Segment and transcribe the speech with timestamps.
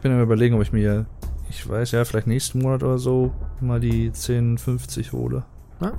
[0.00, 1.04] Ich bin am überlegen, ob ich mir,
[1.50, 5.42] ich weiß ja, vielleicht nächsten Monat oder so mal die 1050 hole.
[5.78, 5.92] Ah.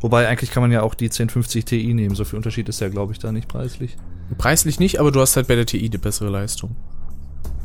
[0.00, 2.14] Wobei eigentlich kann man ja auch die 1050 Ti nehmen.
[2.14, 3.98] So viel Unterschied ist ja, glaube ich, da nicht preislich.
[4.38, 6.76] Preislich nicht, aber du hast halt bei der TI die bessere Leistung.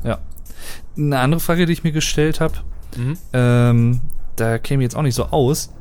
[0.04, 0.20] Ja.
[0.98, 2.55] Eine andere Frage, die ich mir gestellt habe,
[2.98, 3.17] Mhm.
[3.31, 4.02] ähm,
[4.35, 5.72] da käme jetzt auch nicht so aus.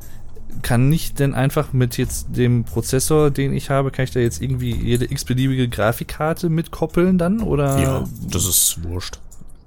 [0.63, 4.41] Kann ich denn einfach mit jetzt dem Prozessor, den ich habe, kann ich da jetzt
[4.41, 7.41] irgendwie jede x-beliebige Grafikkarte mitkoppeln dann?
[7.41, 7.77] Oder?
[7.81, 9.18] Ja, das ist wurscht.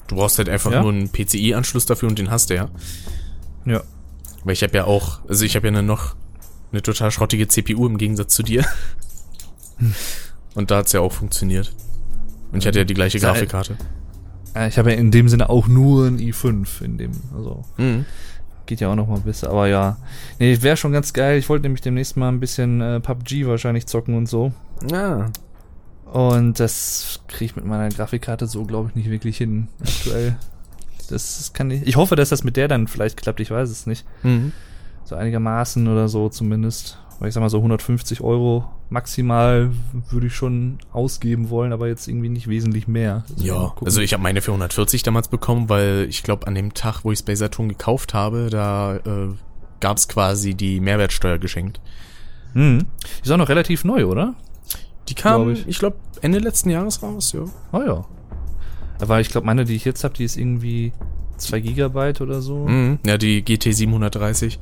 [0.08, 0.82] Du brauchst halt einfach Ja?
[0.82, 2.70] nur einen PCI-Anschluss dafür und den hast du ja.
[3.66, 3.82] Ja.
[4.44, 6.16] Weil ich habe ja auch, also ich habe ja eine noch
[6.72, 8.66] eine total schrottige CPU im Gegensatz zu dir.
[10.56, 11.74] Und da hat's ja auch funktioniert.
[12.52, 13.76] Und ich hatte ja die gleiche Sei- Grafikkarte.
[14.56, 18.06] Äh, Ich habe ja in dem Sinne auch nur ein i5 in dem, also Mhm.
[18.68, 19.98] geht ja auch noch mal besser, aber ja.
[20.40, 21.40] Nee, wäre schon ganz geil.
[21.40, 24.54] Ich wollte nämlich demnächst mal ein bisschen äh, PUBG wahrscheinlich zocken und so.
[24.92, 25.32] Ja.
[26.12, 30.38] Und das kriege ich mit meiner Grafikkarte so, glaube ich, nicht wirklich hin aktuell.
[31.10, 31.86] Das kann ich.
[31.88, 34.06] Ich hoffe, dass das mit der dann vielleicht klappt, ich weiß es nicht.
[34.24, 34.52] Mhm.
[35.06, 36.98] So einigermaßen oder so zumindest.
[37.20, 39.72] Weil ich sag mal so 150 Euro maximal
[40.10, 43.24] würde ich schon ausgeben wollen, aber jetzt irgendwie nicht wesentlich mehr.
[43.30, 46.74] Deswegen Ja, also ich habe meine für 140 damals bekommen, weil ich glaube an dem
[46.74, 49.30] Tag, wo ich es bei Saturn gekauft habe, da äh,
[49.80, 51.82] gab's quasi die Mehrwertsteuer geschenkt.
[52.54, 52.86] Hm.
[53.20, 54.36] Die ist auch noch relativ neu, oder?
[55.10, 55.80] Die kam, Glaub ich, ich.
[55.80, 57.44] glaube, Ende letzten Jahres raus, ja.
[57.72, 58.06] Oh ja.
[59.02, 60.94] Aber ich glaube, meine, die ich jetzt habe, die ist irgendwie
[61.38, 62.68] 2 Gigabyte oder so.
[62.68, 63.00] Mhm.
[63.06, 64.60] Ja, die GT 730.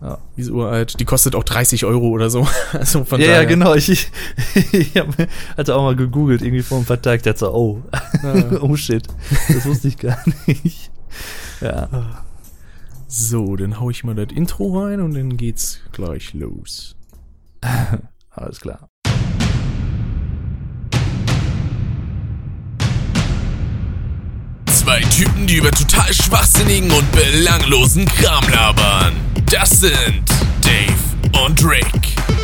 [0.00, 0.18] Ja.
[0.36, 0.98] Die ist uralt.
[0.98, 2.46] Die kostet auch 30 Euro oder so.
[2.72, 3.42] Also von ja, daher.
[3.42, 3.74] ja, genau.
[3.74, 4.08] Ich, ich,
[4.72, 7.82] ich habe also auch mal gegoogelt, irgendwie vor ein paar Tagen, dachte so, oh,
[8.62, 9.06] oh shit,
[9.48, 10.90] das wusste ich gar nicht.
[11.60, 12.22] Ja.
[13.08, 16.96] So, dann hau ich mal das Intro rein und dann geht's gleich los.
[18.30, 18.89] Alles klar.
[24.80, 29.12] Zwei Typen, die über total schwachsinnigen und belanglosen Kram labern.
[29.50, 30.22] Das sind
[30.62, 32.39] Dave und Rick.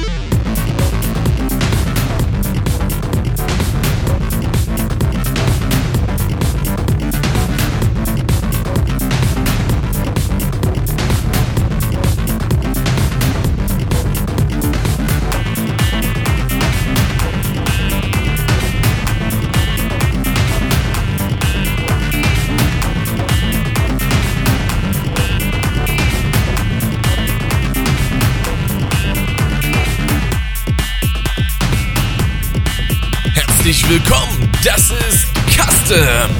[33.88, 36.30] Herzlich willkommen, das ist Custom.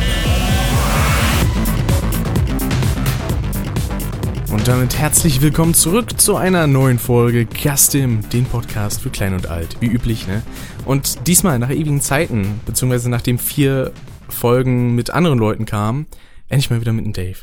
[4.53, 9.47] Und damit herzlich willkommen zurück zu einer neuen Folge Custom, den Podcast für Klein und
[9.47, 10.43] Alt, wie üblich, ne?
[10.87, 13.93] Und diesmal nach ewigen Zeiten, beziehungsweise nachdem vier
[14.29, 16.07] Folgen mit anderen Leuten kamen,
[16.49, 17.39] endlich mal wieder mit dem Dave.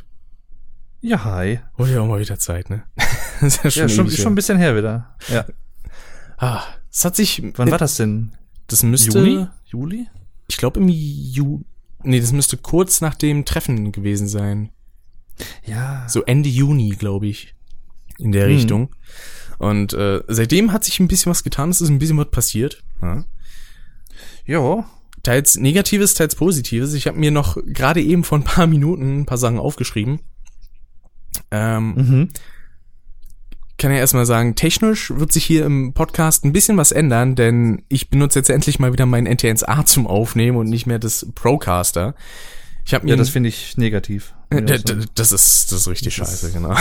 [0.99, 1.61] Ja, hi.
[1.77, 2.83] Wurde ja auch mal wieder Zeit, ne?
[3.39, 4.35] das ist Ja, schon, ewig schon ein her.
[4.35, 5.15] bisschen her wieder.
[5.29, 5.45] Ja.
[6.37, 6.61] Ah,
[6.91, 7.41] es hat sich.
[7.55, 8.33] Wann war das denn?
[8.67, 9.19] Das müsste.
[9.19, 9.47] Juni?
[9.73, 10.07] Juli?
[10.47, 11.61] Ich glaube im Ju.
[12.03, 14.69] Nee, das müsste kurz nach dem Treffen gewesen sein.
[15.65, 16.07] Ja.
[16.07, 17.55] So Ende Juni, glaube ich.
[18.19, 18.53] In der Mhm.
[18.53, 18.89] Richtung.
[19.57, 22.83] Und äh, seitdem hat sich ein bisschen was getan, es ist ein bisschen was passiert.
[23.01, 23.25] Ja.
[24.45, 24.85] Ja.
[25.23, 26.93] Teils Negatives, teils Positives.
[26.93, 30.19] Ich habe mir noch gerade eben vor ein paar Minuten ein paar Sachen aufgeschrieben.
[31.49, 32.29] Ähm, Mhm.
[33.77, 37.83] Kann ja erstmal sagen, technisch wird sich hier im Podcast ein bisschen was ändern, denn
[37.89, 42.15] ich benutze jetzt endlich mal wieder meinen NTNSA zum Aufnehmen und nicht mehr das Procaster.
[42.85, 44.33] Ich habe mir Ja, das finde ich negativ.
[44.49, 44.61] Äh,
[45.15, 46.75] Das ist, das ist richtig scheiße, genau.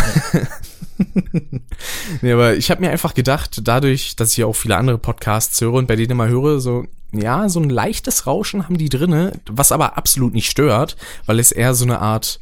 [2.23, 5.61] nee, aber ich habe mir einfach gedacht, dadurch, dass ich ja auch viele andere Podcasts
[5.61, 9.33] höre und bei denen immer höre, so, ja, so ein leichtes Rauschen haben die drinne,
[9.49, 12.41] was aber absolut nicht stört, weil es eher so eine Art,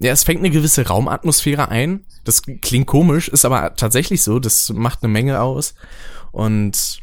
[0.00, 2.04] ja, es fängt eine gewisse Raumatmosphäre ein.
[2.24, 5.74] Das klingt komisch, ist aber tatsächlich so, das macht eine Menge aus.
[6.30, 7.00] Und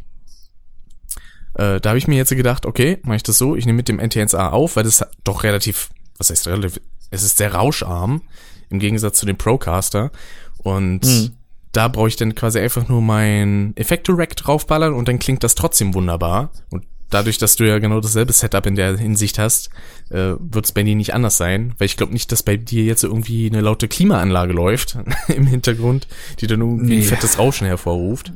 [1.56, 3.88] äh, da habe ich mir jetzt gedacht, okay, mache ich das so, ich nehme mit
[3.88, 6.80] dem NTNSA auf, weil das doch relativ, was heißt relativ,
[7.12, 8.22] es ist sehr rauscharm
[8.70, 10.12] im Gegensatz zu dem Procaster
[10.58, 11.32] und Mhm.
[11.72, 15.94] da brauche ich dann quasi einfach nur mein Effekte-Rack draufballern und dann klingt das trotzdem
[15.94, 16.86] wunderbar und
[17.16, 19.70] dadurch, dass du ja genau dasselbe Setup in der Hinsicht hast,
[20.10, 22.84] äh, wird es bei dir nicht anders sein, weil ich glaube nicht, dass bei dir
[22.84, 24.98] jetzt irgendwie eine laute Klimaanlage läuft
[25.30, 26.08] im Hintergrund,
[26.42, 27.06] die dann irgendwie ein Nee.
[27.06, 28.34] fettes Rauschen hervorruft.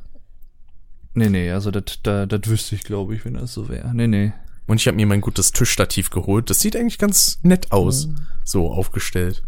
[1.14, 3.94] Nee, nee, also das da, das wüsste ich, glaube ich, wenn das so wäre.
[3.94, 4.32] Nee, nee.
[4.68, 6.50] Und ich habe mir mein gutes Tischstativ geholt.
[6.50, 8.08] Das sieht eigentlich ganz nett aus,
[8.44, 9.44] so aufgestellt.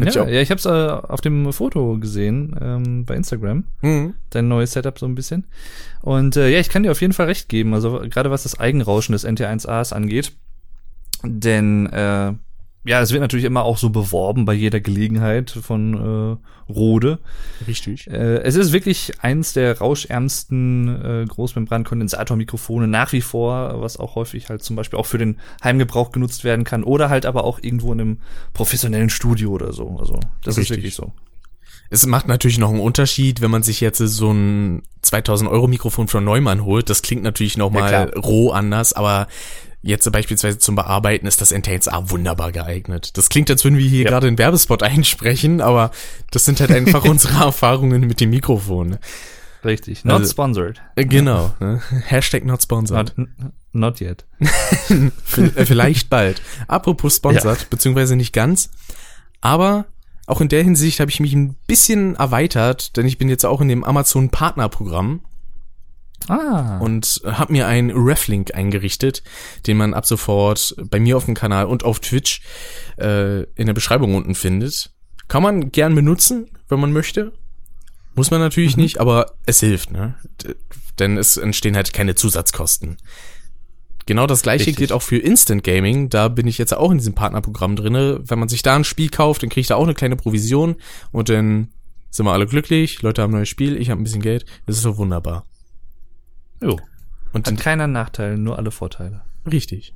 [0.00, 0.68] Hätte ich Ja, auch- ja, ich habe es äh,
[1.12, 3.64] auf dem Foto gesehen ähm, bei Instagram.
[3.82, 4.14] Mhm.
[4.30, 5.44] Dein neues Setup so ein bisschen.
[6.02, 7.74] Und äh, ja, ich kann dir auf jeden Fall recht geben.
[7.74, 10.32] Also gerade was das Eigenrauschen des NT1As angeht.
[11.22, 12.32] Denn äh,
[12.84, 17.18] ja, es wird natürlich immer auch so beworben bei jeder Gelegenheit von äh, Rode.
[17.66, 18.06] Richtig.
[18.06, 24.48] Äh, es ist wirklich eins der rauschärmsten äh, Großmembran-Kondensatormikrofone nach wie vor, was auch häufig
[24.48, 27.92] halt zum Beispiel auch für den Heimgebrauch genutzt werden kann oder halt aber auch irgendwo
[27.92, 28.18] in einem
[28.52, 29.96] professionellen Studio oder so.
[29.98, 30.70] Also das Richtig.
[30.70, 31.12] ist wirklich so.
[31.90, 36.08] Es macht natürlich noch einen Unterschied, wenn man sich jetzt so ein 2000 Euro Mikrofon
[36.08, 36.88] von Neumann holt.
[36.90, 38.22] Das klingt natürlich noch Ja, mal klar.
[38.24, 39.28] roh anders, aber
[39.84, 43.16] jetzt beispielsweise zum Bearbeiten ist das N-Tails A wunderbar geeignet.
[43.16, 44.10] Das klingt, als würden wir hier Ja.
[44.10, 45.90] gerade einen Werbespot einsprechen, aber
[46.30, 48.98] das sind halt einfach unsere Erfahrungen mit dem Mikrofon.
[49.64, 50.04] Richtig.
[50.04, 50.82] Not Also- sponsored.
[50.96, 51.54] Äh, Genau.
[51.60, 51.80] Ne?
[52.06, 53.12] Hashtag not sponsored.
[53.16, 53.28] Not,
[53.72, 54.24] not yet.
[54.90, 56.40] Äh, vielleicht bald.
[56.68, 58.70] Apropos sponsored, beziehungsweise nicht ganz.
[59.40, 59.86] Aber
[60.26, 63.60] auch in der Hinsicht habe ich mich ein bisschen erweitert, denn ich bin jetzt auch
[63.60, 65.20] in dem Amazon Partnerprogramm
[66.28, 66.78] Ah.
[66.78, 69.22] und habe mir einen Reflink eingerichtet,
[69.66, 72.40] den man ab sofort bei mir auf dem Kanal und auf Twitch
[72.98, 74.90] äh, in der Beschreibung unten findet.
[75.28, 77.32] Kann man gern benutzen, wenn man möchte.
[78.14, 80.14] Muss man natürlich nicht, aber es hilft, ne?
[80.42, 80.54] D
[81.00, 82.98] denn es entstehen halt keine Zusatzkosten.
[84.06, 84.76] Genau das gleiche Richtig.
[84.76, 86.08] gilt auch für Instant Gaming.
[86.08, 88.20] Da bin ich jetzt auch in diesem Partnerprogramm drinne.
[88.22, 90.76] Wenn man sich da ein Spiel kauft, dann kriegt er auch eine kleine Provision
[91.10, 91.72] und dann
[92.10, 93.02] sind wir alle glücklich.
[93.02, 94.44] Leute haben ein neues Spiel, ich habe ein bisschen Geld.
[94.66, 95.46] Das ist so wunderbar.
[96.60, 96.78] Jo.
[97.32, 99.22] Und Hat keiner Nachteil, nur alle Vorteile.
[99.50, 99.94] Richtig.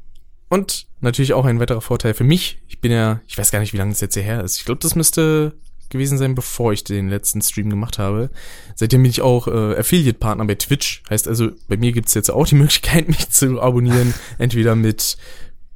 [0.49, 2.59] Und natürlich auch ein weiterer Vorteil für mich.
[2.69, 4.57] Ich bin ja, ich weiß gar nicht, wie lange das jetzt hier her ist.
[4.57, 5.55] Ich glaube, das müsste
[5.91, 8.31] gewesen sein, bevor ich den letzten Stream gemacht habe.
[8.75, 11.03] Seitdem bin ich auch äh, Affiliate-Partner bei Twitch.
[11.09, 14.15] Heißt also, bei mir gibt's jetzt auch die Möglichkeit, mich zu abonnieren.
[14.39, 15.17] Entweder mit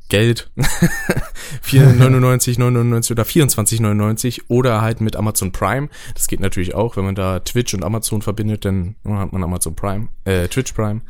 [0.08, 0.50] Geld
[1.64, 5.88] 4,99, 99 oder 24,99 oder halt mit Amazon Prime.
[6.14, 9.74] Das geht natürlich auch, wenn man da Twitch und Amazon verbindet, dann hat man Amazon
[9.74, 11.00] Prime, äh, Twitch Prime.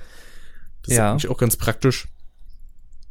[0.84, 1.06] Das Ja.
[1.06, 2.08] ist eigentlich auch ganz praktisch.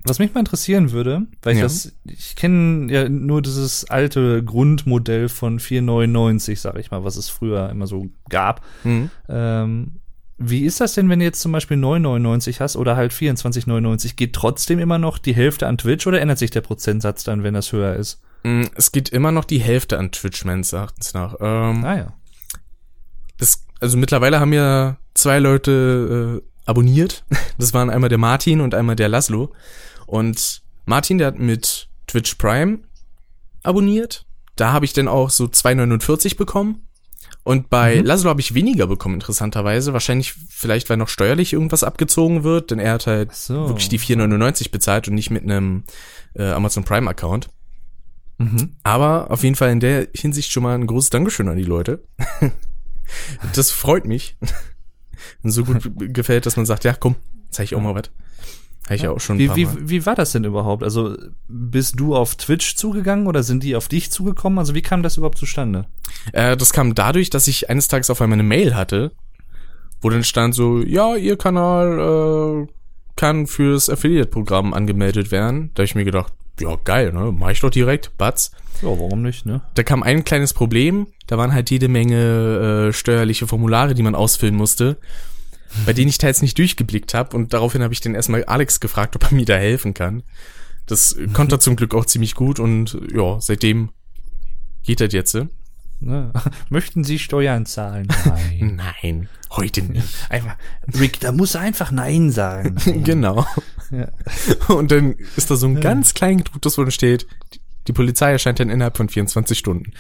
[0.04, 1.66] Was mich mal interessieren würde, weil ich Ja.
[1.66, 7.30] das, ich kenne ja nur dieses alte Grundmodell von 499, sag ich mal, was es
[7.30, 8.62] früher immer so gab.
[8.84, 9.12] Mhm.
[9.30, 10.01] Ähm,
[10.44, 14.16] wie ist das denn, wenn du jetzt zum Beispiel 9,99 hast oder halt 24,99?
[14.16, 17.54] Geht trotzdem immer noch die Hälfte an Twitch oder ändert sich der Prozentsatz dann, wenn
[17.54, 18.22] das höher ist?
[18.44, 21.36] Mm, Es geht immer noch die Hälfte an Twitch, meines Erachtens nach.
[21.40, 22.14] Ähm, Ah ja.
[23.38, 27.24] das, also mittlerweile haben ja zwei Leute äh, abonniert.
[27.58, 29.54] Das waren einmal der Martin und einmal der Laszlo.
[30.08, 32.80] Und Martin, der hat mit Twitch Prime
[33.64, 34.26] abonniert.
[34.56, 36.88] Da habe ich dann auch so 2,49 bekommen.
[37.44, 38.06] Und bei Mhm.
[38.06, 39.94] Laszlo habe ich weniger bekommen, interessanterweise.
[39.94, 43.68] Wahrscheinlich vielleicht, weil noch steuerlich irgendwas abgezogen wird, denn er hat halt so.
[43.68, 45.84] wirklich die 4,99 bezahlt und nicht mit einem
[46.36, 47.50] äh, Amazon Prime Account.
[48.38, 48.76] Mhm.
[48.84, 52.04] Aber auf jeden Fall in der Hinsicht schon mal ein großes Dankeschön an die Leute.
[53.56, 54.38] das freut mich.
[55.44, 57.16] Und so gut gefällt, dass man sagt, ja, komm,
[57.50, 58.10] zeig ich auch mal was.
[58.86, 60.84] Habe ich ja auch schon Wie, wie, wie war das denn überhaupt?
[60.84, 61.16] Also
[61.48, 64.60] bist du auf Twitch zugegangen oder sind die auf dich zugekommen?
[64.60, 65.86] Also wie kam das überhaupt zustande?
[66.34, 69.12] Äh, das kam dadurch, dass ich eines Tages auf einmal eine Mail hatte,
[70.02, 72.72] wo dann stand so, ja, ihr Kanal äh,
[73.16, 75.72] kann fürs Affiliate-Programm angemeldet werden.
[75.76, 77.32] Da hab ich mir gedacht, ja, geil, ne?
[77.32, 78.52] Mach ich doch direkt, Batz.
[78.82, 79.62] Ja, warum nicht, ne?
[79.76, 81.08] Da kam ein kleines Problem.
[81.28, 84.98] Da waren halt jede Menge äh, steuerliche Formulare, die man ausfüllen musste,
[85.86, 87.36] bei denen ich teils nicht durchgeblickt habe.
[87.36, 90.24] Und daraufhin habe ich dann erstmal Alex gefragt, ob er mir da helfen kann.
[90.86, 93.90] Das konnte er zum Glück auch ziemlich gut und ja, seitdem
[94.84, 95.36] geht das jetzt.
[95.36, 96.32] ne?
[96.70, 98.08] Möchten Sie Steuern zahlen?
[98.26, 98.82] Nein.
[99.02, 100.08] Nein, heute nicht.
[100.30, 100.56] einfach,
[101.00, 102.76] Rick, da muss er einfach Nein sagen.
[103.04, 103.46] genau.
[103.92, 104.08] Ja.
[104.74, 107.28] Und dann ist da so ein ganz klein gedrucktes, wo dann steht,
[107.88, 109.92] die- Polizei erscheint dann innerhalb von 24 Stunden.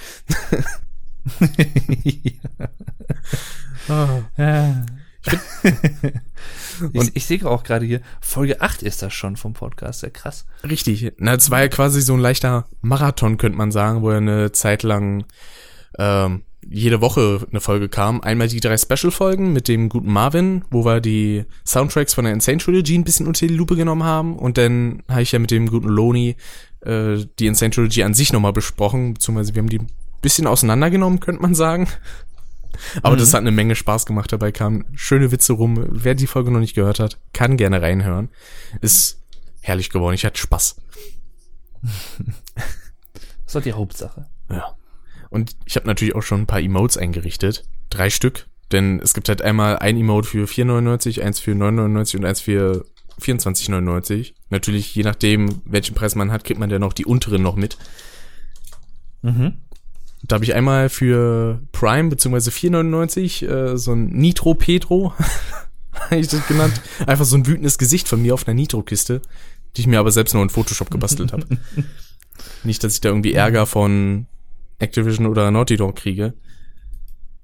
[4.37, 4.85] Ja.
[6.93, 10.45] Ich ich sehe auch gerade hier, Folge 8 ist das schon vom Podcast, ja krass.
[10.67, 11.13] Richtig.
[11.17, 14.51] Na, es war ja quasi so ein leichter Marathon, könnte man sagen, wo er eine
[14.51, 15.25] Zeit lang
[15.97, 18.21] ähm, jede Woche eine Folge kam.
[18.21, 22.59] Einmal die drei Special-Folgen mit dem guten Marvin, wo wir die Soundtracks von der Insane
[22.59, 24.37] Trilogy ein bisschen unter die Lupe genommen haben.
[24.37, 26.35] Und dann habe ich ja mit dem guten Loni
[26.81, 29.89] äh, die Insane Trilogy an sich nochmal besprochen, beziehungsweise wir haben die ein
[30.21, 31.87] bisschen auseinandergenommen, könnte man sagen.
[33.01, 34.31] Aber das hat eine Menge Spaß gemacht.
[34.31, 35.85] Dabei kamen schöne Witze rum.
[35.89, 38.29] Wer die Folge noch nicht gehört hat, kann gerne reinhören.
[38.81, 39.21] Ist
[39.61, 40.15] herrlich geworden.
[40.15, 40.75] Ich hatte Spaß.
[43.43, 44.27] Das doch die Hauptsache.
[44.49, 44.77] Ja.
[45.29, 47.65] Und ich habe natürlich auch schon ein paar Emotes eingerichtet.
[47.89, 48.47] Drei Stück.
[48.71, 52.85] Denn es gibt halt einmal ein Emote für 4,99, eins für 9,99 und eins für
[53.19, 54.33] 24,99.
[54.49, 57.77] Natürlich, je nachdem, welchen Preis man hat, kriegt man dann noch die unteren noch mit.
[59.21, 59.57] Mhm.
[60.31, 65.13] Da habe ich einmal für Prime beziehungsweise 4,99 äh, so ein Nitro Pedro,
[65.91, 66.79] habe ich das genannt.
[67.05, 69.21] Einfach so ein wütendes Gesicht von mir auf einer Nitro-Kiste,
[69.75, 71.45] die ich mir aber selbst noch in Photoshop gebastelt habe.
[72.63, 74.25] Nicht, dass ich da irgendwie Ärger von
[74.79, 76.33] Activision oder Naughty Dog kriege.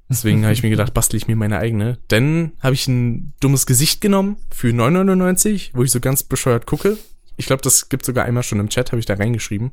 [0.07, 1.97] Deswegen habe ich mir gedacht, bastel ich mir meine eigene.
[2.07, 6.97] Dann habe ich ein dummes Gesicht genommen für 9,99, wo ich so ganz bescheuert gucke.
[7.35, 9.71] Ich glaube, das gibt sogar einmal schon im Chat, habe ich da reingeschrieben.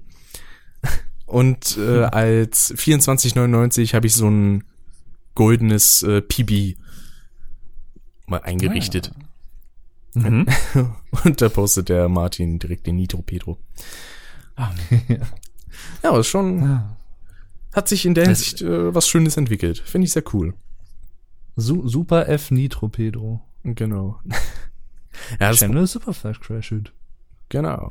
[1.34, 4.62] Und äh, als 24,99 habe ich so ein
[5.34, 6.78] goldenes äh, PB
[8.26, 9.10] mal eingerichtet.
[10.14, 10.46] Mhm.
[11.24, 13.58] Und da postet der Martin direkt den Nitro Pedro.
[15.08, 15.18] ja,
[16.04, 16.96] aber ist schon, Ja.
[17.72, 19.78] hat sich in der Das- Hinsicht äh, was Schönes entwickelt.
[19.80, 20.54] Finde ich sehr cool.
[21.56, 23.42] Su Super F Nitro Pedro.
[23.64, 24.20] Genau.
[25.40, 26.92] ja, das, Channel Superflash Crash It.
[27.48, 27.90] genau.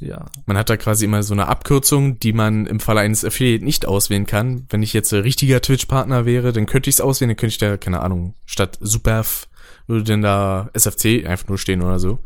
[0.00, 0.26] Ja.
[0.44, 3.86] Man hat da quasi immer so eine Abkürzung, die man im Falle eines Affiliate nicht
[3.86, 4.66] auswählen kann.
[4.68, 7.58] Wenn ich jetzt ein richtiger Twitch-Partner wäre, dann könnte ich es auswählen, dann könnte ich
[7.58, 9.48] da, keine Ahnung, statt Superf
[9.86, 12.18] würde denn da SFC einfach nur stehen oder so.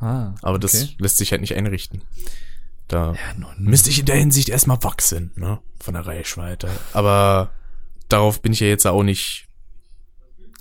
[0.00, 0.94] Ah, Aber das okay.
[0.98, 2.02] lässt sich halt nicht einrichten.
[2.88, 5.58] Da Ja, müsste ich in der Hinsicht erstmal wachsen, ne?
[5.80, 6.68] Von der Reichweite.
[6.92, 7.50] Aber
[8.08, 9.48] darauf bin ich ja jetzt auch nicht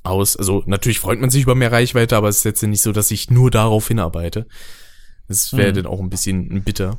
[0.04, 0.36] aus.
[0.38, 3.12] Also natürlich freut man sich über mehr Reichweite, aber es ist jetzt nicht so, dass
[3.12, 4.48] ich nur darauf hinarbeite.
[5.28, 5.76] Das wäre Hm.
[5.76, 6.98] dann auch ein bisschen bitter.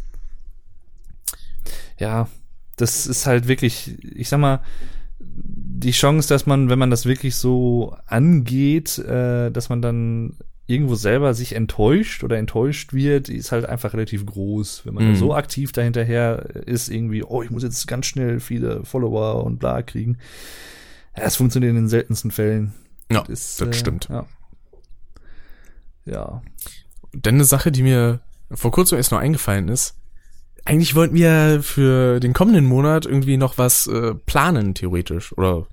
[1.98, 2.28] ja,
[2.76, 4.60] das ist halt wirklich, ich sag mal,
[5.20, 10.94] die Chance, dass man, wenn man das wirklich so angeht, äh, dass man dann irgendwo
[10.94, 14.86] selber sich enttäuscht oder enttäuscht wird, ist halt einfach relativ groß.
[14.86, 15.16] Wenn man Mhm.
[15.16, 19.82] so aktiv dahinterher ist, irgendwie, oh, ich muss jetzt ganz schnell viele Follower und bla
[19.82, 20.16] kriegen.
[21.14, 22.72] Das funktioniert in den seltensten Fällen.
[23.12, 24.08] Ja, ist, das äh, stimmt.
[24.10, 24.26] Ja.
[26.06, 26.42] ja.
[27.14, 29.96] Dann eine Sache, die mir vor kurzem erst noch eingefallen ist.
[30.64, 35.36] Eigentlich wollten wir für den kommenden Monat irgendwie noch was äh, planen, theoretisch.
[35.36, 35.66] Oder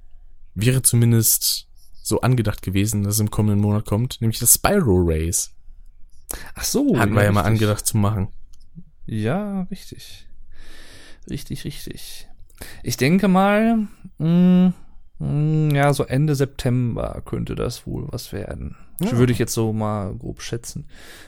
[0.53, 1.67] wäre zumindest
[2.03, 4.19] so angedacht gewesen, dass es im kommenden Monat kommt.
[4.19, 5.51] Nämlich das Spyro Race.
[6.55, 6.97] Ach so.
[6.97, 7.53] Hatten wir ja mal richtig.
[7.53, 8.29] angedacht zu machen.
[9.05, 10.27] Ja, richtig.
[11.29, 12.27] Richtig, richtig.
[12.83, 14.73] Ich denke mal, mh,
[15.19, 18.75] mh, ja, so Ende September könnte das wohl was werden.
[19.03, 19.17] Ja.
[19.17, 20.85] Würde ich jetzt so mal grob schätzen.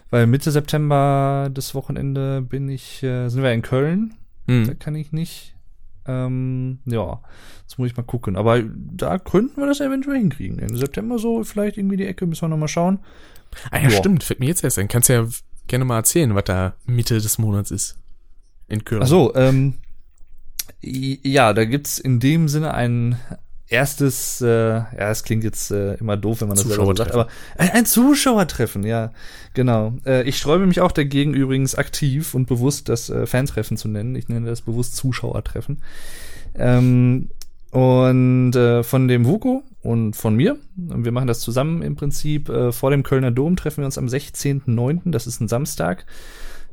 [0.09, 4.15] Weil Mitte September, das Wochenende, bin ich, äh, sind wir in Köln.
[4.47, 4.79] Da Hm.
[4.79, 5.55] kann ich nicht.
[6.05, 7.21] Ähm, ja,
[7.65, 8.35] das muss ich mal gucken.
[8.35, 10.59] Aber da könnten wir das eventuell hinkriegen.
[10.59, 12.99] Ende September so, vielleicht irgendwie die Ecke, müssen wir nochmal schauen.
[13.71, 13.89] Ah ja, Ja.
[13.91, 14.23] stimmt.
[14.23, 14.87] Fällt mir jetzt erst ein.
[14.89, 15.25] Kannst ja
[15.67, 17.97] gerne mal erzählen, was da Mitte des Monats ist.
[18.67, 19.01] In Köln.
[19.03, 19.75] Ach so, ähm,
[20.81, 23.17] ja, da gibt's in dem Sinne ein
[23.67, 27.11] erstes, äh, ja, es klingt jetzt äh, immer doof, wenn man das selber so sagt,
[27.11, 27.27] aber
[27.57, 29.11] ein, ein Zuschauertreffen, ja,
[29.53, 29.93] genau.
[30.05, 34.15] Äh, ich sträube mich auch dagegen übrigens aktiv und bewusst das äh, Fantreffen zu nennen.
[34.15, 35.81] Ich nenne das bewusst Zuschauertreffen.
[36.55, 37.29] Ähm,
[37.71, 42.49] und äh, von dem Vuko und von mir, und wir machen das zusammen im Prinzip,
[42.49, 46.05] äh, vor dem Kölner Dom treffen wir uns am 16.09., das ist ein Samstag,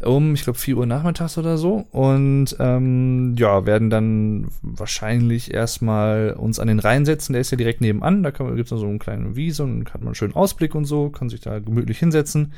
[0.02, 1.87] um, ich glaube, 4 Uhr nachmittags oder so.
[1.92, 7.33] Und ähm, ja, werden dann wahrscheinlich erstmal uns an den Rhein setzen.
[7.33, 8.23] Der ist ja direkt nebenan.
[8.23, 11.11] Da gibt es so eine kleine Wiese und hat man einen schönen Ausblick und so,
[11.11, 12.52] kann sich da gemütlich hinsetzen.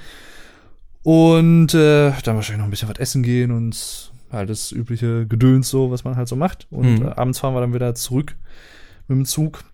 [1.03, 5.69] Und äh, dann wahrscheinlich noch ein bisschen was essen gehen und halt das übliche Gedöns
[5.69, 6.67] so, was man halt so macht.
[6.71, 7.07] Und Mhm.
[7.07, 8.37] äh, abends fahren wir dann wieder zurück
[9.09, 9.65] mit dem Zug.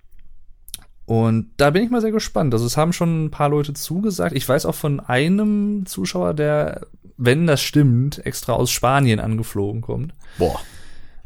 [1.05, 2.53] Und da bin ich mal sehr gespannt.
[2.53, 4.35] Also es haben schon ein paar Leute zugesagt.
[4.37, 6.87] Ich weiß auch von einem Zuschauer, der,
[7.19, 10.15] wenn das stimmt, extra aus Spanien angeflogen kommt.
[10.39, 10.61] Boah,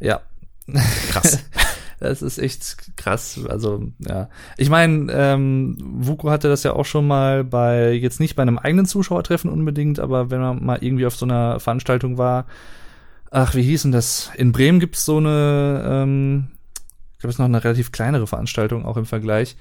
[0.01, 0.21] Ja.
[1.11, 1.39] krass.
[2.01, 3.39] Das ist echt krass.
[3.49, 4.29] Also, ja.
[4.57, 8.59] Ich meine, ähm, Vuko hatte das ja auch schon mal bei, jetzt nicht bei einem
[8.59, 12.47] eigenen Zuschauertreffen unbedingt, aber wenn man mal irgendwie auf so einer Veranstaltung war,
[13.31, 14.33] ach, wie hieß denn das?
[14.35, 16.49] In Bremen gibt's so eine, ähm,
[17.13, 19.55] ich glaube, es ist noch eine relativ kleinere Veranstaltung, auch im Vergleich,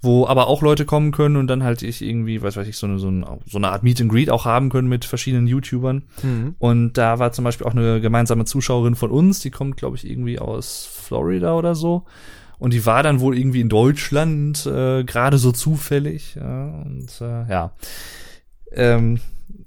[0.00, 2.86] wo aber auch Leute kommen können und dann halt ich irgendwie, was weiß ich, so
[2.86, 6.04] eine, so eine, so eine Art Meet and Greet auch haben können mit verschiedenen YouTubern.
[6.22, 6.54] Mhm.
[6.58, 10.08] Und da war zum Beispiel auch eine gemeinsame Zuschauerin von uns, die kommt, glaube ich,
[10.08, 12.04] irgendwie aus Florida oder so.
[12.58, 16.36] Und die war dann wohl irgendwie in Deutschland, äh, gerade so zufällig.
[16.36, 17.72] Ja, und äh, ja.
[18.72, 19.20] Ähm,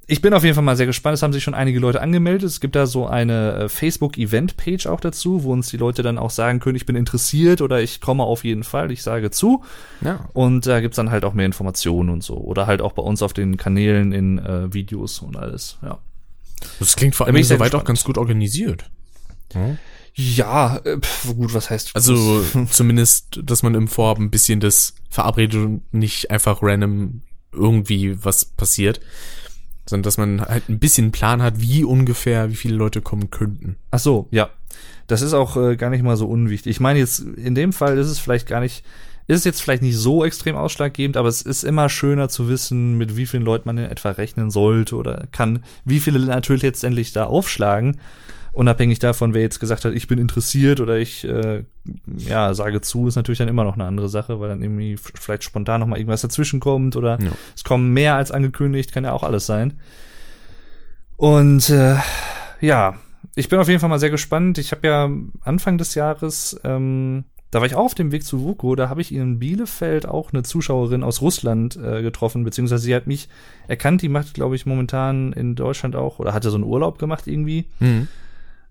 [0.09, 1.15] ich bin auf jeden Fall mal sehr gespannt.
[1.15, 2.49] Es haben sich schon einige Leute angemeldet.
[2.49, 6.29] Es gibt da so eine äh, Facebook-Event-Page auch dazu, wo uns die Leute dann auch
[6.29, 9.65] sagen können, ich bin interessiert oder ich komme auf jeden Fall, ich sage zu.
[9.99, 10.29] Ja.
[10.31, 12.37] Und da gibt's dann halt auch mehr Informationen und so.
[12.37, 15.99] Oder halt auch bei uns auf den Kanälen in äh, Videos und alles, ja.
[16.79, 18.89] Das klingt vor allem soweit auch ganz gut organisiert.
[19.53, 19.77] Ja.
[20.15, 24.95] Ja, äh, pf, gut, was heißt Also zumindest, dass man im Vorhaben ein bisschen das
[25.09, 27.21] verabredet und nicht einfach random
[27.51, 28.99] irgendwie was passiert,
[29.89, 33.77] sondern dass man halt ein bisschen Plan hat, wie ungefähr, wie viele Leute kommen könnten.
[33.91, 34.49] Ach so, ja.
[35.07, 36.71] Das ist auch äh, gar nicht mal so unwichtig.
[36.71, 38.83] Ich meine jetzt, in dem Fall ist es vielleicht gar nicht
[39.27, 43.17] ist jetzt vielleicht nicht so extrem ausschlaggebend, aber es ist immer schöner zu wissen, mit
[43.17, 47.25] wie vielen Leuten man in etwa rechnen sollte oder kann, wie viele natürlich letztendlich da
[47.25, 47.97] aufschlagen.
[48.57, 51.63] Unabhängig davon, wer jetzt gesagt hat, ich bin interessiert oder ich äh,
[52.17, 55.43] ja sage zu, ist natürlich dann immer noch eine andere Sache, weil dann irgendwie vielleicht
[55.43, 57.29] spontan noch mal irgendwas dazwischen kommt oder Ja.
[57.55, 59.79] es kommen mehr als angekündigt, kann ja auch alles sein.
[61.17, 61.97] Und äh,
[62.59, 62.95] ja,
[63.35, 64.57] ich bin auf jeden Fall mal sehr gespannt.
[64.57, 65.07] Ich habe ja
[65.41, 69.01] Anfang des Jahres, ähm, da war ich auch auf dem Weg zu Vuko, da habe
[69.01, 73.29] ich in Bielefeld auch eine Zuschauerin aus Russland äh, getroffen, beziehungsweise sie hat mich
[73.67, 77.27] erkannt, die macht, glaube ich, momentan in Deutschland auch, oder hatte so einen Urlaub gemacht
[77.27, 77.65] irgendwie.
[77.79, 78.07] Mhm.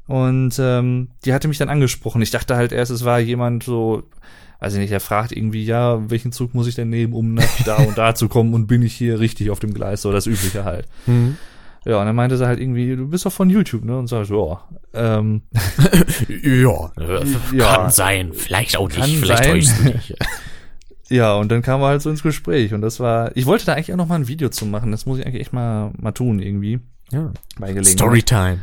[0.07, 2.23] Und ähm, die hatte mich dann angesprochen.
[2.23, 4.05] Ich dachte halt erst, es war jemand so,
[4.61, 7.63] weiß ich nicht, der fragt irgendwie, ja, welchen Zug muss ich denn nehmen, um nach
[7.65, 10.27] da und da zu kommen und bin ich hier richtig auf dem Gleis, so das
[10.27, 10.87] Übliche halt.
[11.07, 11.37] Mhm.
[11.85, 13.97] Ja, und dann meinte sie halt irgendwie, du bist doch von YouTube, ne?
[13.97, 14.59] Und sag ich, so,
[14.93, 15.43] ja, ähm,
[16.43, 16.91] Ja,
[17.53, 17.77] Ja.
[17.77, 18.33] kann sein.
[18.33, 18.99] Vielleicht auch nicht.
[18.99, 19.93] Kann Vielleicht sein.
[19.93, 20.15] dich.
[21.09, 23.75] ja, und dann kamen wir halt so ins Gespräch und das war, ich wollte da
[23.75, 26.13] eigentlich auch noch mal ein Video zu machen, das muss ich eigentlich echt mal, mal
[26.13, 26.81] tun irgendwie.
[27.13, 27.33] Ja.
[27.59, 27.87] Bei Gelegenheit.
[27.87, 28.59] Storytime.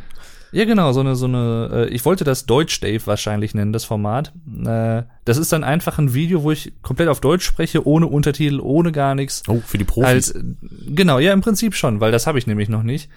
[0.53, 3.86] Ja, genau, so eine, so eine, äh, ich wollte das Deutsch Dave wahrscheinlich nennen, das
[3.86, 4.31] Format.
[4.65, 8.60] Äh, das ist dann einfach ein Video, wo ich komplett auf Deutsch spreche, ohne Untertitel,
[8.62, 9.43] ohne gar nichts.
[9.48, 10.33] Oh, für die Profis.
[10.33, 13.10] Halt, äh, genau, ja, im Prinzip schon, weil das habe ich nämlich noch nicht.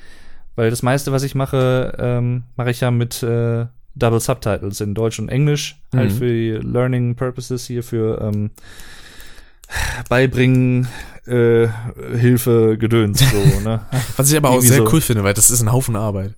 [0.54, 4.94] Weil das meiste, was ich mache, ähm, mache ich ja mit äh, Double Subtitles in
[4.94, 6.16] Deutsch und Englisch, halt Mhm.
[6.16, 8.50] für die Learning Purposes hier, für ähm,
[10.08, 10.86] Beibringen,
[11.26, 11.66] äh,
[12.16, 13.80] Hilfe, Gedöns, so, ne?
[14.16, 14.92] Was ich aber auch irgendwie sehr so.
[14.92, 16.34] cool finde, weil das ist ein Haufen Arbeit.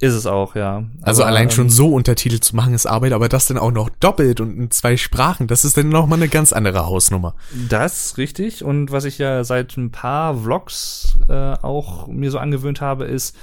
[0.00, 0.84] Ist es auch, ja.
[1.02, 3.70] Also Aber, allein ähm, schon so Untertitel zu machen ist Arbeit, aber das dann auch
[3.70, 7.34] noch doppelt und in zwei Sprachen, das ist dann noch mal eine ganz andere Hausnummer.
[7.68, 8.64] Das richtig.
[8.64, 13.36] Und was ich ja seit ein paar Vlogs äh, auch mir so angewöhnt habe, ist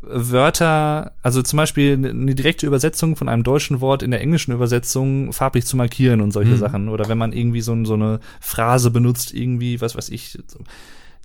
[0.00, 5.32] Wörter, also zum Beispiel eine direkte Übersetzung von einem deutschen Wort in der englischen Übersetzung
[5.32, 6.58] farblich zu markieren und solche Mhm.
[6.58, 6.88] Sachen.
[6.88, 10.38] Oder wenn man irgendwie so, so eine Phrase benutzt, irgendwie, was weiß ich,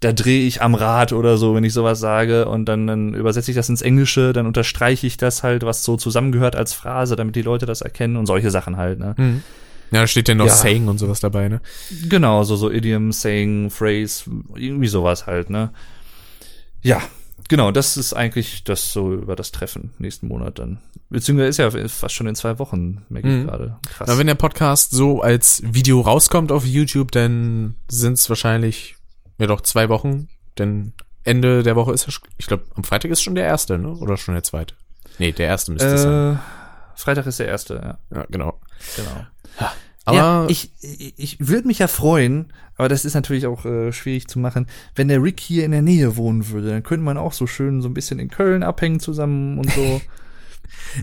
[0.04, 3.52] da drehe ich am Rad oder so, wenn ich sowas sage und dann, dann übersetze
[3.52, 7.36] ich das ins Englische, dann unterstreiche ich das halt, was so zusammengehört als Phrase, damit
[7.36, 9.16] die Leute das erkennen und solche Sachen halt, ne?
[9.92, 10.54] Ja, da steht ja noch Ja.
[10.54, 11.62] Saying und sowas dabei, ne?
[12.10, 14.24] Genau, so, so Idiom, Saying, Phrase,
[14.56, 15.72] irgendwie sowas halt, ne?
[16.82, 17.02] Ja,
[17.48, 20.80] genau, das ist eigentlich das so über das Treffen nächsten Monat dann.
[21.10, 23.46] Beziehungsweise ist ja fast schon in zwei Wochen, merke ich Mhm.
[23.48, 23.78] gerade.
[23.88, 24.08] Krass.
[24.08, 28.96] Na, wenn der Podcast so als Video rauskommt auf YouTube, dann sind es wahrscheinlich
[29.38, 30.94] ja doch zwei Wochen, denn
[31.24, 33.90] Ende der Woche ist ja, ich glaube, am Freitag ist schon der erste, ne?
[33.96, 34.76] Oder schon der zweite?
[35.20, 36.36] Nee, der erste müsste es sein.
[36.36, 36.38] äh,
[36.96, 37.76] Freitag ist der erste,
[38.12, 38.60] ja, Ja, genau.
[38.96, 39.26] genau.
[40.06, 40.72] Aber ja, ich,
[41.16, 45.08] ich, würde mich ja freuen, aber das ist natürlich auch äh, schwierig zu machen, wenn
[45.08, 46.70] der Rick hier in der Nähe wohnen würde.
[46.72, 50.02] Dann könnte man auch so schön so ein bisschen in Köln abhängen zusammen und so.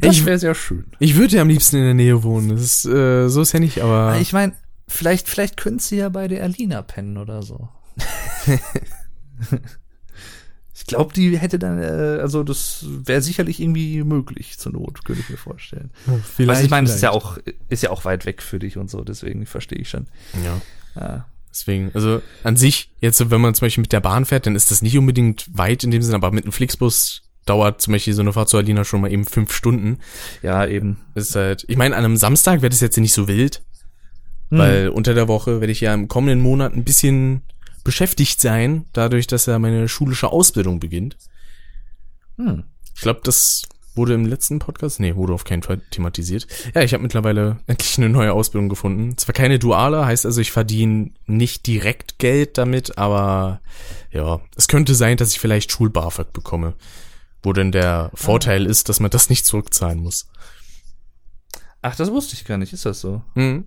[0.00, 0.84] Das Ich- wäre sehr schön.
[0.98, 2.48] ich würde ja am liebsten in der Nähe wohnen.
[2.50, 4.52] Das ist, äh, so ist ja nicht, aber Ich meine,
[4.88, 7.68] vielleicht, vielleicht könnte sie ja bei der Alina pennen oder so.
[10.74, 15.20] ich glaube, die hätte dann, äh, also das wäre sicherlich irgendwie möglich zur Not, könnte
[15.22, 15.90] ich mir vorstellen.
[16.34, 16.58] vielleicht.
[16.58, 18.90] Weil ich meine, es ist ja auch, ist ja auch weit weg für dich und
[18.90, 20.06] so, deswegen verstehe ich schon.
[20.44, 20.60] Ja.
[21.00, 21.26] Ja.
[21.52, 24.70] Deswegen, also an sich, jetzt, wenn man zum Beispiel mit der Bahn fährt, dann ist
[24.70, 28.20] das nicht unbedingt weit in dem Sinne, aber mit einem Flixbus dauert zum Beispiel so
[28.22, 29.98] eine Fahrt zu Alina schon mal eben fünf Stunden.
[30.42, 30.98] Ja, eben.
[31.16, 33.62] Ist halt, ich meine, an einem Samstag wäre das jetzt nicht so wild,
[34.50, 34.58] Hm.
[34.58, 37.42] weil unter der Woche werde ich ja im kommenden Monat ein bisschen
[37.84, 41.16] beschäftigt sein, dadurch, dass ja meine schulische Ausbildung beginnt.
[42.36, 42.64] Hm.
[42.94, 43.62] Ich glaube, das
[43.94, 46.46] wurde im letzten Podcast, nee, wurde auf keinen Fall thematisiert.
[46.74, 49.16] Ja, ich habe mittlerweile endlich eine neue Ausbildung gefunden.
[49.18, 53.60] Zwar keine duale, heißt also, ich verdiene nicht direkt Geld damit, aber
[54.10, 56.74] ja, es könnte sein, dass ich vielleicht Schul-BAföG bekomme.
[57.42, 60.28] Wo denn der Vorteil ist, dass man das nicht zurückzahlen muss.
[61.82, 62.72] Ach, das wusste ich gar nicht.
[62.72, 63.22] Ist das so?
[63.34, 63.64] Mhm.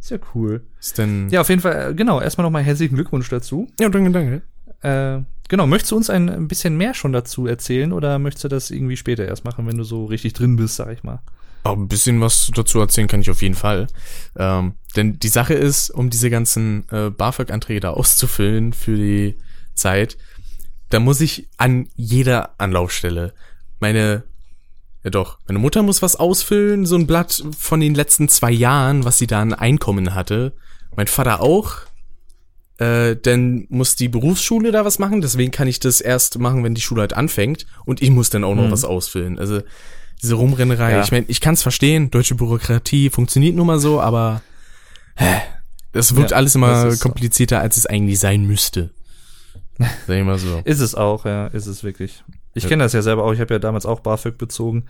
[0.00, 0.64] Ist ja cool.
[0.80, 1.28] Ist denn.
[1.30, 2.20] Ja, auf jeden Fall, äh, genau.
[2.20, 3.68] Erstmal nochmal herzlichen Glückwunsch dazu.
[3.80, 4.42] ja danke, danke.
[4.82, 8.48] Äh, genau, möchtest du uns ein, ein bisschen mehr schon dazu erzählen oder möchtest du
[8.48, 11.20] das irgendwie später erst machen, wenn du so richtig drin bist, sag ich mal?
[11.64, 13.88] Aber ein bisschen was dazu erzählen kann ich auf jeden Fall.
[14.36, 19.36] Ähm, denn die Sache ist, um diese ganzen äh, BAföG-Anträge da auszufüllen für die
[19.74, 20.16] Zeit,
[20.90, 23.34] da muss ich an jeder Anlaufstelle
[23.80, 24.22] meine,
[25.06, 29.04] ja doch, meine Mutter muss was ausfüllen, so ein Blatt von den letzten zwei Jahren,
[29.04, 30.52] was sie da an Einkommen hatte.
[30.96, 31.76] Mein Vater auch.
[32.78, 36.74] Äh, dann muss die Berufsschule da was machen, deswegen kann ich das erst machen, wenn
[36.74, 37.66] die Schule halt anfängt.
[37.84, 38.72] Und ich muss dann auch noch Mhm.
[38.72, 39.38] was ausfüllen.
[39.38, 39.60] Also
[40.22, 40.90] diese Rumrennerei.
[40.90, 41.02] Ja.
[41.04, 44.42] Ich meine, ich kann es verstehen, deutsche Bürokratie funktioniert nun mal so, aber
[45.14, 45.36] hä,
[45.92, 47.02] das wirkt Ja, alles immer ist so.
[47.08, 48.90] komplizierter, als es eigentlich sein müsste.
[49.78, 50.62] Sag ich mal so.
[50.64, 52.24] Ist es auch, ja, ist es wirklich.
[52.56, 52.68] Ich Ja.
[52.70, 54.84] kenne das ja selber auch, ich habe ja damals auch BAföG bezogen.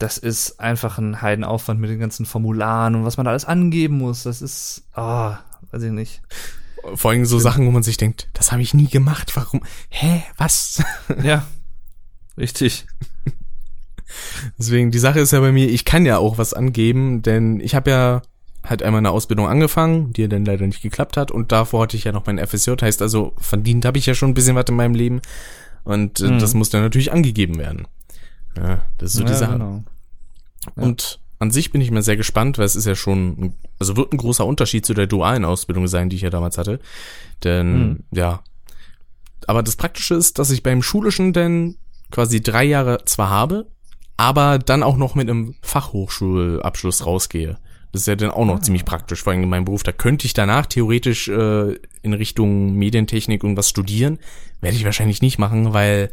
[0.00, 3.98] das ist einfach ein Heidenaufwand mit den ganzen Formularen und was man da alles angeben
[3.98, 4.24] muss.
[4.24, 5.38] Das ist, ah,
[5.70, 6.20] weiß ich nicht.
[6.96, 9.34] Vor allem so Sachen, wo man sich denkt, das habe ich nie gemacht.
[9.36, 9.62] Warum?
[9.90, 10.22] Hä?
[10.36, 10.82] Was?
[11.22, 11.46] Ja,
[12.36, 12.86] richtig.
[14.58, 17.74] Deswegen, die Sache ist ja bei mir, ich kann ja auch was angeben, denn ich
[17.74, 18.22] habe ja
[18.62, 21.96] halt einmal eine Ausbildung angefangen, die ja dann leider nicht geklappt hat und davor hatte
[21.96, 24.64] ich ja noch mein FSJ, heißt also, verdient habe ich ja schon ein bisschen was
[24.68, 25.20] in meinem Leben
[25.84, 26.38] und äh, Mhm.
[26.38, 27.86] das muss dann natürlich angegeben werden.
[28.56, 29.52] Ja, das ist so die ja, Sache.
[29.54, 29.84] genau.
[30.76, 33.96] Und an sich bin ich mir sehr gespannt, weil es ist ja schon, ein- also
[33.96, 36.78] wird ein großer Unterschied zu der dualen Ausbildung sein, die ich ja damals hatte.
[37.42, 37.98] Denn, Mhm.
[38.12, 38.42] ja.
[39.46, 41.76] Aber das Praktische ist, dass ich beim Schulischen denn
[42.10, 43.66] quasi drei Jahre zwar habe,
[44.16, 47.58] aber dann auch noch mit einem Fachhochschulabschluss rausgehe.
[47.94, 49.84] Das ist ja dann auch noch ziemlich praktisch, vor allem in meinem Beruf.
[49.84, 54.18] Da könnte ich danach theoretisch äh, in Richtung Medientechnik irgendwas studieren.
[54.60, 56.10] Werde ich wahrscheinlich nicht machen, weil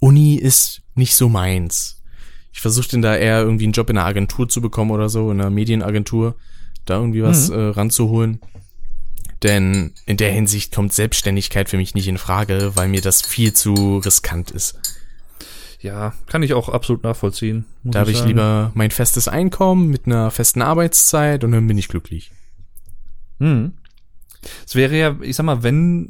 [0.00, 2.00] Uni ist nicht so meins.
[2.54, 5.30] Ich versuche denn da eher irgendwie einen Job in einer Agentur zu bekommen oder so,
[5.30, 6.36] in einer Medienagentur,
[6.86, 8.40] da irgendwie was äh, ranzuholen.
[9.42, 13.52] Denn in der Hinsicht kommt Selbstständigkeit für mich nicht in Frage, weil mir das viel
[13.52, 14.78] zu riskant ist.
[15.84, 17.66] Ja, kann ich auch absolut nachvollziehen.
[17.82, 21.88] Da habe ich lieber mein festes Einkommen mit einer festen Arbeitszeit und dann bin ich
[21.88, 22.32] glücklich.
[23.38, 23.74] Hm.
[24.66, 26.08] Es wäre ja, ich sag mal, wenn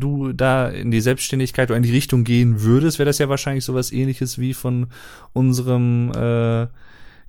[0.00, 3.64] du da in die Selbstständigkeit oder in die Richtung gehen würdest, wäre das ja wahrscheinlich
[3.64, 4.88] sowas ähnliches wie von
[5.32, 6.66] unserem äh,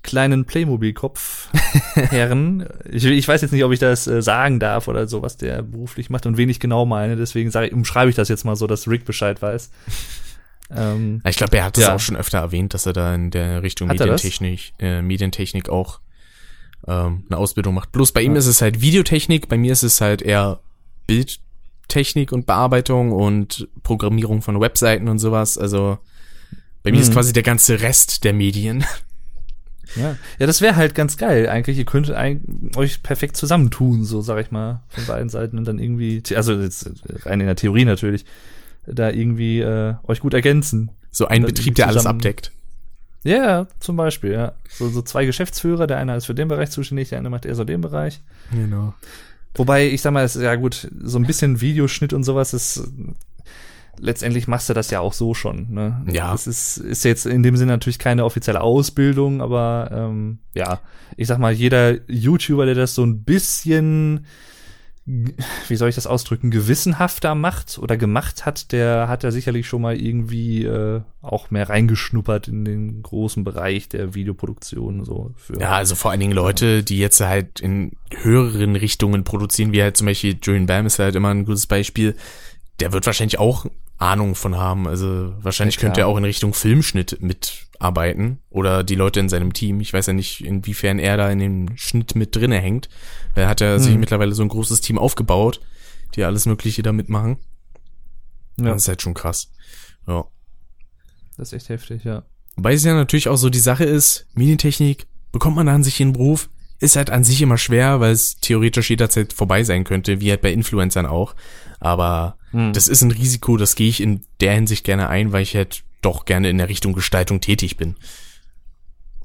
[0.01, 1.49] kleinen Playmobil-Kopf
[1.93, 2.67] Herren.
[2.91, 5.61] ich, ich weiß jetzt nicht, ob ich das äh, sagen darf oder so, was der
[5.61, 7.17] beruflich macht und wen ich genau meine.
[7.17, 9.69] Deswegen sage ich, umschreibe ich das jetzt mal so, dass Rick Bescheid weiß.
[10.75, 11.95] Ähm, Ich glaube, er hat das Ja.
[11.95, 13.87] auch schon öfter erwähnt, dass er da in der Richtung?
[13.89, 15.99] Medientechnik, äh, Medientechnik auch
[16.87, 17.91] ähm, eine Ausbildung macht.
[17.91, 20.59] Bloß bei ihm ist es halt Videotechnik, bei mir ist es halt eher
[21.07, 25.57] Bildtechnik und Bearbeitung und Programmierung von Webseiten und sowas.
[25.57, 25.97] Also
[26.83, 27.13] bei mir ist Mhm.
[27.13, 28.83] quasi der ganze Rest der Medien.
[29.95, 31.47] Ja, ja das wäre halt ganz geil.
[31.47, 32.09] Eigentlich, ihr könnt
[32.75, 36.89] euch perfekt zusammentun, so sag ich mal, von beiden Seiten und dann irgendwie, also jetzt
[37.25, 38.25] rein in der Theorie natürlich,
[38.85, 40.91] da irgendwie äh, euch gut ergänzen.
[41.11, 42.51] So ein Betrieb, der alles abdeckt.
[43.23, 44.53] Ja, zum Beispiel, ja.
[44.69, 47.55] So, so zwei Geschäftsführer, der eine ist für den Bereich zuständig, der eine macht eher
[47.55, 48.21] so den Bereich.
[48.51, 48.93] Genau.
[49.55, 52.91] Wobei, ich sag mal, es ist ja gut, so ein bisschen Videoschnitt und sowas ist
[53.99, 55.67] letztendlich machst du das ja auch so schon.
[55.71, 56.03] Ne?
[56.11, 56.33] Ja.
[56.33, 60.79] Es ist, ist jetzt in dem Sinne natürlich keine offizielle Ausbildung, aber ähm, ja,
[61.15, 64.25] ich sag mal, jeder YouTuber, der das so ein bisschen,
[65.05, 69.81] wie soll ich das ausdrücken, gewissenhafter macht oder gemacht hat, der hat ja sicherlich schon
[69.81, 75.03] mal irgendwie äh, auch mehr reingeschnuppert in den großen Bereich der Videoproduktion.
[75.03, 79.73] So für Ja, also vor allen Dingen Leute, die jetzt halt in höheren Richtungen produzieren,
[79.73, 82.15] wie halt zum Beispiel Julian Bam ist halt immer ein gutes Beispiel.
[82.79, 83.65] Der wird wahrscheinlich auch
[83.97, 84.87] Ahnung von haben.
[84.87, 89.53] Also wahrscheinlich Ja, könnte er auch in Richtung Filmschnitt mitarbeiten oder die Leute in seinem
[89.53, 89.79] Team.
[89.79, 92.89] Ich weiß ja nicht, inwiefern er da in dem Schnitt mit drinne hängt.
[93.35, 93.99] Er hat ja sich Mhm.
[94.01, 95.61] mittlerweile so ein großes Team aufgebaut,
[96.15, 97.37] die alles Mögliche da mitmachen.
[98.57, 99.49] ja, Das ist halt schon krass.
[100.07, 100.25] Ja.
[101.37, 102.23] das ist echt heftig, ja.
[102.55, 105.99] Wobei es ja natürlich auch so die Sache ist, Medientechnik, bekommt man da an sich
[105.99, 109.85] in den Beruf, ist halt an sich immer schwer, weil es theoretisch jederzeit vorbei sein
[109.85, 111.33] könnte, wie halt bei Influencern auch.
[111.79, 112.71] Aber Hm.
[112.73, 115.83] das ist ein Risiko, das gehe ich in der Hinsicht gerne ein, weil ich halt
[116.01, 117.95] doch gerne in der Richtung Gestaltung tätig bin.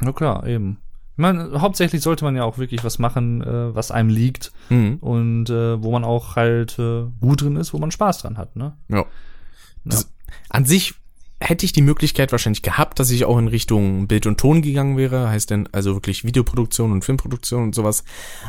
[0.00, 0.78] Na klar, eben.
[1.12, 4.96] Ich meine, hauptsächlich sollte man ja auch wirklich was machen, äh, was einem liegt Mhm.
[5.00, 8.54] und äh, wo man auch halt äh, gut drin ist, wo man Spaß dran hat,
[8.56, 8.76] ne?
[8.88, 9.04] Ja.
[9.84, 10.12] Das,
[10.48, 10.94] An sich
[11.40, 14.96] hätte ich die Möglichkeit wahrscheinlich gehabt, dass ich auch in Richtung Bild und Ton gegangen
[14.96, 18.02] wäre, heißt denn also wirklich Videoproduktion und Filmproduktion und sowas.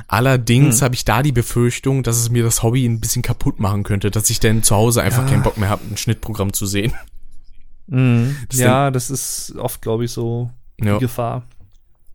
[0.08, 0.86] Allerdings Hm.
[0.86, 4.10] habe ich da die Befürchtung, dass es mir das Hobby ein bisschen kaputt machen könnte,
[4.12, 5.30] dass ich dann zu Hause einfach Ja.
[5.30, 6.93] keinen Bock mehr habe, ein Schnittprogramm zu sehen.
[7.88, 8.36] Mhm.
[8.49, 10.49] Das Ja, das ist oft, glaube ich, so
[10.82, 10.95] Ja.
[10.95, 11.43] die Gefahr.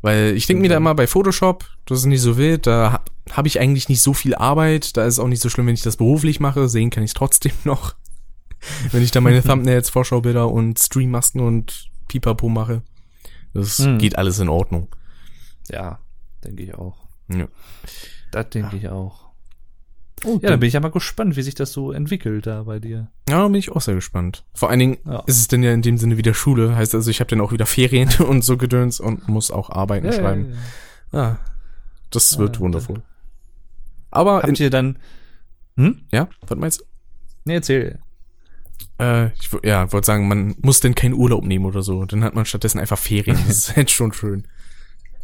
[0.02, 3.04] Weil ich denke mir da immer bei Photoshop, das ist nicht so wild, da ha-
[3.32, 5.74] habe ich eigentlich nicht so viel Arbeit, da ist es auch nicht so schlimm, wenn
[5.74, 7.94] ich das beruflich mache, sehen kann ich es trotzdem noch.
[8.92, 12.82] wenn ich da meine Thumbnails, Vorschaubilder und Streammasken und Pipapo mache.
[13.52, 13.98] Das Hm.
[13.98, 14.88] geht alles in Ordnung.
[15.70, 15.98] Ja,
[16.44, 16.96] denke ich auch.
[17.28, 17.46] Ja.
[18.32, 19.24] Das denke ich auch.
[20.26, 22.78] Oh, Ja, dann bin ich ja mal gespannt, wie sich das so entwickelt da bei
[22.78, 23.10] dir.
[23.28, 24.44] Ja, da bin ich auch sehr gespannt.
[24.54, 25.22] Vor allen Dingen Ja.
[25.26, 27.52] ist es denn ja in dem Sinne wieder Schule, heißt also, ich habe dann auch
[27.52, 30.54] wieder Ferien und so Gedöns und muss auch arbeiten, schreiben.
[31.12, 31.38] Ja,
[32.10, 32.60] das Ah, wird ja.
[32.60, 33.02] wundervoll.
[34.10, 34.98] Aber, Habt ihr dann,
[35.76, 36.02] hm?
[36.12, 36.84] ja, was meinst du?
[37.44, 37.98] Nee, erzähl.
[38.98, 42.04] Äh, ich ja, wollte sagen, man muss denn keinen Urlaub nehmen oder so.
[42.04, 43.38] Dann hat man stattdessen einfach Ferien.
[43.46, 44.46] Das ist halt schon schön.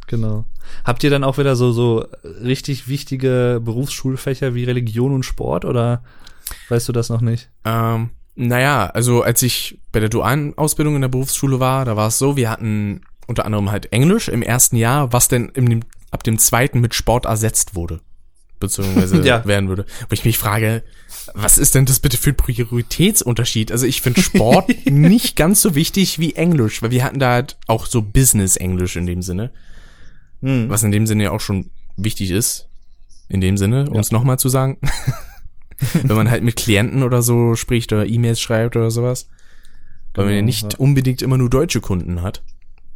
[0.06, 0.44] Genau.
[0.84, 2.04] Habt ihr dann auch wieder so, so
[2.42, 6.02] richtig wichtige Berufsschulfächer wie Religion und Sport oder
[6.68, 7.48] weißt du das noch nicht?
[7.64, 12.08] Ähm, naja, also als ich bei der dualen Ausbildung in der Berufsschule war, da war
[12.08, 16.24] es so, wir hatten unter anderem halt Englisch im ersten Jahr, was denn im, ab
[16.24, 18.00] dem zweiten mit Sport ersetzt wurde.
[18.60, 19.44] Beziehungsweise Ja.
[19.46, 19.86] werden würde.
[20.08, 20.84] Wo ich mich frage,
[21.34, 23.72] was ist denn das bitte für ein Prioritätsunterschied?
[23.72, 27.56] Also ich finde Sport nicht ganz so wichtig wie Englisch, weil wir hatten da halt
[27.66, 29.50] auch so Business-Englisch in dem Sinne.
[30.42, 31.68] Was in dem Sinne ja auch schon
[31.98, 32.68] wichtig ist.
[33.28, 34.78] In dem Sinne, um es nochmal zu sagen.
[36.02, 39.28] Wenn man halt mit Klienten oder so spricht oder E-Mails schreibt oder sowas.
[40.14, 42.42] Weil man ja nicht unbedingt immer nur deutsche Kunden hat.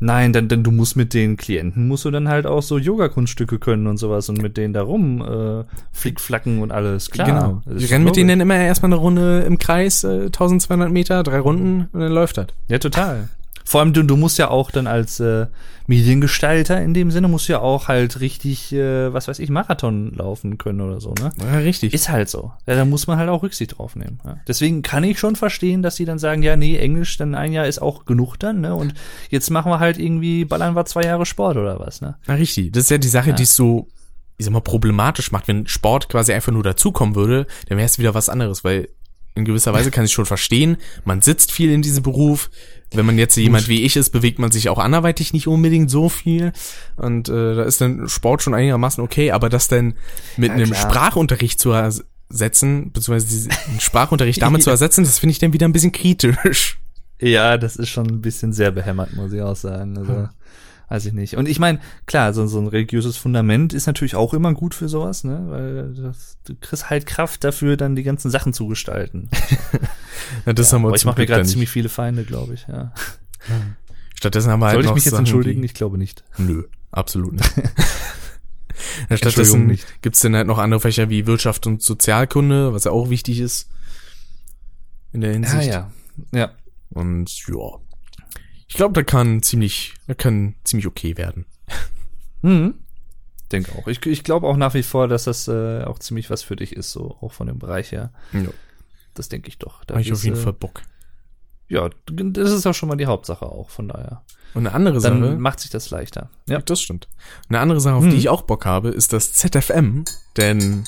[0.04, 3.58] Nein, denn, denn du musst mit den Klienten, musst du dann halt auch so Yoga-Kunststücke
[3.58, 7.10] können und sowas und mit denen da rum äh, flickflacken und alles.
[7.10, 7.26] Klar.
[7.26, 7.62] genau.
[7.64, 11.38] Wir rennen mit denen dann immer erstmal eine Runde im Kreis, äh, 1200 Meter, drei
[11.38, 12.48] Runden und dann läuft das.
[12.68, 13.30] Ja, total.
[13.64, 15.46] Vor allem, du, du musst ja auch dann als äh,
[15.86, 20.12] Mediengestalter in dem Sinne, musst du ja auch halt richtig, äh, was weiß ich, Marathon
[20.14, 21.30] laufen können oder so, ne?
[21.40, 21.94] Ja, richtig.
[21.94, 22.52] Ist halt so.
[22.66, 24.20] Ja, da muss man halt auch Rücksicht drauf nehmen.
[24.24, 24.36] Ja.
[24.46, 27.66] Deswegen kann ich schon verstehen, dass die dann sagen, ja, nee, Englisch dann ein Jahr
[27.66, 28.74] ist auch genug dann, ne?
[28.74, 28.94] Und
[29.30, 32.16] jetzt machen wir halt irgendwie, ballern wir zwei Jahre Sport oder was, ne?
[32.26, 32.72] Na, richtig.
[32.72, 33.88] Das ist ja die Sache, die es so,
[34.36, 35.48] ich sag mal, problematisch macht.
[35.48, 38.88] Wenn Sport quasi einfach nur dazukommen würde, dann wäre es wieder was anderes, weil
[39.34, 42.50] in gewisser Weise kann ich schon verstehen, man sitzt viel in diesem Beruf.
[42.94, 46.08] Wenn man jetzt jemand wie ich ist, bewegt man sich auch anderweitig nicht unbedingt so
[46.08, 46.52] viel.
[46.96, 49.94] Und äh, da ist dann Sport schon einigermaßen okay, aber das dann
[50.36, 50.90] mit Ja, einem klar.
[50.90, 55.72] Sprachunterricht zu ersetzen, beziehungsweise diesen Sprachunterricht damit zu ersetzen, das finde ich dann wieder ein
[55.72, 56.78] bisschen kritisch.
[57.20, 59.96] Ja, das ist schon ein bisschen sehr behämmert, muss ich auch sagen.
[59.96, 60.28] Also,
[60.94, 61.36] weiß ich nicht.
[61.36, 64.88] Und ich meine, klar, so, so ein religiöses Fundament ist natürlich auch immer gut für
[64.88, 65.44] sowas, ne?
[65.48, 69.28] Weil das, du kriegst halt Kraft dafür, dann die ganzen Sachen zu gestalten.
[70.46, 72.94] Ja, das haben wir Aber ich mache mir gerade ziemlich viele Feinde, glaube ich, ja.
[74.14, 75.62] Stattdessen haben wir halt Soll ich mich jetzt Sachen entschuldigen?
[75.64, 76.24] Ich glaube nicht.
[76.38, 77.52] Nö, absolut nicht.
[79.08, 83.08] Ja, Stattdessen gibt's dann halt noch andere Fächer wie Wirtschaft und Sozialkunde, was ja auch
[83.08, 83.68] wichtig ist
[85.12, 85.68] in der Hinsicht.
[85.68, 85.90] ja.
[86.32, 86.52] Ja.
[86.90, 87.78] Und ja,
[88.74, 91.46] ich glaube, da kann ziemlich, da kann ziemlich okay werden.
[92.42, 92.74] Mhm.
[93.52, 93.86] Denke auch.
[93.86, 96.74] Ich, ich glaube auch nach wie vor, dass das äh, auch ziemlich was für dich
[96.74, 98.10] ist, so auch von dem Bereich her.
[98.32, 98.48] Ja,
[99.14, 99.84] Das denke ich doch.
[99.84, 100.82] Da habe ich auf jeden äh, Fall Bock.
[101.68, 104.24] Ja, das ist auch schon mal die Hauptsache auch, von daher.
[104.54, 106.28] Und eine andere Dann Sache, macht sich das leichter.
[106.48, 106.58] Ja.
[106.60, 107.06] das stimmt.
[107.48, 108.10] Eine andere Sache, auf Hm.
[108.10, 110.02] die ich auch Bock habe, ist das ZFM,
[110.36, 110.82] denn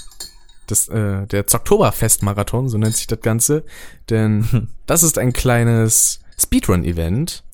[0.67, 3.63] das, äh, der Zoktoberfest-Marathon, so nennt sich das Ganze,
[4.11, 7.45] denn das ist ein kleines Speedrun-Event,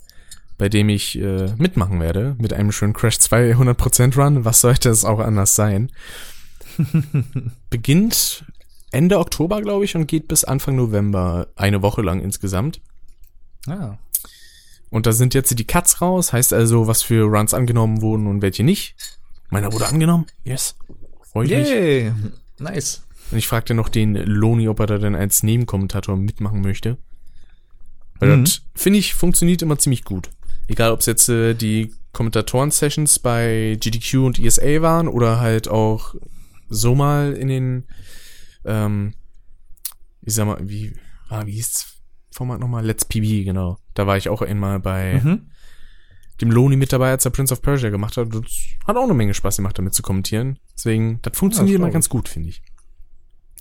[0.62, 4.44] bei dem ich äh, mitmachen werde, mit einem schönen Crash 200% Run.
[4.44, 5.90] Was sollte es auch anders sein?
[7.68, 8.44] Beginnt
[8.92, 12.80] Ende Oktober, glaube ich, und geht bis Anfang November, eine Woche lang insgesamt.
[13.66, 13.98] Ah.
[14.88, 18.40] Und da sind jetzt die Cuts raus, heißt also, was für Runs angenommen wurden und
[18.40, 18.94] welche nicht.
[19.50, 20.26] Meiner wurde angenommen.
[20.44, 20.76] Yes.
[21.32, 21.68] Freu ich mich.
[21.70, 22.12] Yay.
[22.60, 23.02] Nice.
[23.32, 26.98] Und ich fragte noch den Loni, ob er da denn als Nebenkommentator mitmachen möchte.
[28.20, 28.44] Weil Mhm.
[28.44, 30.30] das, finde ich, funktioniert immer ziemlich gut.
[30.68, 36.14] Egal, ob es jetzt äh, die Kommentatoren-Sessions bei GDQ und ESA waren oder halt auch
[36.68, 37.84] so mal in den,
[38.64, 39.14] ähm,
[40.22, 40.94] ich sag mal, wie,
[41.28, 41.86] ah, wie hieß das
[42.34, 42.84] Format nochmal?
[42.84, 43.78] Let's PB, genau.
[43.94, 45.50] Da war ich auch einmal bei Mhm.
[46.40, 48.34] dem Loni mit dabei, als er Prince of Persia gemacht hat.
[48.34, 48.42] Das
[48.86, 50.58] hat auch eine Menge Spaß gemacht, damit zu kommentieren.
[50.76, 52.62] Deswegen, das funktioniert Ja, immer glaub ganz gut, finde ich.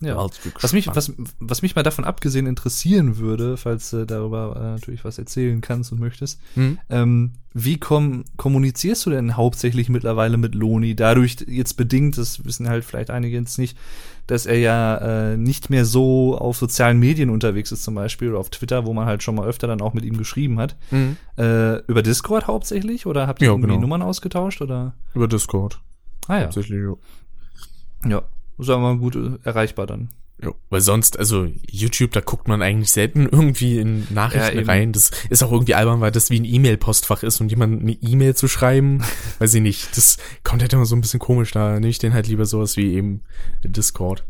[0.02, 0.28] Ja.
[0.62, 5.06] Was mich, was, was mich mal davon abgesehen interessieren würde, falls du darüber äh, natürlich
[5.06, 6.80] was erzählen kannst und möchtest, Hm?
[6.90, 10.96] ähm, wie komm, kommunizierst du denn hauptsächlich mittlerweile mit Loni?
[10.96, 13.78] Dadurch jetzt bedingt, das wissen halt vielleicht einige jetzt nicht,
[14.26, 18.40] dass er ja äh, nicht mehr so auf sozialen Medien unterwegs ist zum Beispiel oder
[18.40, 20.78] auf Twitter, wo man halt schon mal öfter dann auch mit ihm geschrieben hat.
[20.92, 21.18] Mhm.
[21.38, 23.82] Äh, über Discord hauptsächlich oder habt ihr Ja, irgendwie genau.
[23.82, 24.94] Nummern ausgetauscht oder?
[25.14, 25.82] Über Discord.
[26.28, 28.10] Ah ja, Tatsächlich, ja.
[28.10, 28.22] ja,
[28.62, 30.10] sagen wir mal gut äh, erreichbar dann.
[30.44, 30.56] Jo.
[30.72, 34.68] Weil sonst, also YouTube, da guckt man eigentlich selten irgendwie in Ja, Nachrichten eben.
[34.70, 34.92] rein.
[34.92, 38.36] Das ist auch irgendwie albern, weil das wie ein E-Mail-Postfach ist und jemand eine E-Mail
[38.36, 39.04] zu schreiben,
[39.40, 39.96] weiß ich nicht.
[39.96, 41.52] Das kommt halt immer so ein bisschen komisch.
[41.52, 43.22] Da nehme ich den halt lieber sowas wie eben
[43.64, 44.24] Discord.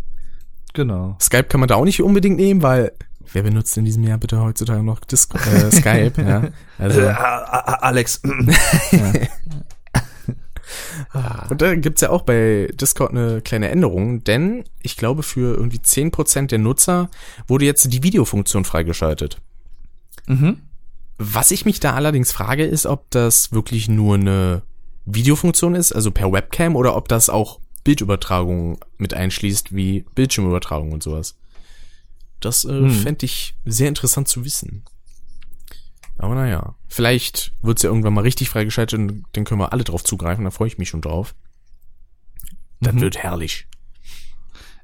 [0.74, 1.16] Genau.
[1.22, 2.92] Skype kann man da auch nicht unbedingt nehmen, weil
[3.32, 6.14] wer benutzt in diesem Jahr bitte heutzutage noch Disco äh, Skype?
[6.22, 7.92] ja, also Äh, A-
[11.12, 11.52] A- Alex.
[11.52, 15.80] Und da gibt's ja auch bei Discord eine kleine Änderung, denn ich glaube, für irgendwie
[15.80, 17.10] 10% der Nutzer
[17.48, 19.38] wurde jetzt die Videofunktion freigeschaltet.
[20.28, 20.58] mhm.
[21.24, 24.64] Was ich mich da allerdings frage, ist, ob das wirklich nur eine
[25.06, 31.04] Videofunktion ist, also per Webcam, oder ob das auch Bildübertragung mit einschließt, wie Bildschirmübertragung und
[31.04, 31.36] sowas.
[32.40, 32.90] Das äh, Hm.
[32.90, 34.84] fände ich sehr interessant zu wissen.
[36.18, 40.04] Aber naja, vielleicht wird's ja irgendwann mal richtig freigeschaltet und dann können wir alle drauf
[40.04, 41.34] zugreifen, da freue ich mich schon drauf.
[42.82, 43.02] Das Mhm.
[43.02, 43.68] wird herrlich.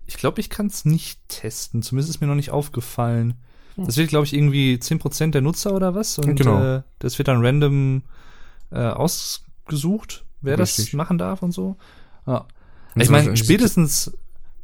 [0.05, 1.81] Ich glaube, ich kann es nicht testen.
[1.81, 3.33] Zumindest ist mir noch nicht aufgefallen.
[3.75, 6.17] Das wird, glaube ich, irgendwie 10% der Nutzer oder was?
[6.17, 6.77] Und Genau.
[6.77, 8.03] äh, das wird dann random
[8.71, 10.93] äh, ausgesucht, wer das Richtig.
[10.93, 11.77] machen darf und so.
[12.25, 12.33] Ja.
[12.91, 14.11] Haben Ich meine, spätestens.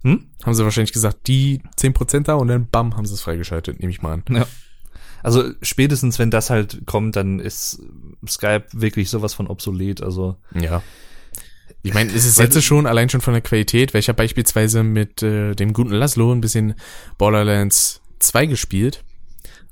[0.03, 0.27] Hm?
[0.43, 3.91] Haben sie wahrscheinlich gesagt, die 10% da und dann bam, haben sie es freigeschaltet, nehme
[3.91, 4.23] ich mal an.
[4.29, 4.45] Ja.
[5.23, 7.81] Also spätestens, wenn das halt kommt, dann ist
[8.27, 10.01] Skype wirklich sowas von obsolet.
[10.03, 10.83] Also Ja.
[11.81, 14.83] Ich meine, es ist jetzt schon, allein schon von der Qualität, weil ich habe beispielsweise
[14.83, 16.75] mit äh, dem guten Laszlo ein bisschen
[17.17, 19.03] Borderlands 2 gespielt.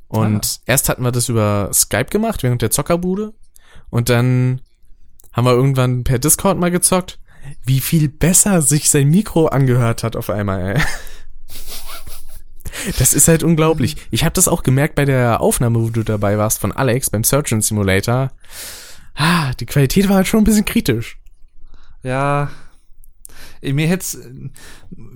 [0.07, 0.61] Und Ah.
[0.65, 3.33] erst hatten wir das über Skype gemacht, während der Zockerbude.
[3.89, 4.59] Und dann
[5.31, 7.19] haben wir irgendwann per Discord mal gezockt.
[7.65, 10.81] Wie viel besser sich sein Mikro angehört hat auf einmal, ey.
[12.97, 13.97] Das ist halt unglaublich.
[14.11, 17.23] Ich habe das auch gemerkt bei der Aufnahme, wo du dabei warst von Alex beim
[17.23, 18.31] Surgeon Simulator.
[19.15, 21.17] Ah, die Qualität war halt schon ein bisschen kritisch.
[22.03, 22.49] ja,
[23.61, 24.17] mir hätt's,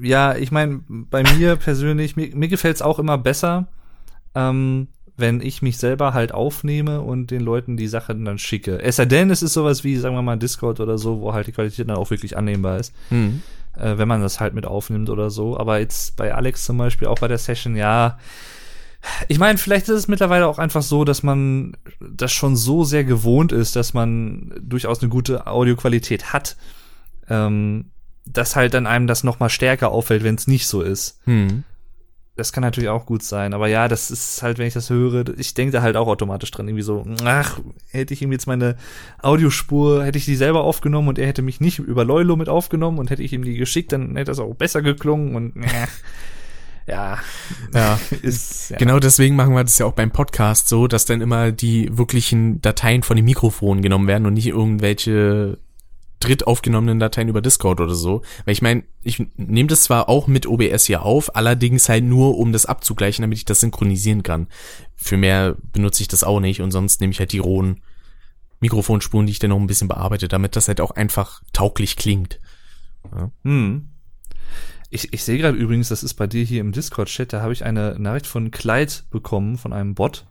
[0.01, 3.67] ja, ich meine, bei mir persönlich, mir, mir gefällt's auch immer besser,
[4.35, 4.87] ähm,
[5.17, 8.81] wenn ich mich selber halt aufnehme und den Leuten die Sachen dann schicke.
[8.81, 11.47] Es sei denn, es ist sowas wie, sagen wir mal, Discord oder so, wo halt
[11.47, 12.93] die Qualität dann auch wirklich annehmbar ist.
[13.09, 13.41] Hm.
[13.79, 15.57] Äh, wenn man das halt mit aufnimmt oder so.
[15.57, 18.17] Aber jetzt bei Alex zum Beispiel, auch bei der Session, ja.
[19.27, 23.03] Ich meine, vielleicht ist es mittlerweile auch einfach so, dass man das schon so sehr
[23.03, 26.57] gewohnt ist, dass man durchaus eine gute Audioqualität hat,
[27.29, 27.91] ähm,
[28.25, 31.21] dass halt dann einem das noch mal stärker auffällt, wenn es nicht so ist.
[31.25, 31.63] Hm.
[32.35, 35.23] Das kann natürlich auch gut sein, aber ja, das ist halt, wenn ich das höre,
[35.37, 38.75] ich denke da halt auch automatisch dran, irgendwie so, ach, hätte ich ihm jetzt meine
[39.21, 42.99] Audiospur, hätte ich die selber aufgenommen und er hätte mich nicht über Leulo mit aufgenommen
[42.99, 45.87] und hätte ich ihm die geschickt, dann hätte das auch besser geklungen und äh,
[46.87, 47.19] ja,
[47.73, 47.99] Ja.
[48.21, 48.77] ist ja.
[48.77, 52.61] Genau deswegen machen wir das ja auch beim Podcast so, dass dann immer die wirklichen
[52.61, 55.57] Dateien von dem Mikrofon genommen werden und nicht irgendwelche
[56.25, 58.21] dritt aufgenommenen Dateien über Discord oder so.
[58.45, 62.37] Weil ich meine, ich nehme das zwar auch mit OBS hier auf, allerdings halt nur,
[62.37, 64.47] um das abzugleichen, damit ich das synchronisieren kann.
[64.95, 67.81] Für mehr benutze ich das auch nicht und sonst nehme ich halt die rohen
[68.59, 72.39] Mikrofonspuren, die ich dann noch ein bisschen bearbeite, damit das halt auch einfach tauglich klingt.
[73.43, 73.89] Hm.
[74.89, 77.65] Ich, ich sehe gerade übrigens, das ist bei dir hier im Discord-Chat, da habe ich
[77.65, 80.25] eine Nachricht von Clyde bekommen, von einem Bot.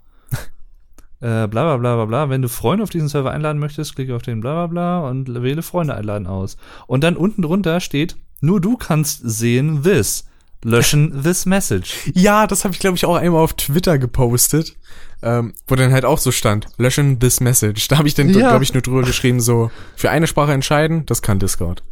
[1.24, 2.28] Äh, bla bla bla bla bla.
[2.28, 5.42] Wenn du Freunde auf diesen Server einladen möchtest, klicke auf den bla bla bla und
[5.42, 6.58] wähle Freunde einladen aus.
[6.86, 10.26] Und dann unten drunter steht, nur du kannst sehen this.
[10.62, 12.10] Löschen this message.
[12.14, 14.76] Ja, das habe ich glaube ich auch einmal auf Twitter gepostet,
[15.22, 17.88] ähm, wo dann halt auch so stand, löschen this message.
[17.88, 18.50] Da habe ich dann Ja.
[18.50, 21.82] glaube ich nur drüber geschrieben so, für eine Sprache entscheiden, das kann Discord.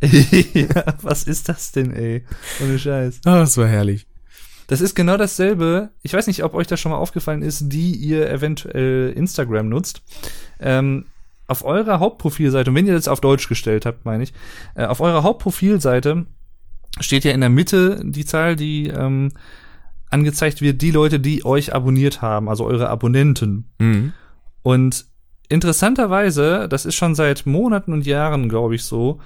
[0.02, 2.24] ja, was ist das denn, ey?
[2.62, 3.20] Ohne Scheiß.
[3.24, 4.06] Ah, das war herrlich.
[4.68, 5.90] Das ist genau dasselbe.
[6.02, 10.02] Ich weiß nicht, ob euch das schon mal aufgefallen ist, die ihr eventuell Instagram nutzt.
[10.60, 11.06] Ähm,
[11.48, 14.34] auf eurer Hauptprofilseite, und wenn ihr das auf Deutsch gestellt habt, meine ich,
[14.74, 16.26] äh, auf eurer Hauptprofilseite
[17.00, 19.30] steht ja in der Mitte die Zahl, die ähm,
[20.10, 23.70] angezeigt wird, die Leute, die euch abonniert haben, also eure Abonnenten.
[23.78, 24.12] Mhm.
[24.62, 25.06] Und
[25.48, 29.20] interessanterweise, das ist schon seit Monaten und Jahren, glaube ich, so,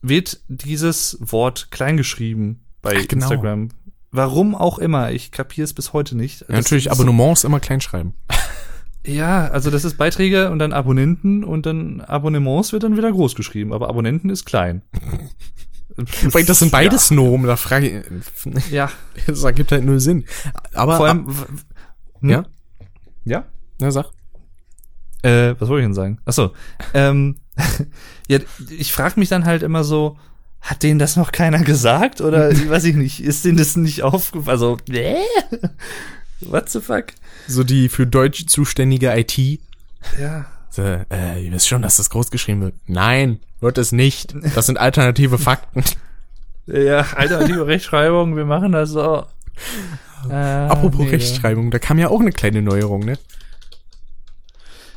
[0.00, 3.24] wird dieses Wort kleingeschrieben bei Ach, genau.
[3.26, 3.68] Instagram.
[4.10, 6.40] Warum auch immer, ich kapiere es bis heute nicht.
[6.48, 8.14] Ja, natürlich ist- Abonnements immer klein schreiben.
[9.06, 13.34] Ja, also das ist Beiträge und dann Abonnenten und dann Abonnements wird dann wieder groß
[13.34, 14.82] geschrieben, aber Abonnenten ist klein.
[16.32, 18.04] Weil das sind beides Nomen, da frage
[18.44, 18.90] ich, Ja,
[19.26, 20.24] das ergibt halt null Sinn.
[20.74, 21.26] Aber, vor allem.
[22.20, 22.30] hm?
[22.30, 22.44] ja,
[23.24, 23.44] Ja?
[23.80, 24.06] na sag.
[25.22, 26.18] Äh, was wollte ich denn sagen?
[26.24, 26.52] Achso.
[26.94, 27.36] Ähm,
[28.28, 28.38] ja,
[28.70, 30.16] ich frage mich dann halt immer so,
[30.60, 32.20] hat denen das noch keiner gesagt?
[32.20, 34.48] Oder weiß ich nicht, ist denen das nicht aufgefallen?
[34.48, 35.16] Also, äh?
[36.40, 37.06] What the fuck?
[37.46, 39.60] So die für Deutsch zuständige IT.
[40.20, 40.46] Ja.
[40.70, 42.74] So, äh, ihr wisst schon, dass das groß geschrieben wird.
[42.86, 44.34] Nein, wird es nicht.
[44.54, 45.82] Das sind alternative Fakten.
[46.66, 49.24] Ja, alternative Rechtschreibung, wir machen das so.
[50.28, 53.18] Äh, Apropos nee, Rechtschreibung, da kam ja auch eine kleine Neuerung, ne?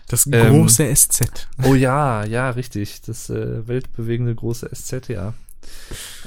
[0.07, 1.47] Das Ähm, große SZ.
[1.63, 3.01] Oh ja, ja, richtig.
[3.03, 5.33] Das äh, weltbewegende große SZ, ja.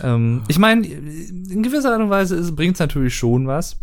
[0.02, 3.78] Ähm, ich meine, in gewisser Art und Weise bringt es natürlich schon was.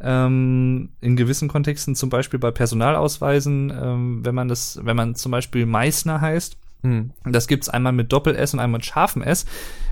[0.00, 5.32] Ähm, in gewissen Kontexten, zum Beispiel bei Personalausweisen, ähm, wenn man das, wenn man zum
[5.32, 7.10] Beispiel Meißner heißt, Hm.
[7.24, 9.46] das gibt's einmal mit Doppel-S und einmal mit scharfem S.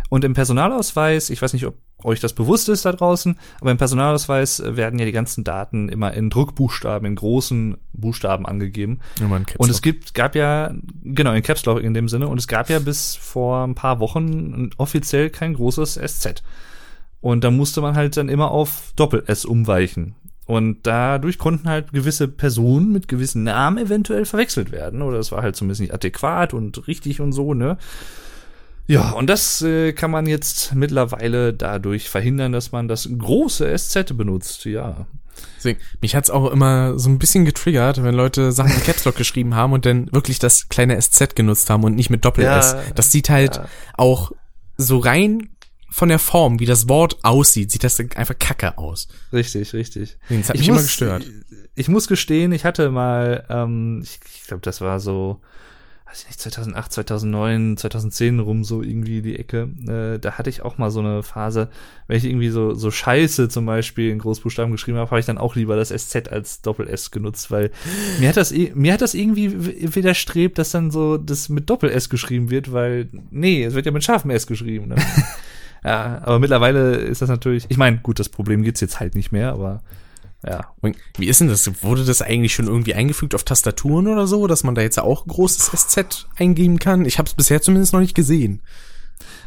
[0.09, 1.77] Und im Personalausweis, ich weiß nicht, ob
[2.07, 5.89] euch das bewusst ist da draußen, aber im Personalausweis äh, werden ja die ganzen Daten
[5.89, 9.01] immer in Druckbuchstaben, in großen Buchstaben angegeben.
[9.21, 12.29] Ja, man Caps Und es gibt, gab ja, genau, in Caps Lock in dem Sinne,
[12.29, 16.43] und es gab ja bis vor ein paar Wochen offiziell kein großes SZ.
[17.21, 20.15] Und da musste man halt dann immer auf Doppel-S umweichen.
[20.47, 25.03] Und dadurch konnten halt gewisse Personen mit gewissen Namen eventuell verwechselt werden.
[25.03, 27.79] Oder es war halt zumindest nicht adäquat und richtig und so, ne?
[28.87, 34.17] Ja, und das äh, kann man jetzt mittlerweile dadurch verhindern, dass man das große SZ
[34.17, 34.65] benutzt.
[34.65, 35.07] Ja.
[35.57, 39.17] Deswegen, mich hat's auch immer so ein bisschen getriggert, wenn Leute Sachen in Caps Lock
[39.17, 42.73] geschrieben haben und dann wirklich das kleine SZ genutzt haben und nicht mit Doppel-S.
[42.73, 43.69] Ja, das sieht halt ja.
[43.97, 44.33] auch
[44.77, 45.51] so rein
[45.91, 49.09] von der Form, wie das Wort aussieht, sieht das einfach kacke aus.
[49.33, 50.19] Richtig, richtig.
[50.29, 51.25] Das hat mich immer gestört.
[51.75, 55.41] Ich muss gestehen, ich hatte mal, ähm, ich, ich glaube, das war so,
[56.07, 59.69] weiß ich nicht, 2008, 2009, 2010 rum so irgendwie die Ecke.
[59.89, 61.69] Äh, da hatte ich auch mal so eine Phase,
[62.07, 65.39] wenn ich irgendwie so so Scheiße zum Beispiel in Großbuchstaben geschrieben habe, habe ich dann
[65.39, 67.73] auch lieber das SZ als Doppel S genutzt, weil
[68.21, 72.09] mir hat das mir hat das irgendwie widerstrebt, dass dann so das mit Doppel S
[72.09, 74.89] geschrieben wird, weil nee, es wird ja mit scharfem S geschrieben.
[74.89, 74.97] Ne?
[75.85, 77.67] ja, aber mittlerweile ist das natürlich.
[77.69, 79.83] Ich meine, gut, das Problem gibt's jetzt halt nicht mehr, aber
[80.49, 80.73] ja,
[81.19, 81.83] Wie ist denn das?
[81.83, 85.27] Wurde das eigentlich schon irgendwie eingefügt auf Tastaturen oder so, dass man da jetzt auch
[85.27, 87.05] ein großes SZ eingeben kann?
[87.05, 88.63] Ich habe es bisher zumindest noch nicht gesehen.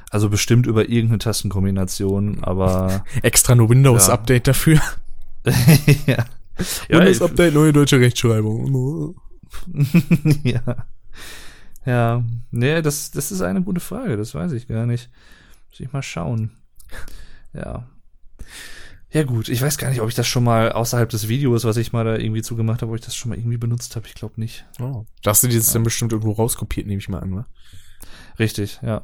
[0.10, 4.82] Also bestimmt über irgendeine Tastenkombination, aber Extra nur Windows-Update dafür.
[6.06, 6.26] ja.
[6.90, 9.16] Ja, Windows-Update, neue deutsche Rechtschreibung.
[10.44, 10.86] ja.
[11.86, 12.24] Ja.
[12.52, 15.10] Nee, das, das ist eine gute Frage, das weiß ich gar nicht.
[15.70, 16.52] Muss ich mal schauen.
[17.54, 17.88] Ja.
[19.12, 21.78] Ja gut, ich weiß gar nicht, ob ich das schon mal außerhalb des Videos, was
[21.78, 24.08] ich mal da irgendwie zugemacht habe, ob ich das schon mal irgendwie benutzt habe.
[24.08, 24.66] Ich glaube nicht.
[24.80, 25.06] Oh.
[25.24, 27.48] Da hast du dir das dann bestimmt irgendwo rauskopiert, nehme ich mal an, wa?
[28.38, 29.04] Richtig, ja.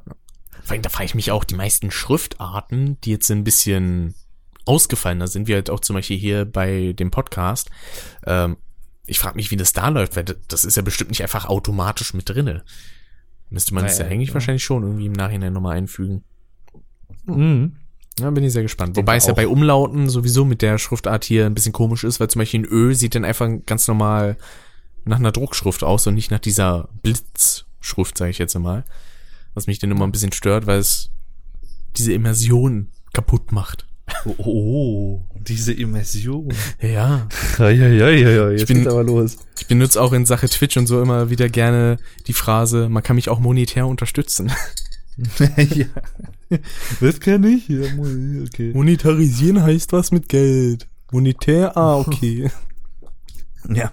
[0.64, 4.14] Vor allem, da frage ich mich auch, die meisten Schriftarten, die jetzt ein bisschen
[4.66, 7.70] ausgefallener sind, wie halt auch zum Beispiel hier bei dem Podcast,
[8.26, 8.58] ähm,
[9.08, 12.14] ich frage mich, wie das da läuft, weil das ist ja bestimmt nicht einfach automatisch
[12.14, 12.64] mit drinne.
[13.50, 14.34] Müsste man das ja eigentlich ja.
[14.36, 16.24] wahrscheinlich schon irgendwie im Nachhinein nochmal einfügen.
[17.26, 17.76] Mhm.
[18.20, 18.96] Ja, bin ich sehr gespannt.
[18.96, 22.20] Denke Wobei es ja bei Umlauten sowieso mit der Schriftart hier ein bisschen komisch ist,
[22.20, 24.38] weil zum Beispiel ein Ö sieht dann einfach ganz normal
[25.04, 28.86] nach einer Druckschrift aus und nicht nach dieser Blitzschrift, sage ich jetzt mal.
[29.54, 31.10] Was mich dann immer ein bisschen stört, weil es
[31.98, 33.86] diese Immersion kaputt macht.
[34.26, 36.54] Oh, oh, diese Immersion.
[36.80, 37.28] Ja.
[37.58, 38.50] Ja, ja, ja, ja, ja.
[38.52, 39.38] Jetzt Ich bin- geht's aber los.
[39.60, 41.98] Ich benutze auch in Sache Twitch und so immer wieder gerne
[42.28, 44.52] die Phrase, man kann mich auch monetär unterstützen.
[45.58, 45.86] ja.
[47.02, 47.68] Das kann ich.
[47.68, 47.82] Ja,
[48.44, 48.72] okay.
[48.74, 50.88] Monetarisieren heißt was mit Geld.
[51.12, 52.50] Monetär, ah, okay.
[53.74, 53.92] Ja.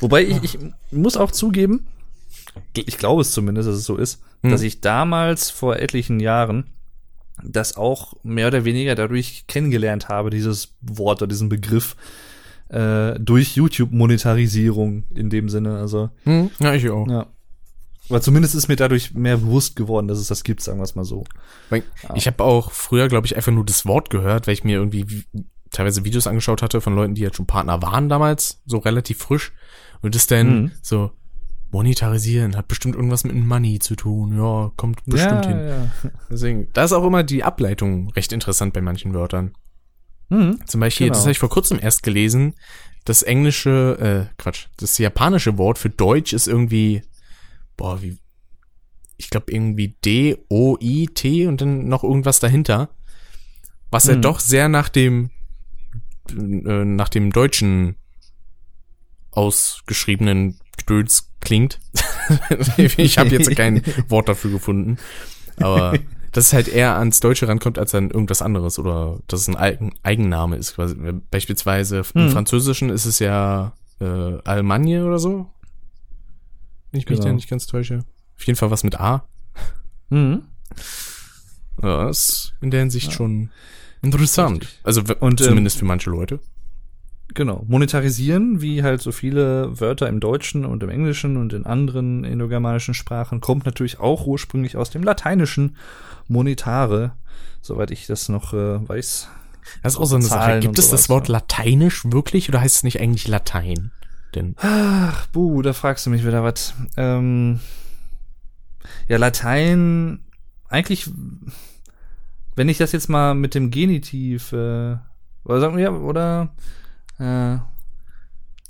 [0.00, 0.58] Wobei ich, ich
[0.90, 1.86] muss auch zugeben,
[2.74, 4.50] ich glaube es zumindest, dass es so ist, Hm.
[4.50, 6.64] dass ich damals vor etlichen Jahren
[7.44, 11.94] das auch mehr oder weniger dadurch kennengelernt habe, dieses Wort oder diesen Begriff
[12.70, 15.76] äh, durch YouTube-Monetarisierung in dem Sinne.
[15.78, 17.06] Also Hm, ja, ich auch.
[17.08, 17.26] ja.
[18.10, 20.94] Aber zumindest ist mir dadurch mehr bewusst geworden, dass es das gibt, sagen wir es
[20.94, 21.24] mal so.
[22.14, 25.24] Ich habe auch früher, glaube ich, einfach nur das Wort gehört, weil ich mir irgendwie
[25.70, 29.52] teilweise Videos angeschaut hatte von Leuten, die jetzt schon Partner waren damals, so relativ frisch.
[30.02, 30.70] Und das dann Mhm.
[30.82, 31.12] so
[31.70, 34.36] monetarisieren, hat bestimmt irgendwas mit Money zu tun.
[34.36, 35.58] Ja, kommt bestimmt hin.
[35.68, 36.10] ja.
[36.30, 39.52] Deswegen, da ist auch immer die Ableitung recht interessant bei manchen Wörtern.
[40.30, 40.58] Mhm.
[40.66, 41.14] Zum Beispiel, Genau.
[41.14, 42.54] das habe ich vor kurzem erst gelesen,
[43.04, 47.02] das englische, äh, Quatsch, das japanische Wort für Deutsch ist irgendwie,
[47.80, 48.18] boah, wie,
[49.16, 52.90] ich glaube irgendwie D-O-I-T und dann noch irgendwas dahinter.
[53.90, 54.22] Was ja Mhm.
[54.22, 55.30] doch sehr nach dem,
[56.30, 57.96] äh, nach dem deutschen
[59.32, 61.80] ausgeschriebenen Gedöns klingt.
[62.96, 64.98] ich habe jetzt kein Wort dafür gefunden.
[65.58, 65.98] Aber
[66.32, 69.56] dass es halt eher ans Deutsche rankommt als an irgendwas anderes oder dass es ein
[69.56, 70.74] Eigen Eigenname ist.
[70.74, 70.96] Quasi.
[71.30, 72.30] Beispielsweise im Hm.
[72.30, 74.04] Französischen ist es ja äh,
[74.44, 75.48] Allemagne oder so.
[76.90, 77.30] Wenn ich mich Genau.
[77.30, 78.04] da nicht ganz täusche.
[78.36, 79.24] Auf jeden Fall was mit A.
[80.08, 80.42] Mhm.
[81.82, 83.50] Ja, das ist in der Hinsicht schon
[84.02, 84.62] interessant.
[84.62, 84.80] Richtig.
[84.82, 86.40] Also Und, ähm, zumindest für manche Leute.
[87.32, 87.64] Genau.
[87.68, 92.92] Monetarisieren, wie halt so viele Wörter im Deutschen und im Englischen und in anderen indogermanischen
[92.92, 95.76] Sprachen, kommt natürlich auch ursprünglich aus dem Lateinischen
[96.26, 97.12] monetare,
[97.60, 99.28] soweit ich das noch äh, weiß.
[99.82, 100.40] Das ist auch so eine Sache.
[100.40, 101.34] Zahlen Gibt und es das Wort ja.
[101.34, 103.92] Lateinisch wirklich oder heißt es nicht eigentlich Latein?
[104.34, 106.74] Denn Ach, buh, da fragst du mich wieder was.
[106.96, 107.60] Ähm,
[109.08, 110.20] ja, Latein,
[110.68, 111.10] eigentlich,
[112.54, 114.96] wenn ich das jetzt mal mit dem Genitiv, äh,
[115.44, 116.50] oder sagen wir, oder
[117.18, 117.58] äh,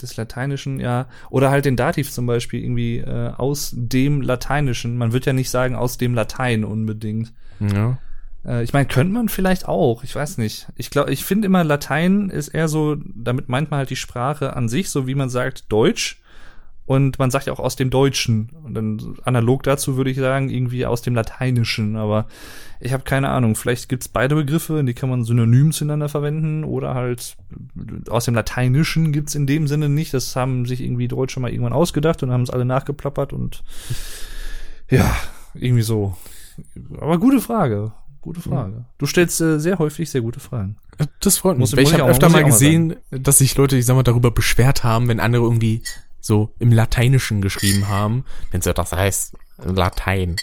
[0.01, 4.97] des Lateinischen, ja, oder halt den Dativ zum Beispiel irgendwie äh, aus dem Lateinischen.
[4.97, 7.33] Man wird ja nicht sagen aus dem Latein unbedingt.
[7.61, 7.99] ja.
[8.45, 10.69] Äh, ich meine, könnte man vielleicht auch, ich weiß nicht.
[10.77, 14.57] Ich glaube, ich finde immer Latein ist eher so, damit meint man halt die Sprache
[14.57, 16.21] an sich, so wie man sagt Deutsch.
[16.87, 18.51] Und man sagt ja auch aus dem Deutschen.
[18.65, 21.95] Und dann analog dazu würde ich sagen, irgendwie aus dem Lateinischen.
[21.95, 22.27] Aber
[22.81, 23.55] ich habe keine Ahnung.
[23.55, 26.65] Vielleicht gibt's beide Begriffe, die kann man synonym zueinander verwenden.
[26.65, 27.37] Oder halt
[28.09, 30.13] aus dem Lateinischen gibt's in dem Sinne nicht.
[30.13, 33.63] Das haben sich irgendwie Deutsche mal irgendwann ausgedacht und haben es alle nachgeplappert und
[34.91, 35.15] ja,
[35.55, 36.17] irgendwie so.
[36.99, 37.93] aber gute Frage.
[38.23, 38.85] Gute Frage.
[38.99, 40.77] Du stellst äh, sehr häufig sehr gute Fragen.
[41.21, 41.73] Das freut mich.
[41.77, 45.21] Ich habe öfter mal gesehen, dass sich Leute, ich sag mal, darüber beschwert haben, wenn
[45.21, 45.83] andere irgendwie
[46.21, 48.25] so im Lateinischen geschrieben haben.
[48.51, 50.37] Wenn so, das heißt Latein.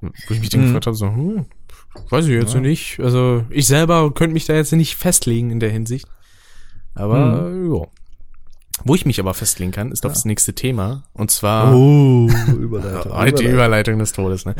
[0.00, 0.66] Wo ich mich dann Mhm.
[0.66, 1.46] gefragt habe, so, hm,
[2.10, 2.60] weiß ich jetzt Ja.
[2.60, 2.98] nicht.
[2.98, 6.08] Also ich selber könnte mich da jetzt nicht festlegen in der Hinsicht.
[6.94, 7.86] Aber ja.
[8.82, 11.04] Wo ich mich aber festlegen kann, ist auf das nächste Thema.
[11.12, 13.12] Und zwar Oh, Überleitung.
[13.12, 14.54] Ah, die Überleitung des Todes, ne?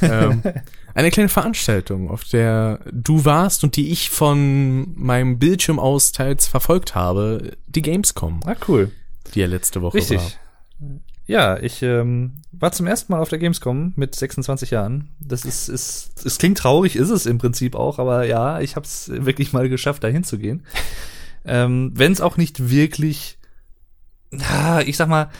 [0.00, 0.42] ähm,
[0.94, 6.46] eine kleine Veranstaltung, auf der du warst und die ich von meinem Bildschirm aus teils
[6.46, 8.90] verfolgt habe, die Gamescom, Ah, cool.
[9.34, 10.18] die ja letzte Woche Richtig.
[10.18, 10.88] war.
[11.26, 15.10] Ja, ich ähm, war zum ersten Mal auf der Gamescom mit 26 Jahren.
[15.20, 18.86] Das ist, ist, es klingt traurig, ist es im Prinzip auch, aber ja, ich habe
[18.86, 20.64] es wirklich mal geschafft, da hinzugehen.
[21.44, 23.37] ähm, Wenn es auch nicht wirklich,
[24.86, 25.30] ich sag mal,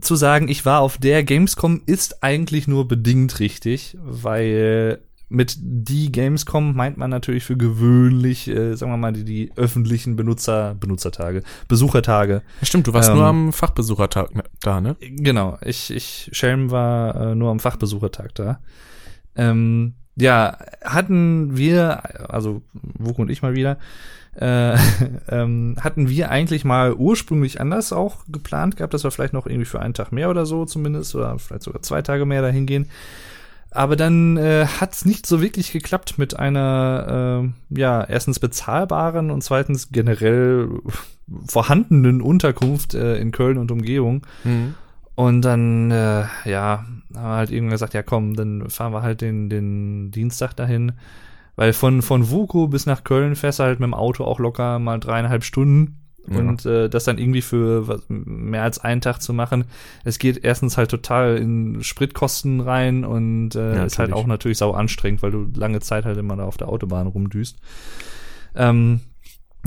[0.00, 6.12] zu sagen, ich war auf der Gamescom ist eigentlich nur bedingt richtig, weil mit die
[6.12, 11.42] Gamescom meint man natürlich für gewöhnlich, äh, sagen wir mal, die, die öffentlichen Benutzer, Benutzertage,
[11.66, 12.42] Besuchertage.
[12.60, 14.96] Ja, stimmt, du warst Ähm, nur am Fachbesuchertag ne- da, ne?
[15.00, 18.60] Genau, ich, ich, Schelm war äh, nur am Fachbesuchertag da.
[19.34, 23.78] Ähm, ja, hatten wir, also Wuko und ich mal wieder,
[24.38, 24.76] äh,
[25.28, 29.64] ähm, hatten wir eigentlich mal ursprünglich anders auch geplant gehabt, dass wir vielleicht noch irgendwie
[29.64, 32.88] für einen Tag mehr oder so zumindest oder vielleicht sogar zwei Tage mehr dahin gehen.
[33.70, 39.30] Aber dann äh, hat es nicht so wirklich geklappt mit einer, äh, ja, erstens bezahlbaren
[39.30, 40.68] und zweitens generell
[41.46, 44.26] vorhandenen Unterkunft äh, in Köln und Umgebung.
[44.44, 44.74] Mhm.
[45.14, 49.20] Und dann, äh, ja, haben wir halt irgendwann gesagt, ja komm, dann fahren wir halt
[49.20, 50.92] den, den Dienstag dahin.
[51.56, 54.78] Weil von, von Wuko bis nach Köln fährst du halt mit dem Auto auch locker
[54.78, 56.02] mal dreieinhalb Stunden.
[56.28, 56.38] Ja.
[56.38, 59.64] Und äh, das dann irgendwie für was, mehr als einen Tag zu machen,
[60.04, 64.58] es geht erstens halt total in Spritkosten rein und äh, Ja, ist halt auch natürlich
[64.58, 67.58] sau anstrengend, weil du lange Zeit halt immer da auf der Autobahn rumdüst.
[68.56, 69.00] Ähm,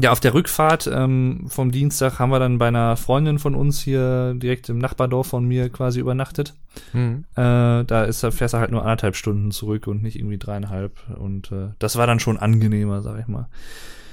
[0.02, 3.82] ja, auf der Rückfahrt ähm, vom Dienstag haben wir dann bei einer Freundin von uns
[3.82, 6.54] hier direkt im Nachbardorf von mir quasi übernachtet.
[6.94, 7.26] Mhm.
[7.36, 10.94] Äh, da ist, da fährst du halt nur anderthalb Stunden zurück und nicht irgendwie dreieinhalb.
[11.18, 13.48] Und äh, das war dann schon angenehmer, sag ich mal.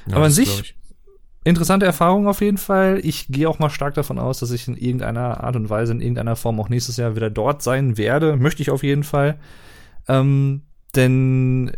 [0.06, 0.74] Ja, Aber an sich-.
[1.44, 2.98] Interessante Erfahrung auf jeden Fall.
[3.04, 6.00] Ich gehe auch mal stark davon aus, dass ich in irgendeiner Art und Weise, in
[6.00, 8.36] irgendeiner Form auch nächstes Jahr wieder dort sein werde.
[8.36, 9.38] Möchte ich auf jeden Fall.
[10.08, 10.62] Ähm,
[10.96, 11.70] denn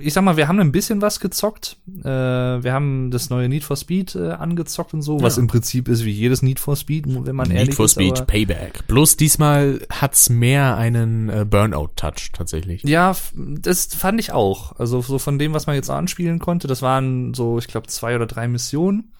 [0.00, 1.76] ich sag mal, wir haben ein bisschen was gezockt.
[2.02, 5.42] Äh, wir haben das neue Need for Speed äh, angezockt und so, was Ja.
[5.42, 7.92] im Prinzip ist wie jedes Need for Speed, wenn man ehrlich Need for ist.
[7.92, 8.86] Speed Payback.
[8.86, 12.82] Bloß diesmal hat's mehr einen äh, Burnout-Touch tatsächlich.
[12.84, 14.78] Ja, das fand ich auch.
[14.78, 18.14] Also so von dem, was man jetzt anspielen konnte, das waren so, ich glaube, zwei
[18.16, 19.12] oder drei Missionen.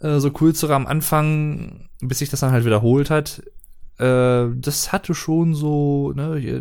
[0.00, 3.42] Äh, so kürzere am Anfang, bis sich das dann halt wiederholt hat.
[4.02, 6.60] Äh, das hatte schon so, ne, hier,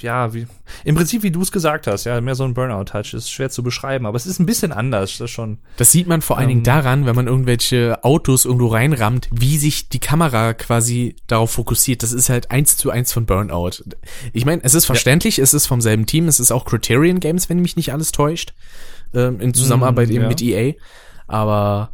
[0.00, 0.46] ja, wie,
[0.84, 3.12] im Prinzip, wie du es gesagt hast, ja, mehr so ein Burnout-Touch.
[3.12, 5.58] Ist schwer zu beschreiben, aber es ist ein bisschen anders, das schon.
[5.76, 6.64] Das sieht man vor allen Dingen Ähm.
[6.64, 12.02] daran, wenn man irgendwelche Autos irgendwo reinrammt, wie sich die Kamera quasi darauf fokussiert.
[12.02, 13.82] Das ist halt eins zu eins von Burnout.
[14.32, 17.50] Ich meine, es ist verständlich, es ist vom selben Team, es ist auch Criterion Games,
[17.50, 18.54] wenn mich nicht alles täuscht,
[19.12, 20.28] ähm, in Zusammenarbeit Mm, eben ja.
[20.28, 20.72] mit EA.
[21.26, 21.90] Aber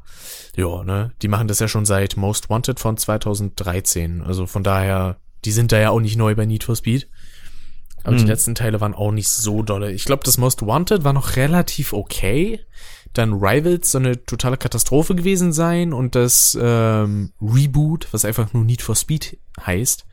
[0.57, 4.23] ja, ne, die machen das ja schon seit Most Wanted von 2013.
[4.23, 7.09] Also von daher, die sind da ja auch nicht neu bei Need for Speed.
[8.05, 8.29] Aber die Mhm.
[8.31, 9.93] letzten Teile waren auch nicht so dolle.
[9.93, 12.61] Ich glaube, das Most Wanted war noch relativ okay.
[13.13, 18.65] Dann Rivals soll eine totale Katastrophe gewesen sein und das ähm, Reboot, was einfach nur
[18.65, 20.05] Need for Speed heißt,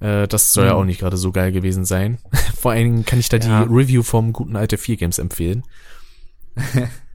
[0.00, 0.78] äh, das soll ja Mhm.
[0.80, 2.18] auch nicht gerade so geil gewesen sein.
[2.60, 3.64] Vor allen Dingen kann ich da Ja.
[3.64, 5.64] die Review vom guten alte 4 Games empfehlen.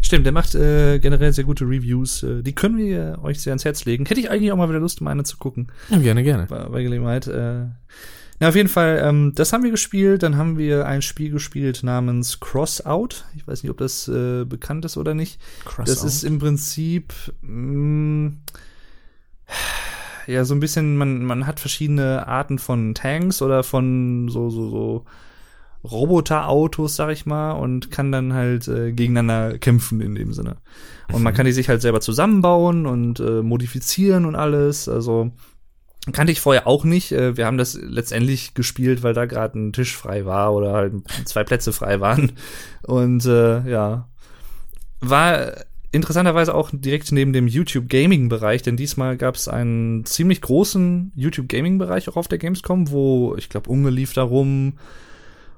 [0.00, 2.22] Stimmt, der macht äh, generell sehr gute Reviews.
[2.22, 4.06] Äh, die können wir euch sehr ans Herz legen.
[4.06, 5.68] Hätte ich eigentlich auch mal wieder Lust, meine zu gucken.
[5.90, 6.46] Ja, gerne, gerne.
[6.46, 7.26] bei, bei Gelegenheit.
[7.26, 7.66] Äh,
[8.40, 10.22] na, auf jeden Fall, ähm, das haben wir gespielt.
[10.22, 13.24] Dann haben wir ein Spiel gespielt namens Crossout.
[13.36, 15.38] Ich weiß nicht, ob das äh, bekannt ist oder nicht.
[15.76, 18.32] Das ist im Prinzip mh,
[20.26, 24.70] ja so ein bisschen, man, man hat verschiedene Arten von Tanks oder von so, so,
[24.70, 25.04] so
[25.82, 30.56] Roboterautos, sag ich mal, und kann dann halt äh, gegeneinander kämpfen in dem Sinne.
[31.12, 34.88] Und man kann die sich halt selber zusammenbauen und äh, modifizieren und alles.
[34.88, 35.32] Also
[36.12, 37.12] kannte ich vorher auch nicht.
[37.12, 40.92] Äh, wir haben das letztendlich gespielt, weil da gerade ein Tisch frei war oder halt
[41.24, 42.32] zwei Plätze frei waren.
[42.82, 44.08] Und äh, ja,
[45.00, 45.52] war
[45.92, 51.12] interessanterweise auch direkt neben dem YouTube Gaming Bereich, denn diesmal gab es einen ziemlich großen
[51.16, 54.74] YouTube Gaming Bereich auch auf der Gamescom, wo ich glaube Unge lief da rum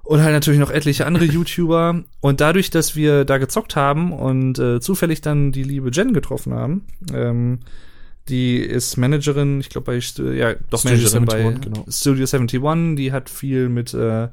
[0.05, 4.59] und halt natürlich noch etliche andere YouTuber und dadurch, dass wir da gezockt haben und
[4.59, 7.61] äh, zufällig dann die liebe Jen getroffen haben, ähm,
[8.29, 9.95] Die ist Managerin, ich glaube bei
[10.35, 11.87] ja doch Studio Managerin bei 71, genau.
[11.91, 12.97] Studio 71.
[12.97, 14.29] Die hat viel mit äh,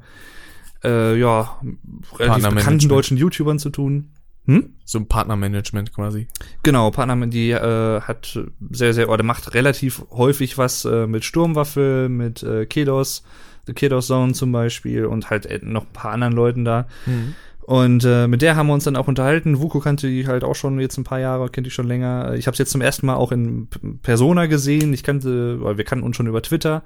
[0.84, 2.54] äh, ja relativ Partnermanagement.
[2.56, 4.10] bekannten deutschen YouTubern zu tun.
[4.46, 4.74] Hm?
[4.84, 6.28] So ein Partnermanagement quasi.
[6.62, 8.38] Genau, Partner, die äh, hat
[8.70, 13.22] sehr, sehr, oder macht relativ häufig was äh, mit Sturmwaffe, mit äh, Kedos,
[13.70, 16.86] The Kedos Zone zum Beispiel und halt äh, noch ein paar anderen Leuten da.
[17.60, 19.60] Und äh, mit der haben wir uns dann auch unterhalten.
[19.60, 22.34] Vuko kannte die halt auch schon jetzt ein paar Jahre, kennt die schon länger.
[22.34, 23.68] Ich habe es jetzt zum ersten Mal auch in
[24.02, 24.92] Persona gesehen.
[24.92, 26.82] Ich kannte, weil wir kannten uns schon über Twitter.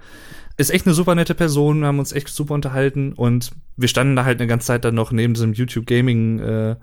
[0.59, 4.14] Ist echt eine super nette Person, wir haben uns echt super unterhalten und wir standen
[4.14, 6.76] da halt eine ganze Zeit dann noch neben diesem YouTube Gaming äh,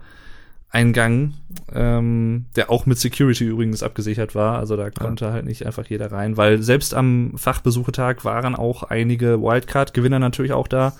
[0.72, 1.34] Eingang,
[1.74, 4.58] ähm, der auch mit Security übrigens abgesichert war.
[4.58, 9.42] Also da konnte halt nicht einfach jeder rein, weil selbst am Fachbesuchetag waren auch einige
[9.42, 10.94] Wildcard-Gewinner natürlich auch da.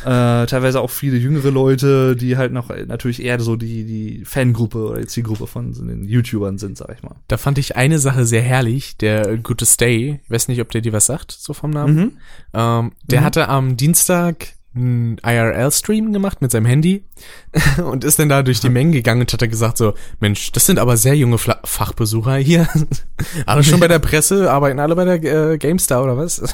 [0.00, 4.24] Äh, teilweise auch viele jüngere Leute, die halt noch äh, natürlich eher so die, die
[4.24, 7.16] Fangruppe oder die Zielgruppe von den YouTubern sind, sag ich mal.
[7.28, 10.82] Da fand ich eine Sache sehr herrlich, der gute Stay, ich weiß nicht, ob der
[10.82, 11.94] dir was sagt, so vom Namen.
[11.94, 12.12] Mhm.
[12.52, 17.04] Ähm, der hatte am Dienstag einen IRL-Stream gemacht mit seinem Handy
[17.84, 20.66] und ist dann da durch die Mengen gegangen und hat dann gesagt so, Mensch, das
[20.66, 22.68] sind aber sehr junge Fla Fachbesucher hier.
[23.46, 26.40] alle schon bei der Presse, arbeiten alle bei der äh, GameStar oder was?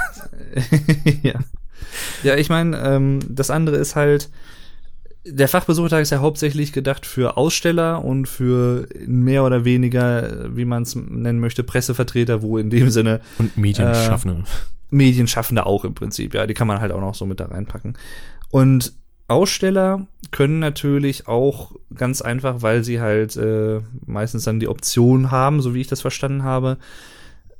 [1.22, 1.34] ja.
[2.22, 4.30] Ja, ich meine, ähm, das andere ist halt,
[5.24, 10.64] der Fachbesuchertag ist ja hauptsächlich gedacht für Aussteller und für mehr oder weniger, äh, wie
[10.64, 14.44] man es nennen möchte, Pressevertreter, wo in dem Sinne Und Medienschaffende.
[14.90, 17.96] Medienschaffende auch im Prinzip, ja, die kann man halt auch noch so mit da reinpacken.
[18.50, 18.94] Und
[19.28, 25.60] Aussteller können natürlich auch ganz einfach, weil sie halt äh, meistens dann die Option haben,
[25.60, 26.78] so wie ich das verstanden habe,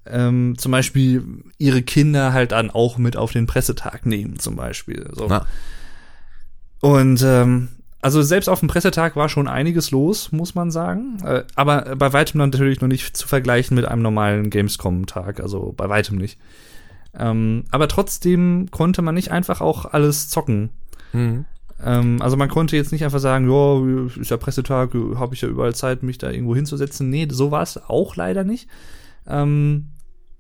[0.07, 1.23] ähm, zum Beispiel
[1.59, 5.09] ihre Kinder halt dann auch mit auf den Pressetag nehmen, zum Beispiel.
[5.13, 5.27] So.
[5.29, 5.47] Na,
[6.81, 7.69] Und ähm,
[8.01, 11.19] also selbst auf dem Pressetag war schon einiges los, muss man sagen.
[11.25, 15.41] Äh, aber bei weitem natürlich noch nicht zu vergleichen mit einem normalen Gamescom-Tag.
[15.41, 16.39] Also bei weitem nicht.
[17.17, 20.71] Ähm, aber trotzdem konnte man nicht einfach auch alles zocken.
[21.13, 21.45] mhm.
[21.81, 25.49] Ähm, also man konnte jetzt nicht einfach sagen, ja, ist ja Pressetag, habe ich ja
[25.49, 27.09] überall Zeit, mich da irgendwo hinzusetzen.
[27.09, 28.69] Nee, so war es auch leider nicht.
[29.29, 29.91] Ähm,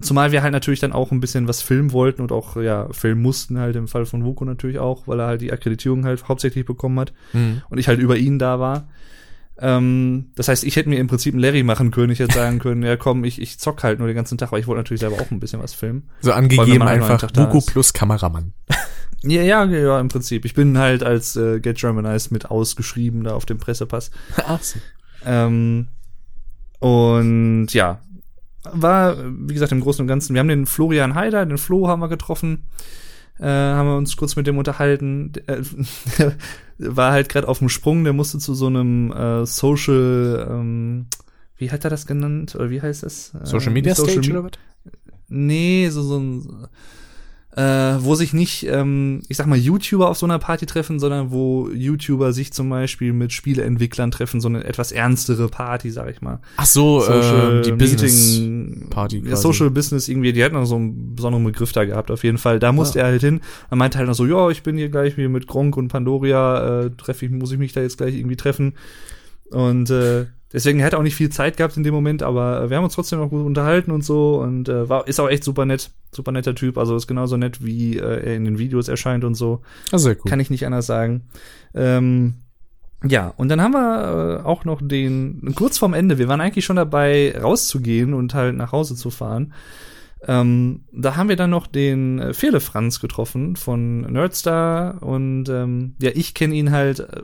[0.00, 3.22] zumal wir halt natürlich dann auch ein bisschen was filmen wollten und auch ja filmen
[3.22, 6.64] mussten halt im Fall von Vuko natürlich auch, weil er halt die Akkreditierung halt hauptsächlich
[6.64, 7.62] bekommen hat Mhm.
[7.70, 8.88] und ich halt über ihn da war.
[9.60, 12.12] Ähm, das heißt, ich hätte mir im Prinzip einen Larry machen können.
[12.12, 14.58] Ich hätte sagen können, ja komm, ich, ich zock halt nur den ganzen Tag, aber
[14.58, 16.08] ich wollte natürlich selber auch ein bisschen was filmen.
[16.20, 17.66] So Weil angegeben einfach Buku ist.
[17.66, 18.52] plus Kameramann.
[19.22, 20.44] Ja, ja, ja, im Prinzip.
[20.44, 24.12] Ich bin halt als äh, Get Germanized mit ausgeschrieben da auf dem Pressepass.
[24.46, 24.78] Ach so.
[25.24, 25.88] Ähm,
[26.78, 28.00] und ja,
[28.62, 30.34] war, wie gesagt, im Großen und Ganzen.
[30.34, 32.68] Wir haben den Florian Haider, den Flo haben wir getroffen,
[33.38, 35.32] äh, haben wir uns kurz mit dem unterhalten.
[35.32, 35.62] Der,
[36.18, 36.36] der
[36.78, 41.06] war halt gerade auf dem Sprung, der musste zu so einem äh, Social, ähm,
[41.56, 42.54] wie hat er das genannt?
[42.54, 43.34] Oder wie heißt es?
[43.34, 44.52] Äh, Social Media Social Stage oder was?
[45.28, 46.68] Nee, so, so ein,
[47.58, 51.32] äh, wo sich nicht, ähm, ich sag mal, YouTuber auf so einer Party treffen, sondern
[51.32, 56.22] wo YouTuber sich zum Beispiel mit Spieleentwicklern treffen, so eine etwas ernstere Party, sag ich
[56.22, 56.38] mal.
[56.56, 59.34] Ach so, äh, die Business Meeting, Party Ja.
[59.34, 62.60] Social Business irgendwie, die hatten noch so einen besonderen Begriff da gehabt, auf jeden Fall.
[62.60, 63.06] Da musste Ja.
[63.06, 63.40] er halt hin.
[63.70, 66.82] Er meinte halt noch so, ja, ich bin hier gleich wie mit Gronk und Pandoria,
[66.84, 68.74] äh, treffe ich, muss ich mich da jetzt gleich irgendwie treffen.
[69.50, 72.62] Und äh, deswegen er hat er auch nicht viel Zeit gehabt in dem Moment, aber
[72.62, 75.28] äh, wir haben uns trotzdem noch gut unterhalten und so und äh, war ist auch
[75.28, 78.58] echt super nett, super netter Typ, also ist genauso nett wie äh, er in den
[78.58, 79.60] Videos erscheint und so.
[79.92, 80.28] Ah, sehr cool.
[80.30, 81.22] Kann ich nicht anders sagen.
[81.74, 82.34] Ähm,
[83.04, 86.64] ja, und dann haben wir äh, auch noch den, kurz vorm Ende, wir waren eigentlich
[86.64, 89.52] schon dabei, rauszugehen und halt nach Hause zu fahren.
[90.26, 95.94] Ähm, da haben wir dann noch den äh, Fele Franz getroffen von Nerdstar und ähm,
[96.00, 97.22] ja, ich kenne ihn halt äh,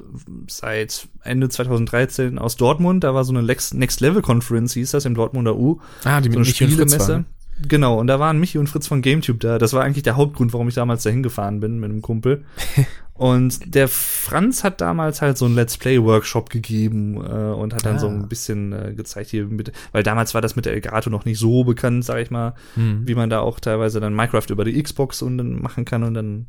[0.49, 3.03] seit Ende 2013 aus Dortmund.
[3.03, 5.81] Da war so eine Lex Next Level Conference, hieß das im Dortmunder U.
[6.05, 7.25] Ah, die so mit eine Michi
[7.69, 9.59] Genau, und da waren Michi und Fritz von GameTube da.
[9.59, 12.45] Das war eigentlich der Hauptgrund, warum ich damals dahin gefahren bin mit einem Kumpel.
[13.15, 17.87] und der Franz hat damals halt so einen Let's Play Workshop gegeben äh, und hat
[17.87, 17.99] dann Ah.
[18.01, 21.25] so ein bisschen äh, gezeigt hier mit, weil damals war das mit der Elgato noch
[21.25, 23.07] nicht so bekannt, sag ich mal, Mhm.
[23.07, 26.15] wie man da auch teilweise dann Minecraft über die Xbox und dann machen kann und
[26.15, 26.47] dann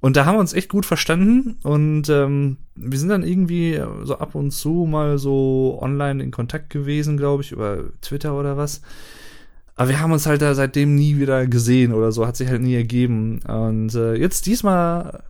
[0.00, 4.16] und da haben wir uns echt gut verstanden und ähm, wir sind dann irgendwie so
[4.18, 8.80] ab und zu mal so online in Kontakt gewesen, glaube ich, über Twitter oder was.
[9.78, 12.62] Aber wir haben uns halt da seitdem nie wieder gesehen oder so, hat sich halt
[12.62, 13.38] nie ergeben.
[13.46, 15.22] Und äh, jetzt diesmal,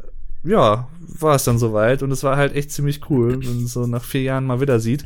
[0.42, 3.74] ja, war es dann soweit und es war halt echt ziemlich cool, wenn man es
[3.74, 5.04] so nach vier Jahren mal wieder sieht.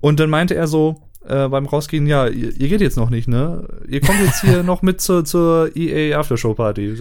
[0.00, 3.28] Und dann meinte er so, äh, beim Rausgehen, ja, ihr, ihr geht jetzt noch nicht,
[3.28, 3.68] ne?
[3.86, 6.96] Ihr kommt jetzt hier noch mit zur, zur EA Aftershow Party.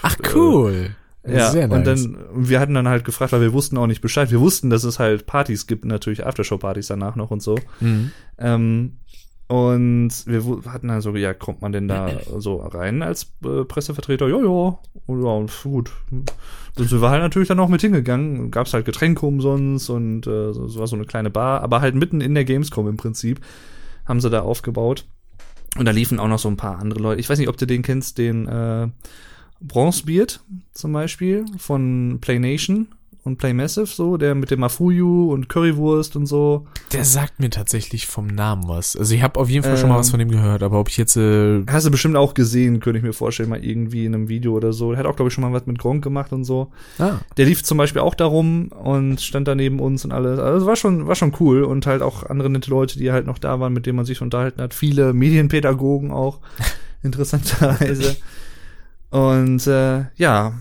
[0.00, 0.96] Ach, äh, cool.
[1.28, 1.76] ja, Sehr nice.
[1.76, 4.30] und dann, wir hatten dann halt gefragt, weil wir wussten auch nicht Bescheid.
[4.30, 7.58] Wir wussten, dass es halt Partys gibt, natürlich Aftershow-Partys danach noch und so.
[7.80, 8.12] Mhm.
[8.38, 8.92] Ähm,
[9.52, 14.26] Und wir hatten dann so, ja, kommt man denn da so rein als äh, Pressevertreter?
[14.26, 15.90] Ja, ja, Und ja, gut.
[16.10, 18.50] Dann sind wir halt natürlich dann auch mit hingegangen.
[18.50, 21.94] Gab's halt Getränke umsonst und äh, so, so war so eine kleine Bar, aber halt
[21.94, 23.42] mitten in der Gamescom im Prinzip
[24.06, 25.04] haben sie da aufgebaut.
[25.76, 27.20] Und da liefen auch noch so ein paar andere Leute.
[27.20, 28.88] Ich weiß nicht, ob du den kennst, den äh,
[29.60, 30.40] Bronzebeard
[30.72, 32.88] zum Beispiel von Play Nation
[33.24, 36.66] und Play Massive, so, der mit dem Mafuyu und Currywurst und so.
[36.92, 38.96] Der sagt mir tatsächlich vom Namen was.
[38.96, 40.00] Also ich habe auf jeden Fall schon mal Ähm.
[40.00, 42.98] was von dem gehört, aber ob ich jetzt äh, Hast du bestimmt auch gesehen, könnte
[42.98, 44.90] ich mir vorstellen, mal irgendwie in einem Video oder so.
[44.90, 46.72] Der hat auch, glaube ich, schon mal was mit Gronk gemacht und so.
[46.98, 50.40] ah, Der lief zum Beispiel auch darum und stand da neben uns und alles.
[50.40, 53.38] Also war schon, war schon cool und halt auch andere nette Leute, die halt noch
[53.38, 54.74] da waren, mit denen man sich unterhalten hat.
[54.74, 56.40] Viele Medienpädagogen auch,
[57.04, 58.16] interessanterweise.
[59.10, 60.54] Und äh, ja,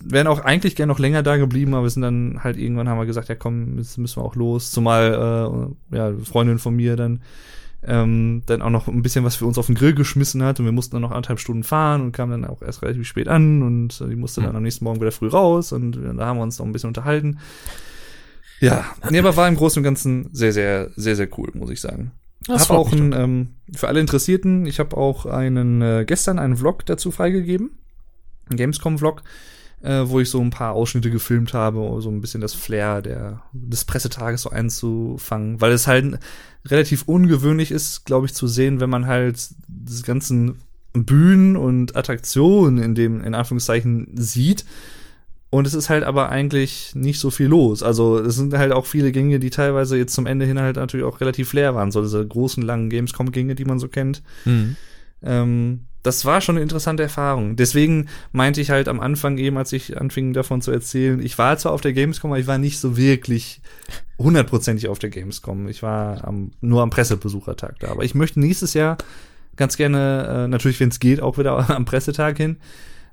[0.00, 2.98] wären auch eigentlich gern noch länger da geblieben, aber wir sind dann halt irgendwann haben
[2.98, 4.70] wir gesagt, ja komm, jetzt müssen wir auch los.
[4.70, 7.20] Zumal äh, ja, Freundin von mir dann
[7.86, 10.64] ähm, dann auch noch ein bisschen was für uns auf den Grill geschmissen hat und
[10.64, 13.62] wir mussten dann noch anderthalb Stunden fahren und kamen dann auch erst relativ spät an
[13.62, 16.38] und äh, die musste dann am nächsten Morgen wieder früh raus und äh, da haben
[16.38, 17.38] wir uns noch ein bisschen unterhalten.
[18.60, 21.80] Ja, nee, aber war im Großen und Ganzen sehr, sehr, sehr, sehr cool, muss ich
[21.80, 22.12] sagen.
[22.46, 26.56] Das Hab auch einen, ähm, für alle Interessierten, ich habe auch einen äh, gestern einen
[26.56, 27.70] Vlog dazu freigegeben,
[28.48, 29.22] einen Gamescom-Vlog,
[29.82, 33.02] äh, wo ich so ein paar Ausschnitte gefilmt habe, um so ein bisschen das Flair
[33.02, 36.18] der, des Pressetages so einzufangen, weil es halt
[36.64, 40.56] relativ ungewöhnlich ist, glaube ich, zu sehen, wenn man halt diese ganzen
[40.92, 44.64] Bühnen und Attraktionen in dem, in Anführungszeichen, sieht.
[45.50, 47.82] Und es ist halt aber eigentlich nicht so viel los.
[47.82, 51.06] Also es sind halt auch viele Gänge, die teilweise jetzt zum Ende hin halt natürlich
[51.06, 51.92] auch relativ leer waren.
[51.92, 54.22] So diese großen, langen Gamescom-Gänge, die man so kennt.
[54.44, 54.76] Mhm.
[55.22, 57.56] Ähm, das war schon eine interessante Erfahrung.
[57.56, 61.58] Deswegen meinte ich halt am Anfang eben, als ich anfing davon zu erzählen, ich war
[61.58, 63.60] zwar auf der Gamescom, aber ich war nicht so wirklich
[64.18, 65.68] hundertprozentig auf der Gamescom.
[65.68, 67.88] Ich war am, nur am Pressebesuchertag da.
[67.88, 68.98] Aber ich möchte nächstes Jahr
[69.56, 72.58] ganz gerne, äh, natürlich, wenn es geht, auch wieder am Pressetag hin.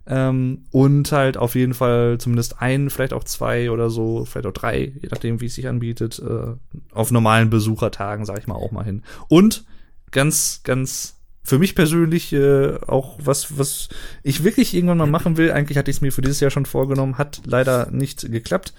[0.05, 4.53] Ähm, und halt auf jeden Fall zumindest ein, vielleicht auch zwei oder so, vielleicht auch
[4.53, 6.53] drei, je nachdem, wie es sich anbietet, äh,
[6.93, 9.01] auf normalen Besuchertagen, sag ich mal, auch mal hin.
[9.29, 9.65] Und
[10.11, 11.12] ganz, ganz
[11.43, 13.89] für mich persönlich äh, auch was, was
[14.23, 15.51] ich wirklich irgendwann mal machen will.
[15.51, 18.73] Eigentlich hatte ich es mir für dieses Jahr schon vorgenommen, hat leider nicht geklappt.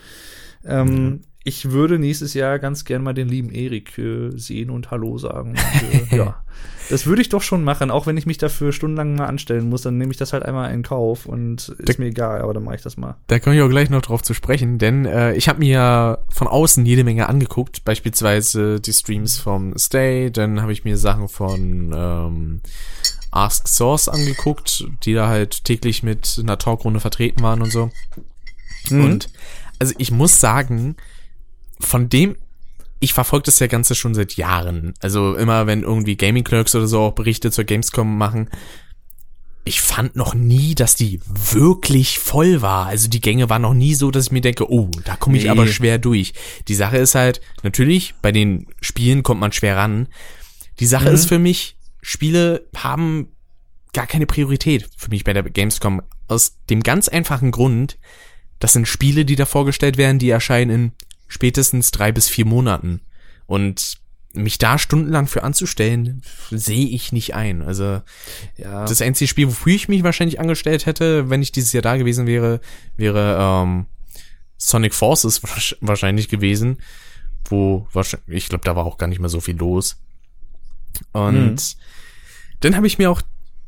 [0.64, 5.18] Ähm, Ich würde nächstes Jahr ganz gern mal den lieben Erik äh, sehen und Hallo
[5.18, 5.50] sagen.
[5.50, 6.42] Und, äh, ja,
[6.88, 9.82] das würde ich doch schon machen, auch wenn ich mich dafür stundenlang mal anstellen muss.
[9.82, 12.64] Dann nehme ich das halt einmal in Kauf und ist Der- mir egal, aber dann
[12.64, 13.16] mache ich das mal.
[13.26, 16.48] Da komme ich auch gleich noch drauf zu sprechen, denn äh, ich habe mir von
[16.48, 21.92] außen jede Menge angeguckt, beispielsweise die Streams vom Stay, dann habe ich mir Sachen von
[21.94, 22.60] ähm,
[23.32, 27.90] Ask Source angeguckt, die da halt täglich mit einer Talkrunde vertreten waren und so.
[28.88, 29.04] Mhm.
[29.04, 29.28] Und
[29.78, 30.96] also ich muss sagen,
[31.80, 32.36] von dem,
[33.00, 34.94] ich verfolge das ja Ganze schon seit Jahren.
[35.00, 38.48] Also immer, wenn irgendwie Gaming Clerks oder so auch Berichte zur Gamescom machen,
[39.66, 42.86] ich fand noch nie, dass die wirklich voll war.
[42.86, 45.44] Also die Gänge waren noch nie so, dass ich mir denke, oh, da komme ich
[45.44, 45.50] Nee.
[45.50, 46.34] aber schwer durch.
[46.68, 50.08] Die Sache ist halt, natürlich, bei den Spielen kommt man schwer ran.
[50.80, 51.14] Die Sache Mhm.
[51.14, 53.28] ist für mich, Spiele haben
[53.94, 56.02] gar keine Priorität für mich bei der Gamescom.
[56.28, 57.96] Aus dem ganz einfachen Grund,
[58.58, 60.92] das sind Spiele, die da vorgestellt werden, die erscheinen in
[61.28, 63.00] spätestens drei bis vier Monaten.
[63.46, 63.98] Und
[64.36, 67.62] mich da stundenlang für anzustellen, sehe ich nicht ein.
[67.62, 68.02] Also
[68.56, 71.96] Ja, das einzige Spiel, wofür ich mich wahrscheinlich angestellt hätte, wenn ich dieses Jahr da
[71.96, 72.60] gewesen wäre,
[72.96, 73.86] wäre ähm,
[74.58, 76.78] Sonic Forces wahrsch- wahrscheinlich gewesen,
[77.44, 79.98] wo wahrscheinlich, ich glaube, da war auch gar nicht mehr so viel los.
[81.12, 81.56] Und Mhm.
[82.60, 83.22] dann habe ich mir auch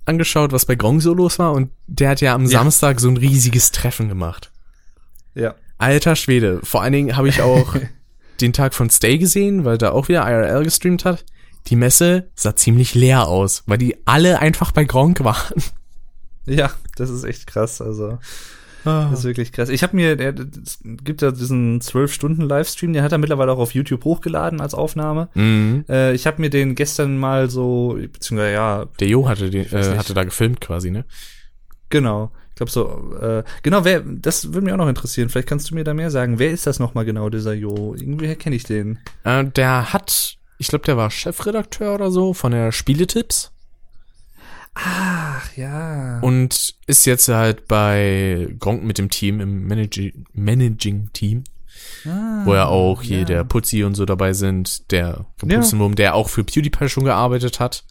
[0.05, 2.49] angeschaut, was bei Gong so los war und der hat ja am Ja.
[2.59, 4.51] Samstag so ein riesiges Treffen gemacht.
[5.35, 5.55] ja.
[5.79, 6.61] Alter Schwede.
[6.63, 7.75] Vor allen Dingen habe ich auch
[8.41, 11.25] den Tag von Stay gesehen, weil da auch wieder IRL gestreamt hat.
[11.69, 15.63] Die Messe sah ziemlich leer aus, weil die alle einfach bei Gronk waren.
[16.47, 17.81] Ja, das ist echt krass.
[17.81, 18.19] Also,
[18.85, 19.09] Ah.
[19.11, 19.69] das ist wirklich krass.
[19.69, 24.05] Ich habe mir, es gibt ja diesen 12-Stunden-Livestream, den hat er mittlerweile auch auf YouTube
[24.05, 25.29] hochgeladen als Aufnahme.
[25.35, 25.85] Mhm.
[25.89, 29.97] Äh, ich habe mir den gestern mal so, beziehungsweise ja, Der Jo hatte, den, äh,
[29.99, 31.05] hatte da gefilmt quasi, ne?
[31.89, 32.31] genau.
[32.57, 35.29] Ich glaube so, äh, genau, wer, das würde mich auch noch interessieren.
[35.29, 36.39] Vielleicht kannst du mir da mehr sagen.
[36.39, 37.95] Wer ist das nochmal genau, dieser Jo?
[37.95, 38.99] Irgendwie kenne ich den.
[39.25, 43.53] Äh, der hat, ich glaube, der war Chefredakteur oder so von der Spieletipps
[44.75, 46.19] Ach, ja.
[46.21, 51.45] und ist jetzt halt bei Gronk mit dem Team im Managing, Managing Team,
[52.07, 53.25] ah, wo ja auch hier ja.
[53.27, 57.85] der Putzi und so dabei sind, der Kapuzenwurm, der auch für PewDiePie schon gearbeitet hat.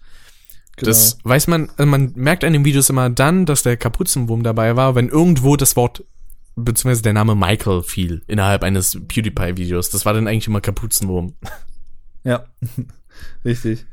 [0.78, 0.89] Genau.
[0.89, 4.76] Das weiß man, also man merkt an den Videos immer dann, dass der Kapuzenwurm dabei
[4.76, 6.03] war, wenn irgendwo das Wort
[6.57, 9.89] beziehungsweise der Name Michael fiel innerhalb eines PewDiePie-Videos.
[9.89, 11.34] Das war dann eigentlich immer Kapuzenwurm.
[12.23, 12.45] Ja,
[13.45, 13.86] richtig.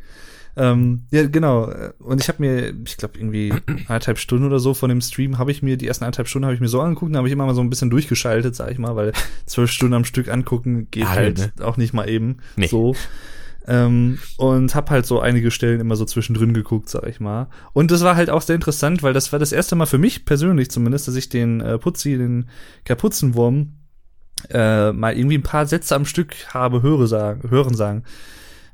[0.55, 1.73] Ähm, ja, genau.
[1.99, 3.53] Und ich habe mir, ich glaube, irgendwie
[3.87, 6.55] anderthalb Stunden oder so von dem Stream habe ich mir, die ersten anderthalb Stunden habe
[6.55, 8.79] ich mir so angeguckt, dann habe ich immer mal so ein bisschen durchgeschaltet, sag ich
[8.79, 9.13] mal, weil
[9.47, 11.65] zwölf Stunden am Stück angucken geht Ah, halt ne?
[11.67, 12.67] auch nicht mal eben Nee.
[12.67, 12.95] so.
[13.69, 17.49] Ähm, und hab halt so einige Stellen immer so zwischendrin geguckt, sag ich mal.
[17.73, 20.25] Und das war halt auch sehr interessant, weil das war das erste Mal für mich
[20.25, 22.49] persönlich zumindest, dass ich den äh, Putzi, den
[22.85, 23.75] Kapuzenwurm,
[24.51, 28.03] äh, mal irgendwie ein paar Sätze am Stück habe höre sagen, hören sagen.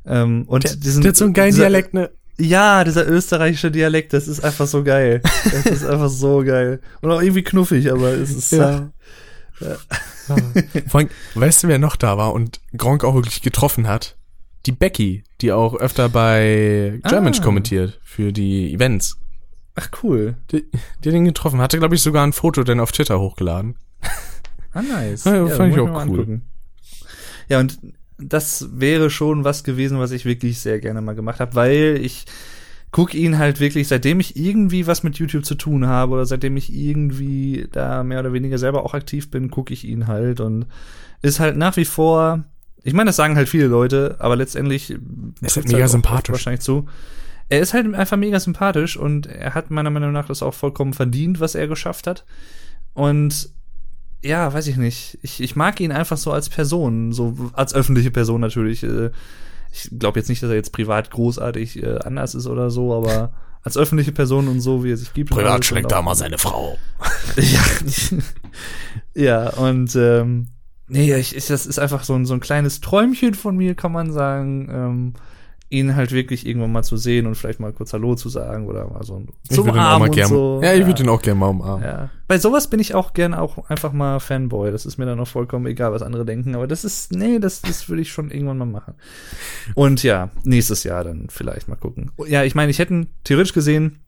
[0.06, 2.10] Ähm, und Der, diesen, der hat so einen geilen dieser- Dialekt, ne?
[2.40, 5.20] Ja, dieser österreichische Dialekt, das ist einfach so geil.
[5.44, 6.80] Das ist einfach so geil.
[7.02, 8.90] Und auch irgendwie knuffig, aber es ist Ja.
[10.86, 14.16] Vor allem, weißt du, wer noch da war und Gronk auch wirklich getroffen hat?
[14.66, 17.44] Die Becky, die auch öfter bei Germans Ah.
[17.44, 19.16] kommentiert für die Events.
[19.76, 20.36] Ach cool.
[20.50, 20.64] Die,
[21.04, 21.60] die hat ihn getroffen.
[21.60, 23.76] Hatte, glaube ich, sogar ein Foto dann auf Twitter hochgeladen.
[24.72, 25.24] Ah, nice.
[25.24, 25.96] Ja, fand ich auch cool.
[25.96, 26.42] angucken.
[27.48, 27.78] Ja, und
[28.18, 32.24] das wäre schon was gewesen, was ich wirklich sehr gerne mal gemacht habe, weil ich
[32.90, 36.56] guck ihn halt wirklich, seitdem ich irgendwie was mit YouTube zu tun habe oder seitdem
[36.56, 40.66] ich irgendwie da mehr oder weniger selber auch aktiv bin, gucke ich ihn halt und
[41.22, 42.44] ist halt nach wie vor,
[42.82, 44.90] ich meine, das sagen halt viele Leute, aber letztendlich
[45.40, 46.32] ist trifft's mega auch sympathisch.
[46.32, 46.86] wahrscheinlich zu.
[47.48, 50.92] Er ist halt einfach mega sympathisch und er hat meiner Meinung nach das auch vollkommen
[50.92, 52.24] verdient, was er geschafft hat.
[52.94, 53.50] Und
[54.22, 55.18] ja, weiß ich nicht.
[55.22, 58.82] Ich, ich mag ihn einfach so als Person, so als öffentliche Person natürlich.
[58.82, 59.10] Äh,
[59.72, 63.32] Ich glaube jetzt nicht, dass er jetzt privat großartig äh, anders ist oder so, aber
[63.62, 65.30] als öffentliche Person und so, wie er sich gibt.
[65.30, 66.78] Privat schlägt und da mal seine Frau.
[67.36, 67.60] ja,
[69.14, 70.48] ja, und ähm,
[70.88, 73.92] nee, ich, ich, das ist einfach so ein, so ein kleines Träumchen von mir, kann
[73.92, 75.12] man sagen, ähm,
[75.70, 78.88] ihn halt wirklich irgendwann mal zu sehen und vielleicht mal kurz Hallo zu sagen oder
[78.88, 79.28] mal so ein
[79.58, 79.64] auch
[79.98, 80.28] mal und gerne.
[80.28, 80.60] so.
[80.62, 81.84] ja, ich würde ihn auch gerne mal umarmen.
[81.84, 82.10] ja.
[82.26, 84.70] Bei sowas bin ich auch gern auch einfach mal Fanboy.
[84.70, 86.54] Das ist mir dann auch vollkommen egal, was andere denken.
[86.54, 88.94] Aber das ist, nee, das, das würde ich schon irgendwann mal machen.
[89.74, 92.12] Und ja, nächstes Jahr dann vielleicht mal gucken.
[92.26, 94.00] Ja, ich meine, ich hätte theoretisch gesehen,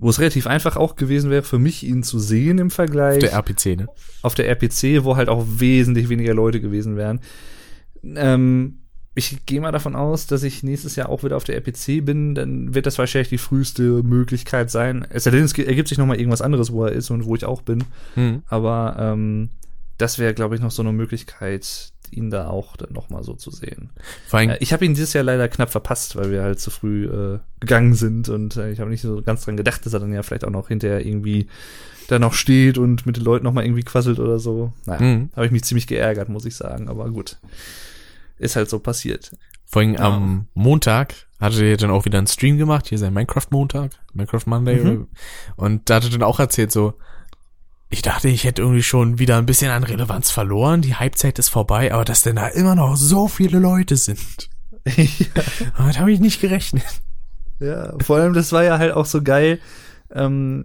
[0.00, 3.32] wo es relativ einfach auch gewesen wäre, für mich ihn zu sehen im Vergleich Der
[3.32, 3.88] RPC, ne?
[4.22, 7.20] auf der RPC, wo halt auch wesentlich weniger Leute gewesen wären.
[8.02, 8.78] Ähm,
[9.14, 12.34] ich gehe mal davon aus, dass ich nächstes Jahr auch wieder auf der RPC bin,
[12.34, 15.06] dann wird das wahrscheinlich die früheste Möglichkeit sein.
[15.10, 17.84] Es ergibt sich noch mal irgendwas anderes, wo er ist und wo ich auch bin.
[18.16, 18.42] Mhm.
[18.48, 19.50] Aber ähm,
[19.98, 23.34] das wäre, glaube ich, noch so eine Möglichkeit, ihn da auch dann noch mal so
[23.34, 23.90] zu sehen.
[24.26, 26.70] Vor allem, Äh, ich habe ihn dieses Jahr leider knapp verpasst, weil wir halt zu
[26.70, 30.00] früh äh, gegangen sind und äh, ich habe nicht so ganz dran gedacht, dass er
[30.00, 31.46] dann ja vielleicht auch noch hinterher irgendwie
[32.08, 34.72] da noch steht und mit den Leuten noch mal irgendwie quasselt oder so.
[34.86, 35.30] Naja, Mhm.
[35.36, 37.38] habe ich mich ziemlich geärgert, muss ich sagen, aber gut.
[38.38, 39.32] Ist halt so passiert.
[39.66, 43.92] vor allem am Montag hatte er dann auch wieder einen Stream gemacht, hier sein Minecraft-Montag,
[44.12, 44.80] Minecraft Monday.
[44.82, 45.06] Mhm.
[45.56, 46.94] Und da hat er dann auch erzählt so,
[47.90, 51.48] ich dachte, ich hätte irgendwie schon wieder ein bisschen an Relevanz verloren, die Halbzeit ist
[51.48, 54.48] vorbei, aber dass denn da immer noch so viele Leute sind.
[55.76, 56.84] Damit habe ich nicht gerechnet.
[57.58, 59.58] Ja, vor allem, das war ja halt auch so geil.
[60.12, 60.64] Ähm,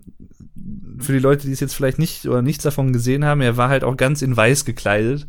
[1.00, 3.70] für die Leute, die es jetzt vielleicht nicht oder nichts davon gesehen haben, er war
[3.70, 5.28] halt auch ganz in weiß gekleidet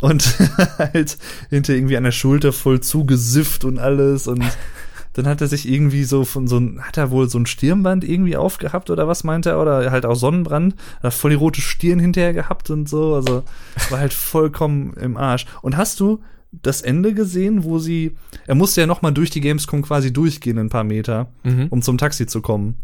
[0.00, 0.36] und
[0.78, 1.16] halt
[1.50, 4.44] hinter irgendwie an der Schulter voll zugesifft und alles und
[5.14, 8.04] dann hat er sich irgendwie so von so ein, hat er wohl so ein Stirnband
[8.04, 11.98] irgendwie aufgehabt oder was meinte er oder halt auch Sonnenbrand, hat voll die rote Stirn
[11.98, 13.42] hinterher gehabt und so, also
[13.90, 15.46] war halt vollkommen im Arsch.
[15.60, 19.40] Und hast du das Ende gesehen, wo sie, er musste ja noch mal durch die
[19.40, 21.66] Gamescom quasi durchgehen ein paar Meter, Mhm.
[21.70, 22.76] um zum Taxi zu kommen.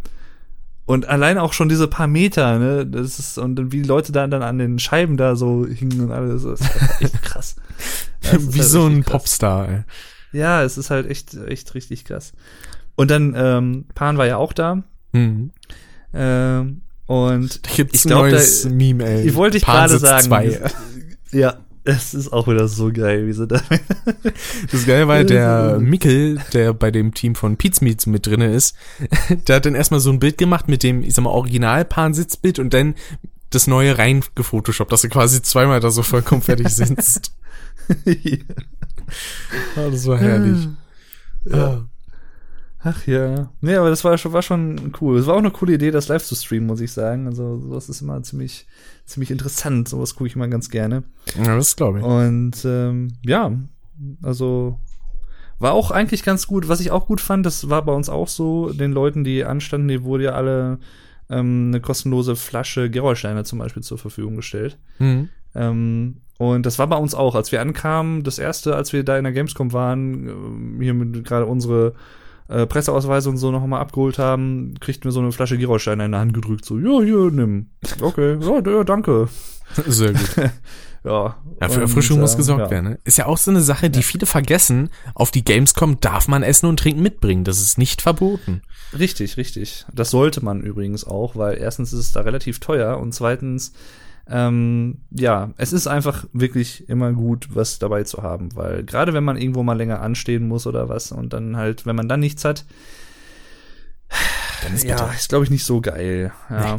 [0.87, 4.27] Und allein auch schon diese paar Meter, ne, das ist, und wie die Leute da
[4.27, 6.71] dann an den Scheiben da so hingen und alles, das ist
[7.01, 7.57] echt krass.
[8.23, 9.13] Das Wie halt so ein krass.
[9.13, 9.85] Popstar, ey.
[10.33, 12.33] Ja, es ist halt echt, echt richtig krass.
[12.97, 14.83] Und dann, ähm, Pan war ja auch da.
[15.13, 15.51] Mhm.
[16.15, 19.29] Ähm, und Da gibt's Ich ein glaub, da- neues Meme, ey.
[19.29, 20.25] ich wollte ich gerade sagen.
[20.27, 20.61] Zwei.
[21.33, 23.63] Ja, es ist auch wieder so geil, wie sie da.
[24.71, 28.77] Das Geile war, der Mikkel, der bei dem Team von Pizmeets mit drinne ist,
[29.49, 32.75] der hat dann erstmal so ein Bild gemacht mit dem, ich sag mal, Original-Pan-Sitzbild und
[32.75, 32.95] dann
[33.51, 37.33] das neue rein gefotoshoppt, dass du quasi zweimal da so vollkommen fertig sitzt.
[37.89, 38.03] Ah,
[39.75, 40.69] das war herrlich.
[41.51, 41.83] Ah.
[42.81, 43.51] Ach ja.
[43.61, 45.19] Nee, aber das war schon, war schon cool.
[45.19, 47.27] Es war auch eine coole Idee, das live zu streamen, muss ich sagen.
[47.27, 48.67] Also, sowas ist immer ziemlich,
[49.05, 49.89] ziemlich interessant.
[49.89, 51.03] Sowas gucke ich immer ganz gerne.
[51.37, 52.05] Ja, das glaube ich.
[52.05, 53.53] Und ähm, ja,
[54.23, 54.79] also
[55.59, 56.69] war auch eigentlich ganz gut.
[56.69, 59.89] Was ich auch gut fand, das war bei uns auch so, den Leuten, die anstanden,
[59.89, 60.79] die wurde ja alle
[61.31, 64.79] ähm, eine kostenlose Flasche Gerolsteiner zum Beispiel zur Verfügung gestellt.
[64.99, 65.29] Mhm.
[65.55, 69.19] Ähm, und das war bei uns auch, als wir ankamen, das erste, als wir da
[69.19, 71.95] in der Gamescom waren, ähm, hier mit gerade unsere
[72.49, 76.13] äh, Presseausweise und so noch mal abgeholt haben, kriegten wir so eine Flasche Gerolstein in
[76.13, 76.65] der Hand gedrückt.
[76.65, 77.71] So, ja, hier, nimm.
[78.01, 79.29] Okay, ja, ja danke.
[79.87, 80.31] Sehr gut.
[81.05, 82.71] Ja, Ja, für Erfrischung muss ähm, gesorgt ja.
[82.71, 82.91] werden.
[82.91, 82.99] Ne?
[83.05, 84.91] Ist ja auch so eine Sache, die viele vergessen.
[85.15, 87.45] Auf die Gamescom darf man Essen und Trinken mitbringen.
[87.45, 88.63] Das ist nicht verboten.
[88.99, 89.87] Richtig, richtig.
[89.93, 93.73] Das sollte man übrigens auch, weil erstens ist es da relativ teuer und zweitens,
[94.31, 99.25] ähm, ja, es ist einfach wirklich immer gut, was dabei zu haben, weil gerade wenn
[99.25, 102.45] man irgendwo mal länger anstehen muss oder was und dann halt, wenn man dann nichts
[102.45, 102.65] hat,
[104.63, 105.15] Dann ist ja, bitter.
[105.15, 106.33] ist glaube ich nicht so geil.
[106.51, 106.77] Ja.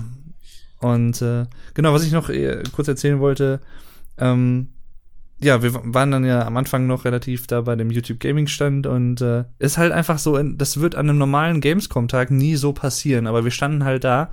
[0.79, 3.59] Und äh, genau, was ich noch äh, kurz erzählen wollte,
[4.17, 4.69] ähm,
[5.41, 8.85] ja, wir waren dann ja am Anfang noch relativ da bei dem YouTube Gaming Stand
[8.87, 13.25] und äh, ist halt einfach so, das wird an einem normalen Gamescom-Tag nie so passieren,
[13.25, 14.31] aber wir standen halt da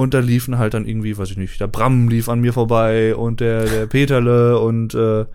[0.00, 3.14] und da liefen halt dann irgendwie, weiß ich nicht, der Bram lief an mir vorbei
[3.14, 5.26] und der, der Peterle und äh,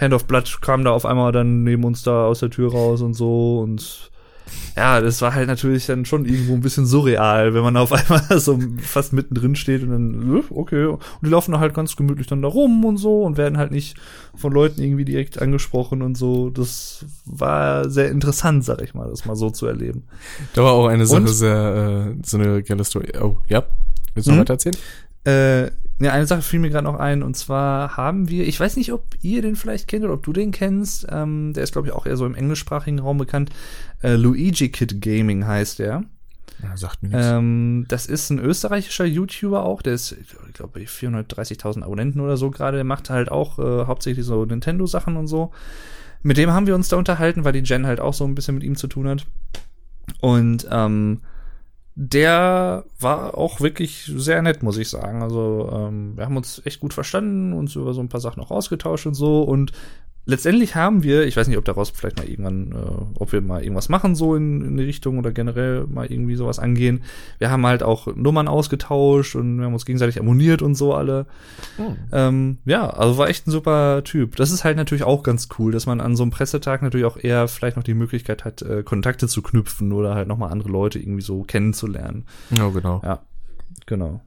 [0.00, 3.02] Hand of Blood kam da auf einmal dann neben uns da aus der Tür raus
[3.02, 4.10] und so und
[4.78, 8.40] ja, das war halt natürlich dann schon irgendwo ein bisschen surreal, wenn man auf einmal
[8.40, 12.28] so fast mittendrin steht und dann, äh, okay, und die laufen da halt ganz gemütlich
[12.28, 13.98] dann da rum und so und werden halt nicht
[14.34, 16.48] von Leuten irgendwie direkt angesprochen und so.
[16.48, 20.04] Das war sehr interessant, sag ich mal, das mal so zu erleben.
[20.54, 21.28] Da war auch eine Sache Und?
[21.28, 23.12] sehr, äh, so eine geile Story.
[23.20, 23.64] Oh, ja.
[24.18, 24.40] Willst du noch Mhm.
[24.42, 24.76] weiter erzählen?
[25.24, 25.64] Äh,
[26.00, 28.92] ja, eine Sache fiel mir gerade noch ein, und zwar haben wir, ich weiß nicht,
[28.92, 31.94] ob ihr den vielleicht kennt oder ob du den kennst, ähm, der ist, glaube ich,
[31.94, 33.50] auch eher so im englischsprachigen Raum bekannt.
[34.02, 36.04] Äh, Luigi Kid Gaming heißt der.
[36.62, 37.26] Ja, sagt mir nichts.
[37.26, 42.50] Ähm, das ist ein österreichischer YouTuber auch, der ist, ich glaube, 430.000 Abonnenten oder so
[42.50, 42.76] gerade.
[42.78, 45.50] Der macht halt auch äh, hauptsächlich so Nintendo-Sachen und so.
[46.22, 48.54] Mit dem haben wir uns da unterhalten, weil die Jen halt auch so ein bisschen
[48.54, 49.26] mit ihm zu tun hat.
[50.20, 51.20] Und ähm,
[52.00, 55.20] der war auch wirklich sehr nett, muss ich sagen.
[55.20, 58.52] Also ähm, wir haben uns echt gut verstanden, uns über so ein paar Sachen auch
[58.52, 59.42] ausgetauscht und so.
[59.42, 59.72] Und
[60.28, 63.62] letztendlich haben wir, ich weiß nicht, ob daraus vielleicht mal irgendwann, äh, ob wir mal
[63.62, 67.02] irgendwas machen so in, in die Richtung oder generell mal irgendwie sowas angehen.
[67.38, 71.26] Wir haben halt auch Nummern ausgetauscht und wir haben uns gegenseitig abonniert und so alle.
[72.12, 74.36] Ähm, ja, also war echt ein super Typ.
[74.36, 77.16] Das ist halt natürlich auch ganz cool, dass man an so einem Pressetag natürlich auch
[77.16, 80.98] eher vielleicht noch die Möglichkeit hat, äh, Kontakte zu knüpfen oder halt nochmal andere Leute
[80.98, 82.26] irgendwie so kennenzulernen.
[82.50, 83.00] Ja, genau.
[83.02, 83.22] Ja,
[83.86, 84.20] genau.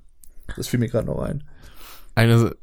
[0.57, 1.43] Das fiel mir gerade noch ein.
[2.15, 2.55] Eine,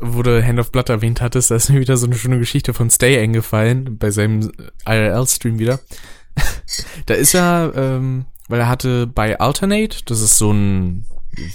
[0.00, 2.74] wo du Hand of Blood erwähnt hattest, da ist mir wieder so eine schöne Geschichte
[2.74, 4.52] von Stay eingefallen, bei seinem
[4.86, 5.80] IRL-Stream wieder.
[7.06, 11.06] da ist er, ähm, weil er hatte bei Alternate, das ist so ein,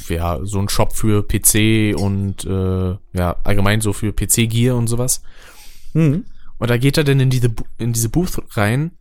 [0.07, 5.21] ja, so ein Shop für PC und, äh, ja, allgemein so für PC-Gear und sowas.
[5.93, 6.25] Mhm.
[6.57, 8.91] Und da geht er dann in diese, in diese Booth rein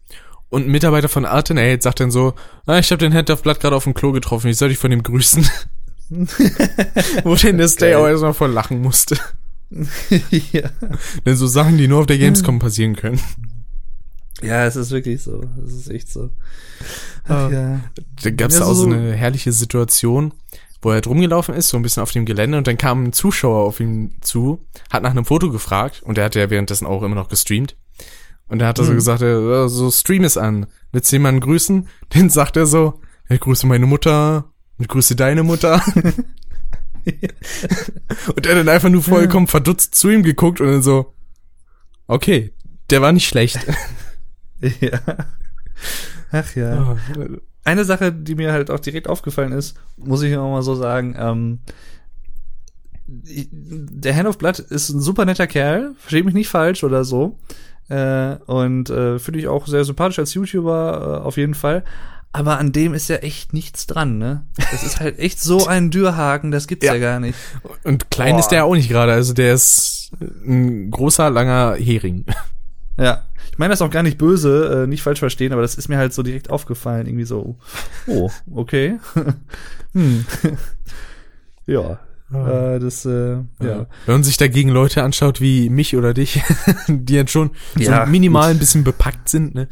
[0.51, 2.35] und ein Mitarbeiter von Alternate sagt dann so,
[2.67, 4.79] ah, ich habe den Hand of Blood gerade auf dem Klo getroffen, ich soll dich
[4.79, 5.49] von ihm grüßen.
[7.25, 7.97] Wo denn der Stay Geil.
[7.97, 9.17] auch erstmal voll lachen musste.
[9.71, 10.71] ja.
[11.27, 13.21] Denn so Sachen, die nur auf der Gamescom passieren können.
[14.43, 15.45] ja, es ist wirklich so.
[15.67, 16.31] Es ist echt so.
[17.27, 17.47] Ah.
[17.47, 17.81] Ach, ja.
[18.23, 20.33] Da gab's Ja, da auch so so- eine herrliche Situation,
[20.81, 23.13] wo er halt rumgelaufen ist, so ein bisschen auf dem Gelände und dann kam ein
[23.13, 27.03] Zuschauer auf ihn zu, hat nach einem Foto gefragt und der hat ja währenddessen auch
[27.03, 27.77] immer noch gestreamt.
[28.49, 28.97] Und dann hat er so Mhm.
[28.97, 30.67] gesagt, äh, so Stream ist an.
[30.93, 31.87] Willst du jemanden grüßen?
[32.15, 35.83] Den sagt er so, ich grüße meine Mutter und grüße deine Mutter.
[38.35, 41.15] und er dann einfach nur vollkommen verdutzt zu ihm geguckt und dann so,
[42.07, 42.53] okay,
[42.91, 43.59] der war nicht schlecht.
[44.81, 45.01] ja.
[46.31, 46.97] Ach ja.
[47.65, 51.17] Eine Sache, die mir halt auch direkt aufgefallen ist, muss ich auch mal so sagen,
[51.19, 51.61] ähm,
[53.07, 57.39] der Hand of Blood ist ein super netter Kerl, versteht mich nicht falsch oder so.
[57.89, 61.85] Äh, und äh, finde ich auch sehr sympathisch als YouTuber, äh, auf jeden Fall.
[62.33, 64.45] Aber an dem ist ja echt nichts dran, ne?
[64.71, 67.01] Das ist halt echt so ein Dürrhaken, das gibt's ja, Ja.
[67.01, 67.39] gar nicht.
[67.85, 68.41] Und klein Boah.
[68.41, 70.13] ist der auch nicht gerade, also der ist
[70.47, 72.27] ein großer, langer Hering.
[72.99, 73.25] Ja.
[73.51, 75.97] Ich meine das auch gar nicht böse, äh, nicht falsch verstehen, aber das ist mir
[75.99, 77.57] halt so direkt aufgefallen, irgendwie so,
[78.07, 78.99] oh, okay.
[79.95, 80.25] hm.
[81.67, 81.99] ja.
[82.33, 83.87] Äh, das, äh, ja.
[84.05, 86.43] Wenn man sich dagegen Leute anschaut wie mich oder dich,
[86.89, 88.57] die jetzt schon Ja, so minimal gut.
[88.57, 89.67] ein bisschen bepackt sind, ne?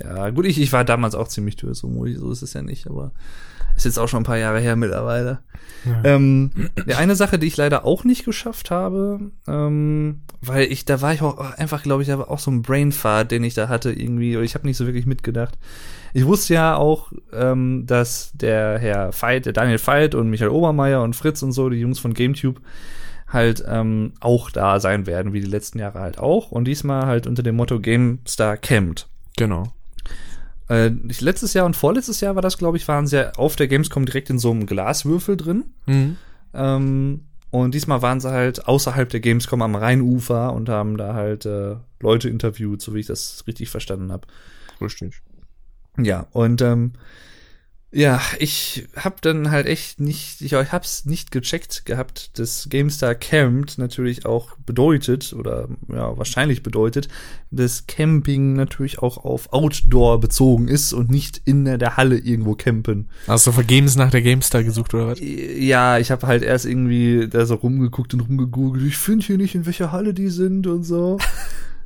[0.00, 2.62] Ja, gut, ich, ich war damals auch ziemlich dürr, so mutig, so ist es ja
[2.62, 3.12] nicht, aber
[3.76, 5.40] ist jetzt auch schon ein paar Jahre her mittlerweile.
[6.04, 6.50] Ähm,
[6.86, 11.12] ja, eine Sache, die ich leider auch nicht geschafft habe, ähm, weil ich, da war
[11.12, 13.90] ich auch einfach, glaube ich, da war auch so ein Brainfart, den ich da hatte
[13.92, 15.58] irgendwie, oder ich habe nicht so wirklich mitgedacht.
[16.14, 21.02] Ich wusste ja auch, ähm, dass der Herr Veit, der Daniel Veit und Michael Obermeier
[21.02, 22.60] und Fritz und so, die Jungs von GameTube,
[23.28, 26.52] halt ähm, auch da sein werden, wie die letzten Jahre halt auch.
[26.52, 29.08] Und diesmal halt unter dem Motto GameStar Campt.
[29.36, 29.72] Genau.
[30.72, 33.56] Äh, ich, letztes Jahr und vorletztes Jahr war das, glaube ich, waren sie ja auf
[33.56, 35.64] der Gamescom direkt in so einem Glaswürfel drin.
[35.86, 36.16] Mhm.
[36.54, 37.20] Ähm,
[37.50, 41.76] und diesmal waren sie halt außerhalb der Gamescom am Rheinufer und haben da halt äh,
[42.00, 44.26] Leute interviewt, so wie ich das richtig verstanden habe.
[44.80, 45.20] Richtig.
[45.98, 46.92] Ja, und ähm,
[47.94, 53.76] ja, ich hab dann halt echt nicht, ich hab's nicht gecheckt gehabt, dass GameStar Camped
[53.76, 57.08] natürlich auch bedeutet, oder ja, wahrscheinlich bedeutet,
[57.50, 63.10] dass Camping natürlich auch auf Outdoor bezogen ist und nicht in der Halle irgendwo campen.
[63.28, 65.18] Hast du vergebens nach der GameStar gesucht oder was?
[65.20, 69.54] Ja, ich habe halt erst irgendwie da so rumgeguckt und rumgegoogelt, ich finde hier nicht,
[69.54, 71.18] in welcher Halle die sind und so.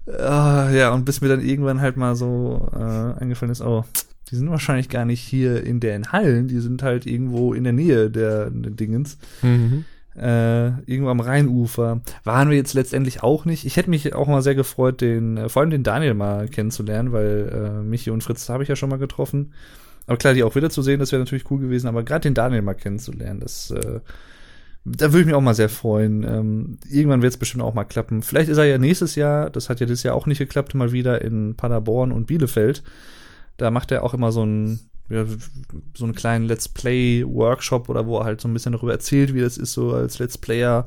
[0.09, 3.85] Ah, ja, und bis mir dann irgendwann halt mal so äh, eingefallen ist, oh,
[4.31, 7.73] die sind wahrscheinlich gar nicht hier in den Hallen, die sind halt irgendwo in der
[7.73, 9.19] Nähe der, der Dingens.
[9.43, 9.85] Mhm.
[10.17, 12.01] Äh, irgendwo am Rheinufer.
[12.25, 13.67] Waren wir jetzt letztendlich auch nicht.
[13.67, 17.13] Ich hätte mich auch mal sehr gefreut, den, äh, vor allem den Daniel mal kennenzulernen,
[17.13, 19.53] weil äh, Michi und Fritz habe ich ja schon mal getroffen.
[20.07, 22.35] Aber klar, die auch wieder zu sehen, das wäre natürlich cool gewesen, aber gerade den
[22.35, 24.01] Daniel mal kennenzulernen, das äh,
[24.87, 26.23] da würde ich mich auch mal sehr freuen.
[26.23, 28.23] Ähm, irgendwann wird es bestimmt auch mal klappen.
[28.23, 30.93] Vielleicht ist er ja nächstes Jahr, das hat ja dieses Jahr auch nicht geklappt, mal
[30.93, 32.85] wieder in Paderborn und Bielefeld.
[33.57, 35.25] Da macht er auch immer so einen, ja,
[35.95, 39.41] so einen kleinen Let's Play-Workshop oder wo er halt so ein bisschen darüber erzählt, wie
[39.41, 40.87] das ist, so als Let's Player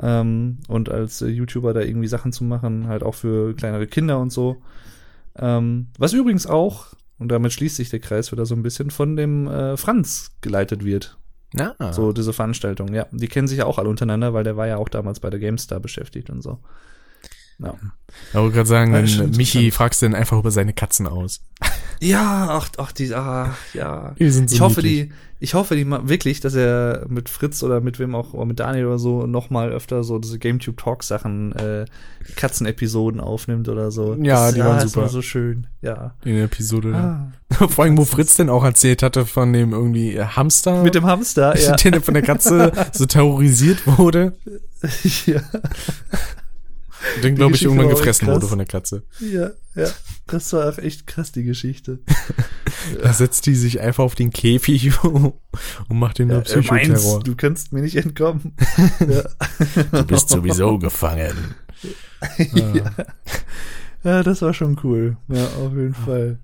[0.00, 4.18] ähm, und als äh, YouTuber da irgendwie Sachen zu machen, halt auch für kleinere Kinder
[4.18, 4.56] und so.
[5.36, 6.88] Ähm, was übrigens auch,
[7.18, 10.84] und damit schließt sich der Kreis wieder so ein bisschen, von dem äh, Franz geleitet
[10.84, 11.16] wird.
[11.56, 11.74] Ja.
[11.92, 13.06] So diese Veranstaltung, ja.
[13.12, 15.38] Die kennen sich ja auch alle untereinander, weil der war ja auch damals bei der
[15.38, 16.58] GameStar beschäftigt und so.
[17.58, 17.74] Ja.
[18.28, 21.40] Ich wollte gerade sagen, Ja, wenn Michi fragst du dann einfach über seine Katzen aus.
[22.00, 24.14] Ja, ach, ach, die, ah, ja.
[24.18, 25.08] Die sind so ich hoffe, niedlich.
[25.08, 28.60] die, ich hoffe, die wirklich, dass er mit Fritz oder mit wem auch, oder mit
[28.60, 31.86] Daniel oder so, noch mal öfter so diese GameTube Talk Sachen, äh,
[32.36, 34.16] Katzenepisoden aufnimmt oder so.
[34.20, 35.02] Ja, das, die waren das super.
[35.02, 36.14] war so schön, ja.
[36.24, 36.94] In der Episode.
[36.94, 37.32] Ah.
[37.68, 40.82] Vor allem, wo Fritz denn auch erzählt hatte von dem irgendwie äh, Hamster.
[40.82, 41.76] Mit dem Hamster, ja.
[41.76, 44.34] der von der Katze so terrorisiert wurde.
[45.26, 45.40] ja.
[47.22, 48.36] Dann, glaube ich, irgendwann gefressen krass.
[48.36, 49.02] wurde von der Katze.
[49.20, 49.88] Ja, ja.
[50.26, 52.00] Das war auch echt krass, die Geschichte.
[53.02, 55.34] Da setzt die sich einfach auf den Käfig und
[55.88, 57.22] macht den meint's, Psychoterror.
[57.22, 58.54] du kannst mir nicht entkommen.
[59.00, 59.22] ja.
[59.90, 61.54] Du bist sowieso gefangen.
[62.52, 62.92] ja.
[64.02, 65.16] ja, das war schon cool.
[65.28, 66.38] Ja, auf jeden Fall.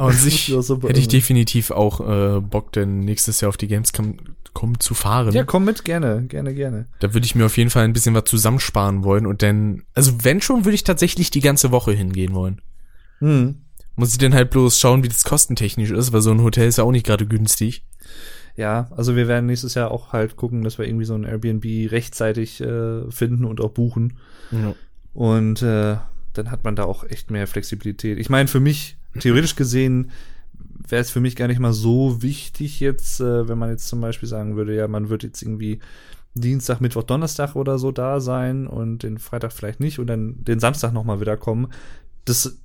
[0.00, 4.16] Aber sich hätte ich definitiv auch äh, Bock, denn nächstes Jahr auf die Gamescom
[4.54, 5.32] kommen zu fahren.
[5.32, 6.86] Ja, komm mit, gerne, gerne, gerne.
[7.00, 10.12] Da würde ich mir auf jeden Fall ein bisschen was zusammensparen wollen und dann, also
[10.22, 12.62] wenn schon, würde ich tatsächlich die ganze Woche hingehen wollen.
[13.18, 13.62] Hm.
[13.94, 16.78] Muss ich dann halt bloß schauen, wie das kostentechnisch ist, weil so ein Hotel ist
[16.78, 17.84] ja auch nicht gerade günstig.
[18.56, 21.64] Ja, also wir werden nächstes Jahr auch halt gucken, dass wir irgendwie so ein Airbnb
[21.92, 24.18] rechtzeitig äh, finden und auch buchen.
[24.50, 24.74] Ja.
[25.12, 25.96] Und äh,
[26.32, 28.18] dann hat man da auch echt mehr Flexibilität.
[28.18, 30.10] Ich meine, für mich, theoretisch gesehen,
[30.88, 34.00] wäre es für mich gar nicht mal so wichtig jetzt, äh, wenn man jetzt zum
[34.00, 35.80] Beispiel sagen würde, ja, man wird jetzt irgendwie
[36.34, 40.60] Dienstag, Mittwoch, Donnerstag oder so da sein und den Freitag vielleicht nicht und dann den
[40.60, 41.68] Samstag nochmal wiederkommen.
[42.24, 42.58] Das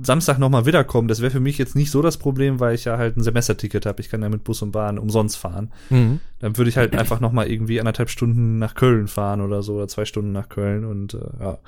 [0.00, 2.98] Samstag nochmal wiederkommen, das wäre für mich jetzt nicht so das Problem, weil ich ja
[2.98, 4.00] halt ein Semesterticket habe.
[4.00, 5.70] Ich kann ja mit Bus und Bahn umsonst fahren.
[5.90, 6.20] Mhm.
[6.38, 9.74] Dann würde ich halt einfach noch mal irgendwie anderthalb Stunden nach Köln fahren oder so,
[9.74, 11.58] oder zwei Stunden nach Köln und äh, ja.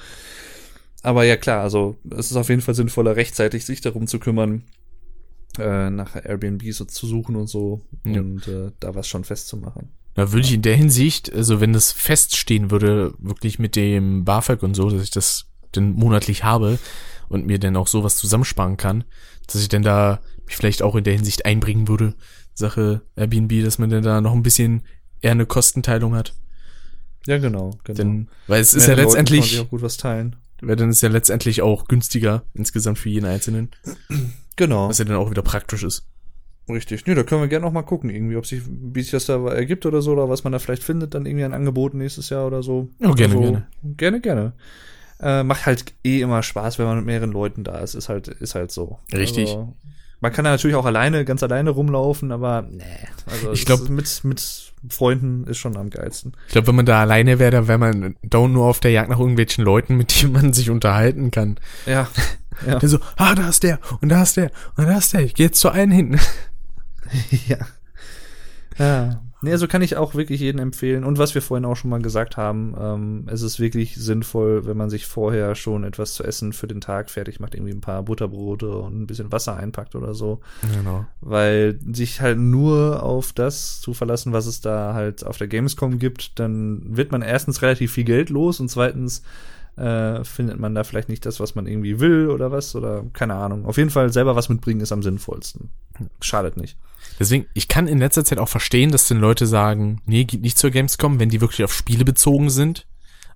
[1.04, 4.62] Aber ja klar, also es ist auf jeden Fall sinnvoller, rechtzeitig sich darum zu kümmern,
[5.58, 8.20] äh, nach Airbnb so zu suchen und so Ja.
[8.20, 9.90] und äh, da was schon festzumachen.
[10.14, 14.62] Da würde ich in der Hinsicht, also wenn das feststehen würde, wirklich mit dem BAföG
[14.62, 16.78] und so, dass ich das dann monatlich habe
[17.28, 19.04] und mir dann auch sowas zusammensparen kann,
[19.46, 22.14] dass ich dann da mich vielleicht auch in der Hinsicht einbringen würde,
[22.54, 24.84] Sache Airbnb, dass man dann da noch ein bisschen
[25.20, 26.34] eher eine Kostenteilung hat.
[27.26, 27.96] Ja, genau, genau.
[27.98, 30.36] Denn, weil es ist ja Mehrere Leute kann man sich letztendlich, auch gut was teilen.
[30.66, 33.70] Weil dann ist ja letztendlich auch günstiger insgesamt für jeden Einzelnen,
[34.56, 36.06] Genau, was ja dann auch wieder praktisch ist.
[36.68, 37.06] richtig.
[37.06, 39.44] Nö, da können wir gerne noch mal gucken, irgendwie, ob sich, wie sich das da
[39.48, 42.46] ergibt oder so, oder was man da vielleicht findet, dann irgendwie an Angeboten nächstes Jahr
[42.46, 42.88] oder so.
[43.00, 43.66] Ja, gerne, also, gerne.
[43.82, 44.52] Gerne, gerne.
[45.20, 47.94] Äh, macht halt eh immer Spaß, wenn man mit mehreren Leuten da ist.
[47.94, 48.98] Ist halt, ist halt so.
[49.12, 49.48] Richtig.
[49.50, 49.74] Also,
[50.20, 52.82] man kann da natürlich auch alleine, ganz alleine rumlaufen, aber nee.
[53.26, 56.32] Also Ich es glaub- ist mit, mit Freunden ist schon am geilsten.
[56.46, 59.10] Ich glaube, wenn man da alleine wäre, dann wäre man dauernd nur auf der Jagd
[59.10, 61.58] nach irgendwelchen Leuten, mit denen man sich unterhalten kann.
[61.86, 62.08] Ja.
[62.66, 62.78] ja.
[62.78, 65.20] Der so, ah, da ist der und da ist der und da ist der.
[65.20, 66.20] Ich gehe jetzt zu einem hin.
[67.48, 67.58] ja.
[68.78, 69.23] Ja.
[69.44, 71.04] Nee, also kann ich auch wirklich jedem empfehlen.
[71.04, 74.76] Und was wir vorhin auch schon mal gesagt haben, ähm, es ist wirklich sinnvoll, wenn
[74.78, 78.02] man sich vorher schon etwas zu essen für den Tag fertig macht, irgendwie ein paar
[78.02, 80.40] Butterbrote und ein bisschen Wasser einpackt oder so.
[80.74, 81.04] Genau.
[81.20, 85.98] Weil sich halt nur auf das zu verlassen, was es da halt auf der Gamescom
[85.98, 89.22] gibt, dann wird man erstens relativ viel Geld los und zweitens
[89.76, 93.34] äh, findet man da vielleicht nicht das, was man irgendwie will oder was oder keine
[93.34, 93.66] Ahnung.
[93.66, 95.70] Auf jeden Fall selber was mitbringen ist am sinnvollsten.
[96.20, 96.76] Schadet nicht.
[97.18, 100.58] Deswegen, ich kann in letzter Zeit auch verstehen, dass dann Leute sagen, nee, geht nicht
[100.58, 102.86] zur Gamescom, wenn die wirklich auf Spiele bezogen sind.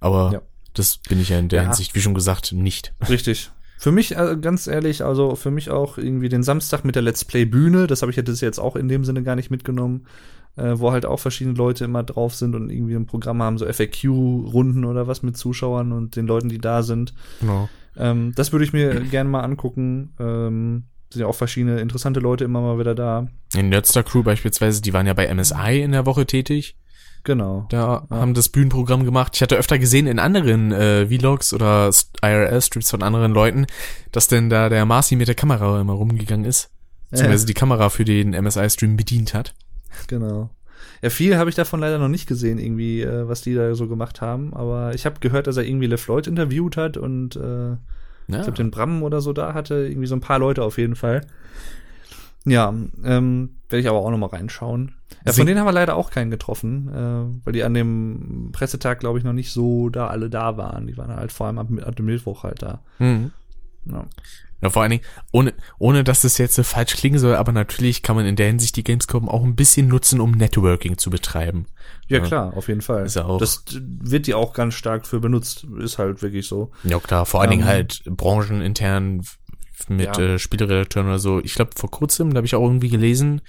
[0.01, 0.43] Aber Ja.
[0.75, 1.69] das bin ich ja in der Ja.
[1.69, 2.95] Hinsicht, wie schon gesagt, nicht.
[3.09, 3.51] Richtig.
[3.81, 7.25] Für mich, äh, ganz ehrlich, also für mich auch irgendwie den Samstag mit der Let's
[7.25, 10.07] Play Bühne, das habe ich jetzt jetzt auch in dem Sinne gar nicht mitgenommen,
[10.59, 13.67] äh, wo halt auch verschiedene Leute immer drauf sind und irgendwie ein Programm haben, so
[13.67, 17.15] FAQ-Runden oder was mit Zuschauern und den Leuten, die da sind.
[17.41, 17.69] Genau.
[17.97, 20.15] Ähm, das würde ich mir gerne mal angucken.
[20.19, 23.29] Ähm, sind ja auch verschiedene interessante Leute immer mal wieder da.
[23.55, 26.77] In Nerdstar Crew beispielsweise, die waren ja bei MSI in der Woche tätig.
[27.25, 27.67] Genau.
[27.71, 29.33] Da haben das Bühnenprogramm gemacht.
[29.35, 31.91] Ich hatte öfter gesehen in anderen äh, Vlogs oder
[32.23, 33.67] IRL-Strips von anderen Leuten,
[34.13, 36.71] dass denn da der Marcy mit der Kamera immer rumgegangen ist.
[37.11, 39.55] Beziehungsweise die Kamera für den MSI-Stream bedient hat.
[40.07, 40.51] Genau.
[41.03, 43.89] Ja, viel habe ich davon leider noch nicht gesehen, irgendwie, äh, was die da so
[43.89, 44.55] gemacht haben.
[44.55, 47.77] Aber ich habe gehört, dass er irgendwie LeFloid interviewt hat und äh, Ja.
[48.29, 49.87] ich glaube, den Bram oder so da hatte.
[49.89, 51.23] Irgendwie so ein paar Leute auf jeden Fall.
[52.45, 52.73] Ja,
[53.05, 54.93] ähm, werde ich aber auch noch mal reinschauen.
[55.27, 59.01] Ja, von denen haben wir leider auch keinen getroffen, äh, weil die an dem Pressetag,
[59.01, 60.87] glaube ich, noch nicht so da alle da waren.
[60.87, 62.81] Die waren halt vor allem ab, ab dem Mittwoch halt da.
[62.99, 63.33] Mhm.
[63.87, 64.07] Ja.
[64.61, 68.03] Ja, vor allen Dingen, ohne, ohne dass das jetzt so falsch klingen soll, aber natürlich
[68.03, 71.67] kann man in der Hinsicht die Gamescom auch ein bisschen nutzen, um Networking zu betreiben.
[72.09, 72.25] Ja, Ja.
[72.25, 73.07] klar, auf jeden Fall.
[73.07, 75.65] Ist ja auch- Das wird die auch ganz stark für benutzt.
[75.79, 76.73] Ist halt wirklich so.
[76.83, 79.23] Ja, klar, vor allen Dingen Ähm, halt branchenintern
[79.89, 80.19] mit Ja.
[80.35, 81.41] äh, Spieleredakteuren oder so.
[81.41, 83.41] Ich glaube, vor kurzem, da habe ich auch irgendwie gelesen,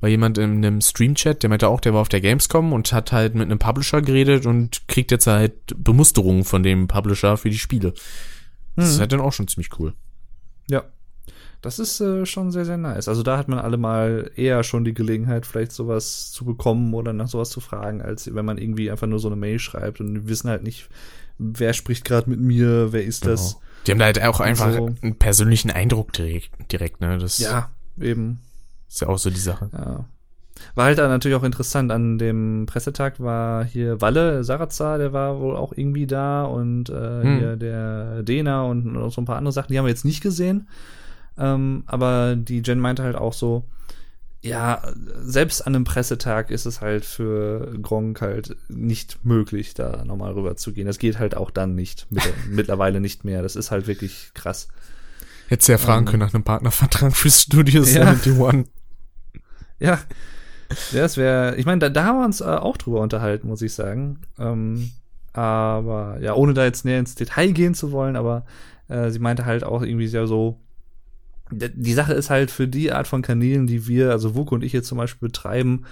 [0.00, 3.10] war jemand in einem Stream-Chat, der meinte auch, der war auf der Gamescom und hat
[3.12, 7.58] halt mit einem Publisher geredet und kriegt jetzt halt Bemusterungen von dem Publisher für die
[7.58, 7.94] Spiele.
[8.76, 9.00] Das ist Mhm.
[9.00, 9.94] halt dann auch schon ziemlich cool.
[10.72, 10.84] Ja.
[11.60, 13.06] Das ist äh, schon sehr, sehr nice.
[13.06, 17.12] Also da hat man alle mal eher schon die Gelegenheit, vielleicht sowas zu bekommen oder
[17.12, 20.12] nach sowas zu fragen, als wenn man irgendwie einfach nur so eine Mail schreibt und
[20.14, 20.88] die wissen halt nicht,
[21.38, 23.52] wer spricht gerade mit mir, wer ist das.
[23.52, 23.62] Genau.
[23.86, 24.90] Die haben da halt auch einfach So.
[25.02, 27.18] einen persönlichen Eindruck direkt, direkt ne?
[27.18, 27.70] Das Ja,
[28.00, 28.40] eben.
[28.88, 29.70] ist ja auch so die Sache.
[29.72, 30.04] Ja.
[30.74, 31.90] War halt dann natürlich auch interessant.
[31.92, 37.22] An dem Pressetag war hier Walle, Sarazar, der war wohl auch irgendwie da und äh,
[37.22, 37.38] Hm.
[37.38, 40.22] hier der Dena und noch so ein paar andere Sachen, die haben wir jetzt nicht
[40.22, 40.68] gesehen.
[41.38, 43.64] Ähm, aber die Jen meinte halt auch so,
[44.44, 44.82] ja,
[45.20, 50.56] selbst an einem Pressetag ist es halt für Gronk halt nicht möglich, da nochmal rüber
[50.56, 50.86] zu gehen.
[50.86, 52.06] Das geht halt auch dann nicht.
[52.10, 53.42] Mit, mittlerweile nicht mehr.
[53.42, 54.66] Das ist halt wirklich krass.
[55.48, 56.10] Hättest du ja fragen Ähm.
[56.10, 58.02] können nach einem Partnervertrag für Studios Ja.
[58.08, 58.66] 71.
[59.78, 59.98] Ja.
[60.92, 63.62] Ja, das wäre, ich meine, da, da haben wir uns äh, auch drüber unterhalten, muss
[63.62, 64.20] ich sagen.
[64.38, 64.90] Ähm,
[65.32, 68.44] aber ja, ohne da jetzt näher ins Detail gehen zu wollen, aber
[68.88, 70.58] äh, sie meinte halt auch irgendwie sehr so,
[71.50, 74.72] die Sache ist halt für die Art von Kanälen, die wir, also Wuko und ich
[74.72, 75.84] jetzt zum Beispiel betreiben,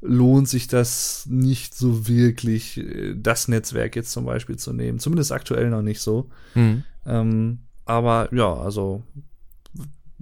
[0.00, 4.98] lohnt sich das nicht so wirklich, äh, das Netzwerk jetzt zum Beispiel zu nehmen.
[4.98, 6.28] Zumindest aktuell noch nicht so.
[6.54, 6.84] Mhm.
[7.06, 9.02] Ähm, aber ja, also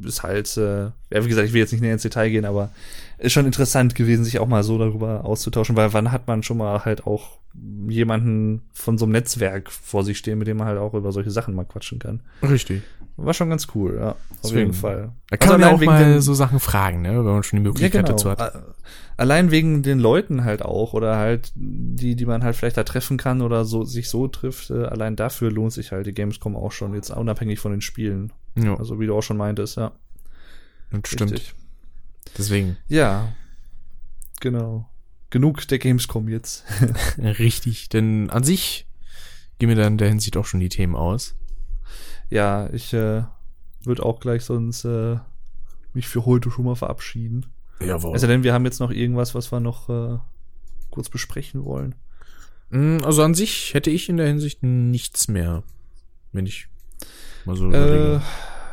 [0.05, 2.71] ist halt, äh, ja, wie gesagt, ich will jetzt nicht näher ins Detail gehen, aber
[3.19, 6.57] ist schon interessant gewesen, sich auch mal so darüber auszutauschen, weil wann hat man schon
[6.59, 7.39] mal halt auch
[7.89, 11.31] jemanden von so einem Netzwerk vor sich stehen, mit dem man halt auch über solche
[11.31, 12.21] Sachen mal quatschen kann.
[12.43, 12.83] Richtig.
[13.19, 14.59] War schon ganz cool, ja, auf Deswegen.
[14.61, 15.13] jeden Fall.
[15.29, 17.43] Da kann Also man ja auch wegen mal den- so Sachen fragen, ne, wenn man
[17.43, 18.09] schon die ja, Möglichkeit genau.
[18.17, 18.63] dazu hat.
[19.19, 23.19] Allein wegen den Leuten halt auch oder halt die, die man halt vielleicht da treffen
[23.19, 24.71] kann oder so sich so trifft.
[24.71, 28.33] Äh, allein dafür lohnt sich halt die Gamescom auch schon jetzt unabhängig von den Spielen.
[28.57, 29.93] Ja, Also wie du auch schon meintest, ja.
[30.91, 31.33] das stimmt.
[31.33, 31.55] Richtig.
[32.37, 32.77] Deswegen.
[32.89, 33.33] Ja,
[34.41, 34.89] genau.
[35.31, 36.65] Genug der Gamescom jetzt.
[37.19, 37.89] Richtig.
[37.89, 38.87] Denn an sich
[39.59, 41.35] gehen mir dann in der Hinsicht auch schon die Themen aus.
[42.31, 43.23] ja, ich äh,
[43.85, 45.17] würde auch gleich sonst äh,
[45.95, 47.47] mich für heute schon mal verabschieden.
[47.81, 48.13] Jawohl.
[48.13, 50.19] Also denn wir haben jetzt noch irgendwas, was wir noch äh,
[50.91, 51.95] kurz besprechen wollen.
[52.71, 55.63] Mm, Also an sich hätte ich in der Hinsicht nichts mehr.
[56.33, 56.69] Wenn ich
[57.45, 58.21] mal so Äh.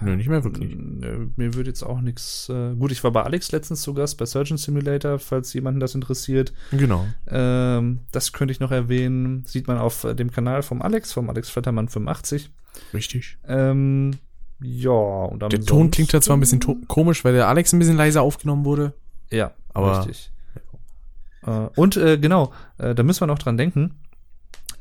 [0.01, 0.77] Nö, nicht mehr wirklich.
[0.77, 2.47] Mir würde jetzt auch nichts.
[2.47, 5.93] Äh, gut, ich war bei Alex letztens zu Gast bei Surgeon Simulator, falls jemanden das
[5.93, 6.53] interessiert.
[6.71, 7.05] Genau.
[7.27, 9.43] Ähm, das könnte ich noch erwähnen.
[9.45, 12.49] Sieht man auf äh, dem Kanal vom Alex, vom Alex Flattermann 85.
[12.93, 13.37] Richtig.
[13.45, 14.11] Ähm,
[14.61, 17.97] ja, und Der Ton klingt da zwar ein bisschen komisch, weil der Alex ein bisschen
[17.97, 18.93] leiser aufgenommen wurde.
[19.31, 20.31] Ja, Aber- richtig.
[21.45, 23.95] Äh, und äh, genau, äh, da müssen wir noch dran denken.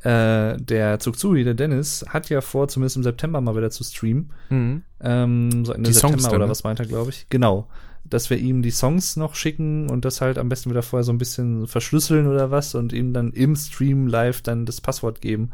[0.03, 4.31] Äh, der Zugzui, der Dennis, hat ja vor, zumindest im September mal wieder zu streamen.
[4.49, 4.83] Mhm.
[5.01, 6.51] Ähm, so Ende Die Songs September dann, oder ne?
[6.51, 7.27] was meint er, glaube ich.
[7.29, 7.67] Genau.
[8.05, 11.11] Dass wir ihm die Songs noch schicken und das halt am besten wieder vorher so
[11.11, 15.51] ein bisschen verschlüsseln oder was und ihm dann im Stream live dann das Passwort geben,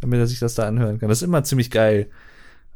[0.00, 1.08] damit er sich das da anhören kann.
[1.08, 2.10] Das ist immer ziemlich geil.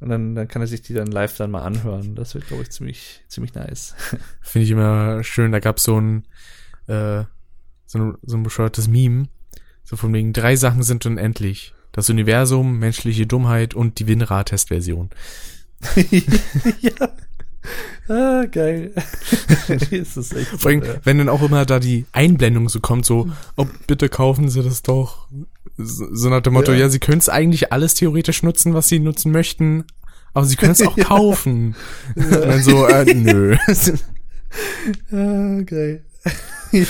[0.00, 2.14] Und dann, dann kann er sich die dann live dann mal anhören.
[2.14, 3.96] Das wird, glaube ich, ziemlich, ziemlich nice.
[4.40, 5.50] Finde ich immer schön.
[5.50, 6.24] Da gab's so ein,
[6.86, 7.24] äh,
[7.86, 9.26] so ein, so ein bescheuertes Meme.
[9.88, 11.72] So von wegen, drei Sachen sind unendlich.
[11.92, 15.08] Das Universum, menschliche Dummheit und die WinRAR-Testversion.
[16.80, 17.08] ja.
[18.06, 18.92] Ah, geil.
[19.90, 20.96] ist das echt Vor allem, ja.
[21.04, 24.82] wenn dann auch immer da die Einblendung so kommt, so, oh, bitte kaufen Sie das
[24.82, 25.26] doch.
[25.78, 26.80] So, nach dem Motto, Ja.
[26.80, 29.84] ja, Sie können es eigentlich alles theoretisch nutzen, was Sie nutzen möchten,
[30.34, 31.74] Aber sie können es auch kaufen.
[32.14, 33.56] Und dann so, äh, nö.
[35.10, 36.04] Ja, geil.
[36.72, 36.84] ja.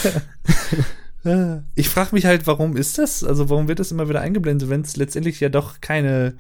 [1.25, 1.63] Ja.
[1.75, 3.25] Ich frage mich halt, warum ist das?
[3.25, 6.35] Also warum wird das immer wieder eingeblendet, wenn es letztendlich ja doch keine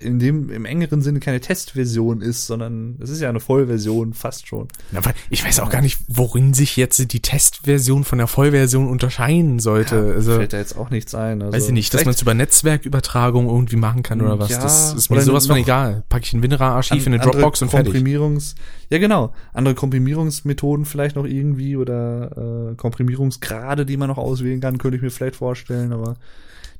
[0.00, 4.46] in dem im engeren Sinne keine Testversion ist, sondern es ist ja eine Vollversion fast
[4.46, 4.68] schon.
[4.94, 9.58] Aber ich weiß auch gar nicht, worin sich jetzt die Testversion von der Vollversion unterscheiden
[9.58, 9.96] sollte.
[9.96, 11.42] Ja, also, fällt da jetzt auch nichts ein.
[11.42, 14.50] Also weiß ich nicht, dass man es über Netzwerkübertragung irgendwie machen kann oder was.
[14.50, 16.04] Ja, das ist mir sowas von egal.
[16.08, 17.92] Pack ich ein WinRAR-Archiv in eine Dropbox und fertig.
[17.92, 18.54] Komprimierungs
[18.92, 19.32] ja, genau.
[19.54, 25.02] Andere Komprimierungsmethoden vielleicht noch irgendwie oder äh, Komprimierungsgrade, die man noch auswählen kann, könnte ich
[25.02, 26.16] mir vielleicht vorstellen, aber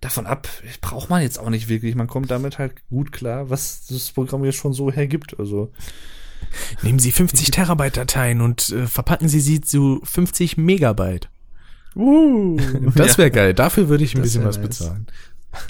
[0.03, 0.47] davon ab
[0.83, 1.95] braucht man jetzt auch nicht wirklich.
[1.95, 5.39] Man kommt damit halt gut klar, was das Programm jetzt schon so hergibt.
[5.39, 5.73] Also
[6.83, 11.31] Nehmen Sie 50 Terabyte Dateien und äh, verpacken Sie sie zu 50 Megabyte.
[11.97, 12.59] uh,
[12.95, 13.55] Das wäre geil.
[13.55, 14.69] Dafür würde ich ein Das bisschen was nice.
[14.69, 15.07] bezahlen.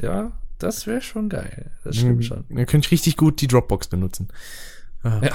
[0.02, 1.70] ja, das wäre schon geil.
[1.84, 2.44] Das stimmt schon.
[2.48, 4.28] Dann könnte ich richtig gut die Dropbox benutzen.
[5.04, 5.32] Ja.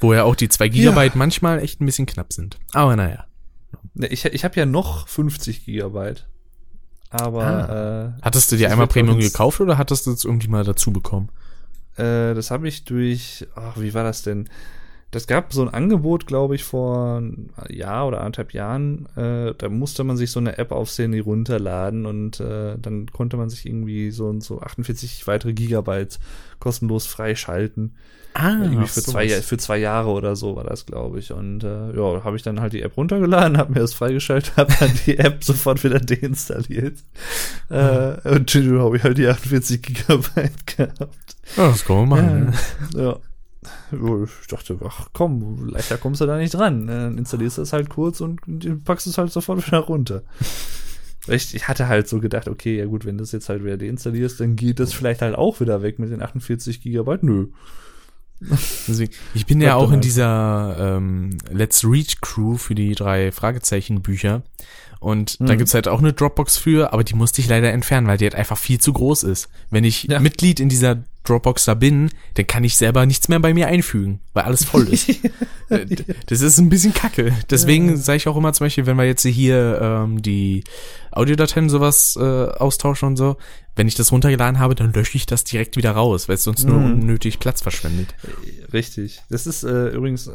[0.00, 2.58] Wo ja auch die 2 Gigabyte manchmal echt ein bisschen knapp sind.
[2.72, 3.26] Aber naja.
[3.94, 6.28] Ne, Ich, ich habe ja noch 50 Gigabyte.
[7.12, 10.92] Aber äh, Hattest du dir einmal Premium gekauft oder hattest du es irgendwie mal dazu
[10.92, 11.28] bekommen?
[11.96, 14.48] Äh, das habe ich durch, ach, wie war das denn?
[15.12, 19.06] Das gab so ein Angebot, glaube ich, vor ein Jahr oder anderthalb Jahren.
[19.14, 23.36] Äh, da musste man sich so eine App aufs Handy runterladen und äh, dann konnte
[23.36, 26.18] man sich irgendwie so und so 48 weitere Gigabyte
[26.58, 27.94] kostenlos freischalten.
[28.34, 31.30] Ah, irgendwie für zwei, Ja- für zwei Jahre oder so war das, glaube ich.
[31.30, 34.72] Und äh, ja, habe ich dann halt die App runtergeladen, habe mir das freigeschaltet, habe
[34.80, 36.96] dann die App sofort wieder deinstalliert.
[37.68, 41.36] Äh, und dann habe ich halt die 48 Gigabyte gehabt.
[41.58, 42.54] Ja, das kann man machen.
[42.94, 43.02] ne?
[43.02, 43.16] Ja.
[43.92, 46.86] Ich dachte, ach komm, leichter kommst du da nicht dran.
[46.88, 48.40] Dann installierst du es halt kurz und
[48.84, 50.22] packst es halt sofort wieder runter.
[51.28, 53.76] Ich, ich hatte halt so gedacht, okay, ja gut, wenn du es jetzt halt wieder
[53.76, 57.22] deinstallierst, dann geht das vielleicht halt auch wieder weg mit den 48 Gigabyte.
[57.22, 57.46] Nö.
[58.88, 60.04] Deswegen, ich bin ja auch in halt.
[60.04, 64.42] dieser ähm, Let's Reach Crew für die drei Fragezeichen Bücher.
[64.98, 65.58] Und da Mhm.
[65.58, 68.34] gibt's halt auch eine Dropbox für, aber die musste ich leider entfernen, weil die halt
[68.34, 69.48] einfach viel zu groß ist.
[69.70, 70.18] Wenn ich Ja.
[70.18, 74.20] Mitglied in dieser Dropbox da bin, dann kann ich selber nichts mehr bei mir einfügen,
[74.34, 75.08] weil alles voll ist.
[75.68, 75.86] Äh,
[76.26, 77.32] das ist ein bisschen kacke.
[77.48, 80.64] Deswegen sage ich auch immer zum Beispiel, wenn wir jetzt hier ähm, die
[81.12, 83.38] Audiodateien sowas äh, austauschen und so,
[83.74, 86.64] wenn ich das runtergeladen habe, dann lösche ich das direkt wieder raus, weil es sonst
[86.64, 86.92] nur Mhm.
[87.00, 88.14] unnötig Platz verschwendet.
[88.74, 89.22] Richtig.
[89.30, 90.32] Das ist äh, übrigens äh,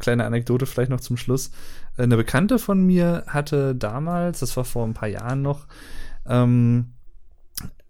[0.00, 1.52] kleine Anekdote vielleicht noch zum Schluss.
[1.96, 5.68] Äh, Eine Bekannte von mir hatte damals, das war vor ein paar Jahren noch,
[6.26, 6.94] ähm,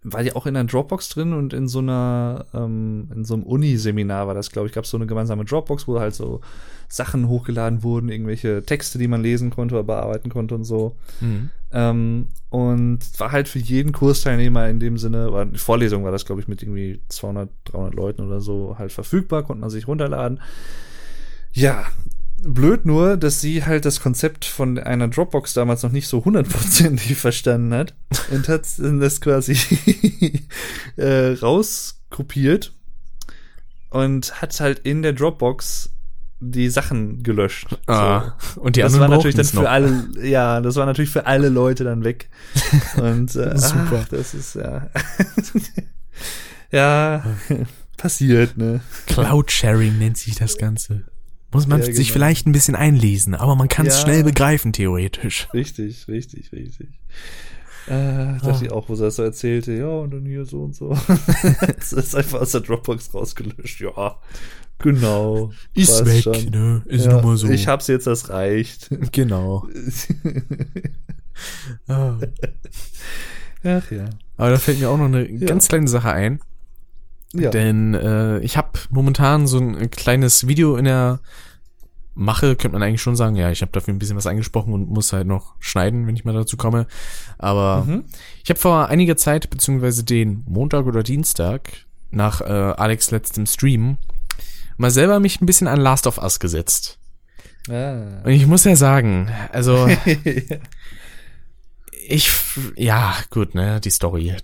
[0.07, 3.43] war ja auch in einer Dropbox drin und in so einer, ähm, in so einem
[3.43, 6.41] Uni-Seminar war das, glaube ich, gab es so eine gemeinsame Dropbox, wo halt so
[6.87, 10.95] Sachen hochgeladen wurden, irgendwelche Texte, die man lesen konnte oder bearbeiten konnte und so.
[11.21, 11.49] Mhm.
[11.71, 16.25] Ähm, und war halt für jeden Kursteilnehmer in dem Sinne, war eine Vorlesung war das,
[16.25, 20.39] glaube ich, mit irgendwie 200, 300 Leuten oder so halt verfügbar, konnte man sich runterladen.
[21.51, 21.85] Ja,
[22.45, 27.15] blöd nur, dass sie halt das Konzept von einer Dropbox damals noch nicht so hundertprozentig
[27.17, 27.93] verstanden hat
[28.31, 29.57] und hat das quasi
[30.95, 32.73] äh, rauskopiert
[33.89, 35.89] und hat halt in der Dropbox
[36.39, 37.77] die Sachen gelöscht.
[37.87, 39.61] Ah, und die das anderen war natürlich dann noch.
[39.63, 42.29] für alle, ja, das war natürlich für alle Leute dann weg.
[42.97, 44.01] Und äh, Super.
[44.03, 44.89] Ach, das ist ja,
[46.71, 47.23] ja,
[47.97, 48.81] passiert, ne?
[49.07, 51.05] Cloud-Sharing nennt sich das Ganze.
[51.51, 52.13] Muss man Ja, sich genau.
[52.13, 54.01] vielleicht ein bisschen einlesen, aber man kann es Ja.
[54.01, 55.47] schnell begreifen, theoretisch.
[55.53, 56.87] Richtig, richtig, richtig.
[57.87, 57.91] Äh,
[58.39, 58.59] dachte Ah.
[58.63, 60.89] ich auch, wo das so erzählte, ja, und dann hier so und so.
[61.77, 64.17] das ist einfach aus der Dropbox rausgelöscht, ja.
[64.79, 65.51] Genau.
[65.73, 66.45] Ist weg, schon.
[66.49, 66.81] ne?
[66.87, 67.47] Ist ja, nun mal so.
[67.49, 68.89] Ich hab's jetzt, das reicht.
[69.11, 69.67] genau.
[71.87, 72.17] Ah.
[73.63, 74.05] Ach ja.
[74.37, 76.39] Aber da fällt mir auch noch eine ganz kleine Sache ein.
[77.37, 77.49] Ja.
[77.49, 81.19] Denn äh, ich habe momentan so ein kleines Video in der
[82.17, 83.35] Mache, könnte man eigentlich schon sagen.
[83.35, 86.23] Ja, ich habe dafür ein bisschen was eingesprochen und muss halt noch schneiden, wenn ich
[86.23, 86.87] mal dazu komme.
[87.37, 88.05] Aber Mhm.
[88.43, 91.71] ich habe vor einiger Zeit, beziehungsweise den Montag oder Dienstag,
[92.11, 93.97] nach äh, Alex letztem Stream,
[94.77, 96.99] mal selber mich ein bisschen an Last of Us gesetzt.
[97.69, 98.21] Ah.
[98.23, 99.89] Und ich muss ja sagen, also
[102.07, 102.31] ich,
[102.77, 104.35] ja, gut, ne, die Story.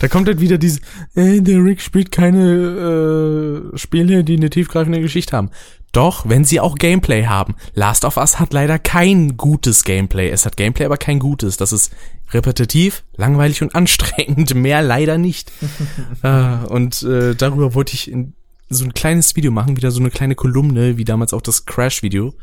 [0.00, 0.80] Da kommt halt wieder diese,
[1.14, 5.50] äh, der Rick spielt keine äh, Spiele, die eine tiefgreifende Geschichte haben.
[5.92, 7.54] Doch, wenn sie auch Gameplay haben.
[7.74, 10.30] Last of Us hat leider kein gutes Gameplay.
[10.30, 11.58] Es hat Gameplay, aber kein gutes.
[11.58, 11.92] Das ist
[12.32, 14.54] repetitiv, langweilig und anstrengend.
[14.54, 15.52] Mehr leider nicht.
[16.22, 18.32] äh, und äh, darüber wollte ich in
[18.70, 22.34] so ein kleines Video machen, wieder so eine kleine Kolumne, wie damals auch das Crash-Video.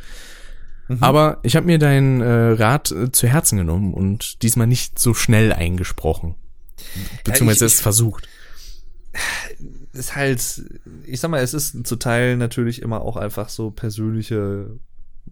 [1.01, 5.13] Aber ich habe mir deinen äh, Rat äh, zu Herzen genommen und diesmal nicht so
[5.13, 6.35] schnell eingesprochen.
[7.23, 8.27] Beziehungsweise ich- es versucht.
[9.93, 10.63] ist halt,
[11.05, 14.77] ich sag mal, es ist zu Teil natürlich immer auch einfach so persönliche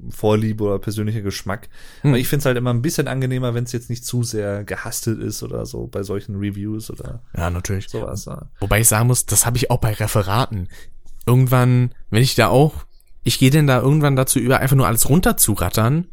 [0.10, 1.70] Vorliebe oder persönlicher Geschmack.
[2.02, 2.12] Hm.
[2.12, 4.64] Aber ich finde es halt immer ein bisschen angenehmer, wenn es jetzt nicht zu sehr
[4.64, 7.90] gehastet ist oder so bei solchen Reviews oder Ja, natürlich.
[7.90, 8.26] sowas.
[8.26, 8.50] Ja.
[8.60, 10.68] Wobei ich sagen muss, das habe ich auch bei Referaten.
[11.26, 12.86] Irgendwann, wenn ich da auch,
[13.24, 16.08] ich gehe denn da irgendwann dazu über, einfach nur alles runterzurattern.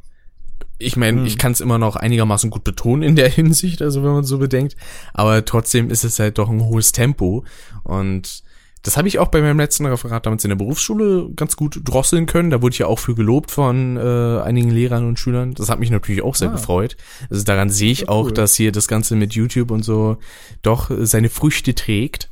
[0.78, 1.26] Ich meine, Hm.
[1.26, 4.39] ich kann es immer noch einigermaßen gut betonen in der Hinsicht, also wenn man so
[4.39, 4.76] bedenkt.
[5.12, 7.44] Aber trotzdem ist es halt doch ein hohes Tempo.
[7.85, 8.43] Und
[8.82, 12.26] das habe ich auch bei meinem letzten Referat damals in der Berufsschule ganz gut drosseln
[12.26, 12.51] können.
[12.51, 15.55] Da wurde ich ja auch für gelobt von äh, einigen Lehrern und Schülern.
[15.55, 16.52] Das hat mich natürlich auch sehr Ah.
[16.52, 16.97] gefreut.
[17.31, 18.32] Also daran sehe ich auch, cool.
[18.32, 20.18] dass hier das Ganze mit YouTube und so
[20.60, 22.28] doch seine Früchte trägt.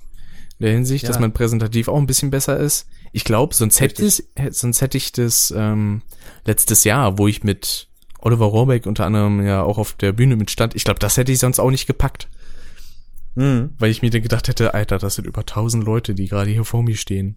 [0.58, 1.20] In der Hinsicht, dass Ja.
[1.22, 2.86] man präsentativ auch ein bisschen besser ist.
[3.12, 6.02] Ich glaube, sonst hätte hä- sonst hätte ich das ähm,
[6.44, 7.88] letztes Jahr, wo ich mit
[8.22, 11.32] Oliver Rohrbeck unter anderem ja auch auf der Bühne mit stand, ich glaube, das hätte
[11.32, 12.28] ich sonst auch nicht gepackt.
[13.34, 13.70] Mhm.
[13.78, 16.64] Weil ich mir dann gedacht hätte, Alter, das sind über tausend Leute, die gerade hier
[16.64, 17.36] vor mir stehen.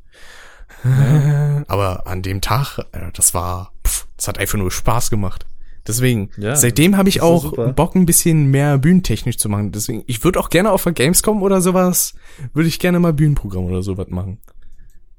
[1.67, 5.45] Aber an dem Tag, äh, das war, pff, das hat einfach nur Spaß gemacht.
[5.87, 7.71] Deswegen, Ja, seitdem habe ich auch super.
[7.73, 9.71] Bock, ein bisschen mehr bühnentechnisch zu machen.
[9.71, 12.15] Deswegen, ich würde auch gerne auf der Gamescom oder sowas,
[12.53, 14.39] würde ich gerne mal Bühnenprogramm oder sowas machen.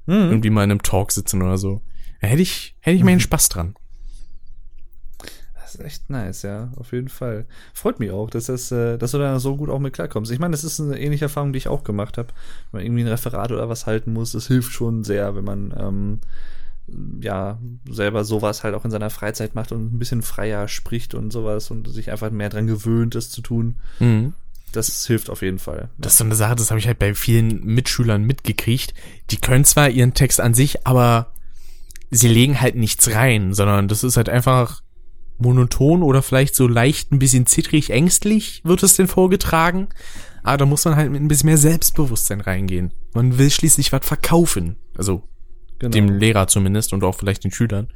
[0.05, 0.13] Mhm.
[0.13, 1.81] Irgendwie mal in einem Talk sitzen oder so.
[2.21, 3.75] Da hätte ich, hätte ich meinen Spaß dran.
[5.67, 7.45] Das ist echt nice, ja, auf jeden Fall.
[7.73, 10.31] Freut mich auch, dass, das, äh, dass du da so gut auch mit klarkommst.
[10.31, 12.29] Ich meine, das ist eine ähnliche Erfahrung, die ich auch gemacht habe.
[12.71, 15.73] Wenn man irgendwie ein Referat oder was halten muss, das hilft schon sehr, wenn man
[15.77, 16.19] ähm,
[17.21, 17.57] ja
[17.89, 21.69] selber sowas halt auch in seiner Freizeit macht und ein bisschen freier spricht und sowas
[21.69, 23.75] und sich einfach mehr dran gewöhnt, das zu tun.
[23.99, 24.35] Mhm.
[24.71, 25.89] Das hilft auf jeden Fall.
[25.97, 28.93] Das ist so eine Sache, das habe ich halt bei vielen Mitschülern mitgekriegt.
[29.31, 31.33] Die können zwar ihren Text an sich, aber
[32.09, 34.81] sie legen halt nichts rein, sondern das ist halt einfach
[35.39, 39.87] monoton oder vielleicht so leicht ein bisschen zittrig, ängstlich wird es denn vorgetragen.
[40.43, 42.93] Aber da muss man halt mit ein bisschen mehr Selbstbewusstsein reingehen.
[43.13, 44.77] Man will schließlich was verkaufen.
[44.97, 45.23] Also
[45.79, 45.91] genau.
[45.91, 47.89] dem Lehrer zumindest und auch vielleicht den Schülern.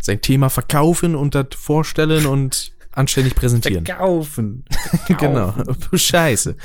[0.00, 3.84] Sein Thema verkaufen und das vorstellen und anständig präsentieren.
[3.84, 4.64] Verkaufen.
[5.18, 5.54] genau.
[5.92, 6.56] Scheiße.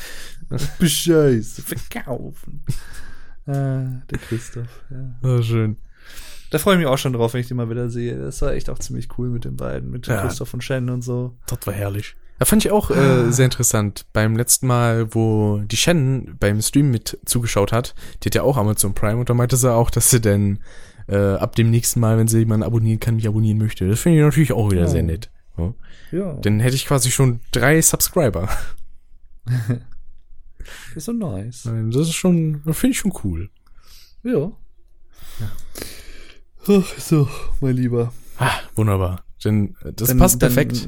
[0.79, 1.61] Bescheiße.
[1.61, 2.63] Verkaufen.
[3.47, 5.19] Ah, der Christoph, ja.
[5.21, 5.77] Oh, schön.
[6.55, 8.17] Da freue ich mich auch schon drauf, wenn ich die mal wieder sehe.
[8.17, 10.21] Das war echt auch ziemlich cool mit den beiden, mit Ja.
[10.21, 11.35] Christoph und Shen und so.
[11.47, 12.15] Das war herrlich.
[12.39, 14.05] Da fand ich auch äh, sehr interessant.
[14.13, 18.55] Beim letzten Mal, wo die Shannon beim Stream mit zugeschaut hat, die hat ja auch
[18.55, 20.59] Amazon Prime und da meinte sie auch, dass sie denn
[21.09, 23.89] äh, ab dem nächsten Mal, wenn sie jemanden abonnieren kann, mich abonnieren möchte.
[23.89, 24.89] Das finde ich natürlich auch wieder Oh.
[24.89, 25.29] sehr nett.
[25.57, 25.73] Ja.
[26.13, 28.47] Ja, Dann hätte ich quasi schon drei Subscriber.
[30.95, 31.63] ist so nice.
[31.91, 33.49] Das ist schon, das finde ich schon cool.
[34.23, 34.53] Ja.
[36.67, 37.29] Ach so,
[37.61, 38.13] mein Lieber.
[38.37, 39.23] Ah, wunderbar.
[39.43, 40.87] Denn das Dann- passt perfekt.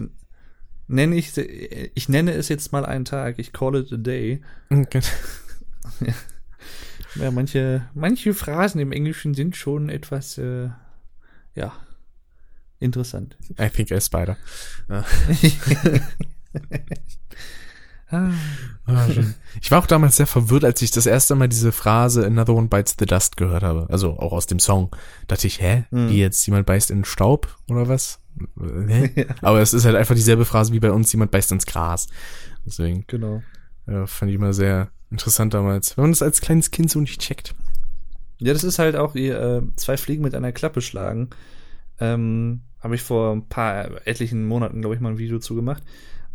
[0.87, 3.39] Nenne ich, ich nenne es jetzt mal einen Tag.
[3.39, 4.41] Ich call it a day.
[4.69, 5.01] Okay.
[7.15, 10.69] Ja, manche, manche Phrasen im Englischen sind schon etwas, äh,
[11.55, 11.73] ja,
[12.79, 13.35] interessant.
[13.59, 14.37] I think I spider.
[18.09, 18.31] Ah,
[18.89, 19.05] Ah.
[19.59, 22.69] Ich war auch damals sehr verwirrt, als ich das erste Mal diese Phrase Another One
[22.69, 23.85] Bites the Dust gehört habe.
[23.89, 24.95] Also auch aus dem Song.
[25.27, 25.83] Dachte ich, hä?
[25.91, 26.09] Mhm.
[26.09, 28.19] Wie jetzt jemand beißt in den Staub oder was?
[28.59, 29.25] Äh, Hä?
[29.41, 32.07] Aber es ist halt einfach dieselbe Phrase wie bei uns, jemand beißt ins Gras.
[32.65, 33.41] Deswegen genau.
[33.87, 35.97] ja, fand ich immer sehr interessant damals.
[35.97, 37.55] Wenn man das als kleines Kind so nicht checkt.
[38.39, 41.31] Ja, das ist halt auch ihr äh, zwei Fliegen mit einer Klappe schlagen.
[41.99, 45.83] Ähm, Habe ich vor ein paar etlichen Monaten, glaube ich, mal ein Video zu gemacht.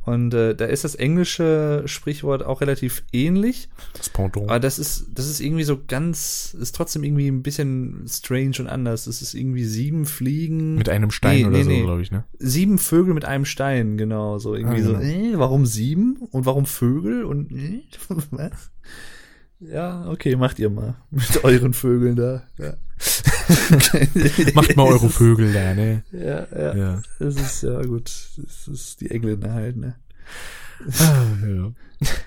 [0.04, 3.68] Und äh, da ist das englische Sprichwort auch relativ ähnlich.
[3.94, 4.48] Das Pendant.
[4.50, 8.66] Aber das ist, das ist irgendwie so ganz, ist trotzdem irgendwie ein bisschen strange und
[8.66, 9.04] anders.
[9.04, 10.74] Das ist irgendwie sieben Fliegen.
[10.74, 11.82] Mit einem Stein Nee, oder nee, so, nee.
[11.82, 12.24] glaube ich, ne?
[12.40, 14.38] Sieben Vögel mit einem Stein, genau.
[14.38, 15.02] So irgendwie Ah, so, genau.
[15.04, 16.16] äh, warum sieben?
[16.30, 17.24] Und warum Vögel?
[17.24, 17.82] Und äh,
[18.30, 18.70] was?
[19.70, 20.96] Ja, okay, macht ihr mal.
[21.10, 22.42] Mit euren Vögeln da.
[22.58, 22.74] Ja.
[24.54, 26.04] Macht mal eure Vögel da, ne?
[26.12, 26.76] Ja, ja.
[26.76, 27.02] Ja.
[27.18, 28.10] Das ist ja gut.
[28.36, 29.96] Das ist die Engländer halt, ne?
[30.98, 31.72] Ah, ja.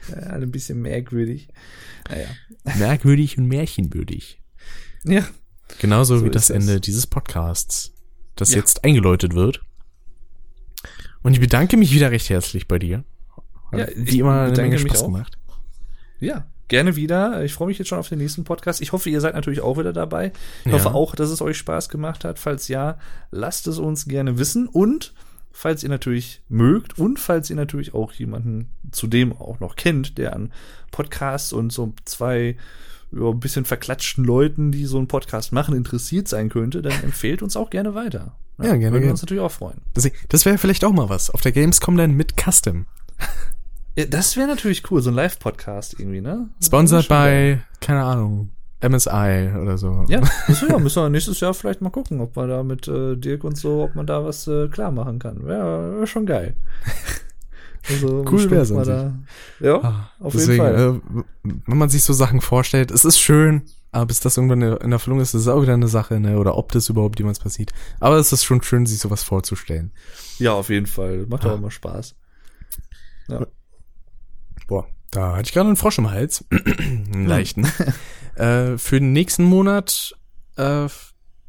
[0.09, 1.49] Ja, alle ein bisschen merkwürdig.
[2.09, 2.27] Naja.
[2.77, 4.41] Merkwürdig und märchenwürdig.
[5.03, 5.25] Ja.
[5.79, 6.55] Genauso So wie das das.
[6.57, 7.93] Ende dieses Podcasts,
[8.35, 8.57] das Ja.
[8.57, 9.61] jetzt eingeläutet wird.
[11.23, 13.03] Und ich bedanke mich wieder recht herzlich bei dir.
[13.71, 15.37] Hat Ja, wie immer eine Menge Spaß gemacht.
[16.19, 17.43] Ja, gerne wieder.
[17.43, 18.81] Ich freue mich jetzt schon auf den nächsten Podcast.
[18.81, 20.31] Ich hoffe, ihr seid natürlich auch wieder dabei.
[20.63, 20.73] Ich Ja.
[20.73, 22.39] hoffe auch, dass es euch Spaß gemacht hat.
[22.39, 22.97] Falls ja,
[23.31, 24.67] lasst es uns gerne wissen.
[24.67, 25.13] Und
[25.51, 30.33] falls ihr natürlich mögt und falls ihr natürlich auch jemanden zudem auch noch kennt, der
[30.35, 30.51] an
[30.91, 32.57] Podcasts und so zwei
[33.11, 37.41] ja, ein bisschen verklatschten Leuten, die so einen Podcast machen, interessiert sein könnte, dann empfehlt
[37.41, 38.35] uns auch gerne weiter.
[38.57, 39.81] Ja, gerne, Würden wir uns natürlich auch freuen.
[39.93, 41.29] Das, das wäre vielleicht auch mal was.
[41.29, 42.85] Auf der Gamescom dann mit Custom.
[43.95, 46.49] Ja, das wäre natürlich cool, so ein Live-Podcast irgendwie, ne?
[46.63, 48.49] Sponsored by keine Ahnung,
[48.81, 50.03] MSI oder so.
[50.09, 53.15] Ja, müssen wir, müssen wir nächstes Jahr vielleicht mal gucken, ob man da mit äh,
[53.15, 55.45] Dirk und so, ob man da was äh, klar machen kann.
[55.45, 56.55] Wäre wär schon geil.
[57.87, 59.13] Also, cool mal an da.
[59.59, 61.01] Ja, Ah, auf Deswegen, jeden Fall.
[61.19, 63.61] äh, wenn man sich so Sachen vorstellt, es ist schön,
[63.91, 66.39] aber bis das irgendwann in Erfüllung ist, ist es auch wieder eine Sache, ne?
[66.39, 67.73] Oder ob das überhaupt jemals passiert.
[67.99, 69.91] Aber es ist schon schön, sich sowas vorzustellen.
[70.39, 71.27] Ja, auf jeden Fall.
[71.29, 71.51] Macht Ah.
[71.51, 72.15] auch immer Spaß.
[73.27, 73.45] Ja.
[74.67, 76.45] Boah, da hatte ich gerade einen Frosch im Hals.
[76.51, 77.65] einen leichten.
[78.35, 80.15] äh, für den nächsten Monat
[80.57, 80.87] äh,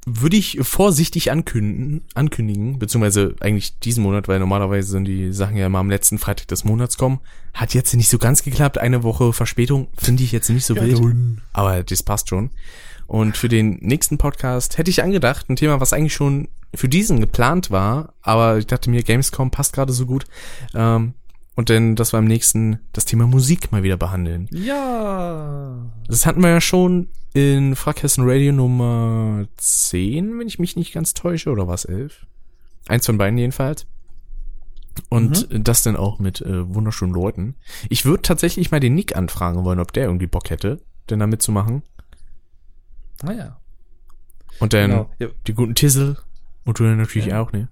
[0.09, 5.67] würde ich vorsichtig ankündigen, ankündigen, beziehungsweise eigentlich diesen Monat, weil normalerweise sind die Sachen ja
[5.67, 7.19] immer am letzten Freitag des Monats kommen.
[7.55, 8.79] Hat jetzt nicht so ganz geklappt.
[8.79, 11.01] Eine Woche Verspätung finde ich jetzt nicht so wild.
[11.53, 12.51] Aber das passt schon.
[13.09, 17.21] Und für den nächsten Podcast hätte ich angedacht, ein Thema, was eigentlich schon für diesen
[17.21, 20.25] geplant war, aber ich dachte mir, Gamescom passt gerade so gut.
[20.75, 21.15] Ähm,
[21.57, 24.49] und dann, dass wir am nächsten das Thema Musik mal wieder behandeln.
[24.53, 25.85] ja.
[26.07, 31.13] Das hatten wir ja schon in Frackhessen Radio Nummer 10, wenn ich mich nicht ganz
[31.15, 32.25] täusche, oder was 11?
[32.89, 33.87] Eins von beiden jedenfalls.
[35.11, 37.57] Und das dann auch mit äh, wunderschönen Leuten.
[37.91, 40.81] Ich würde tatsächlich mal den Nick anfragen wollen, ob der irgendwie Bock hätte,
[41.11, 41.83] denn da mitzumachen.
[43.23, 43.61] Naja.
[44.59, 45.11] Und dann Genau.
[45.47, 46.17] Die guten Tissel.
[46.65, 47.43] Und du dann natürlich Ja.
[47.43, 47.69] auch, ne?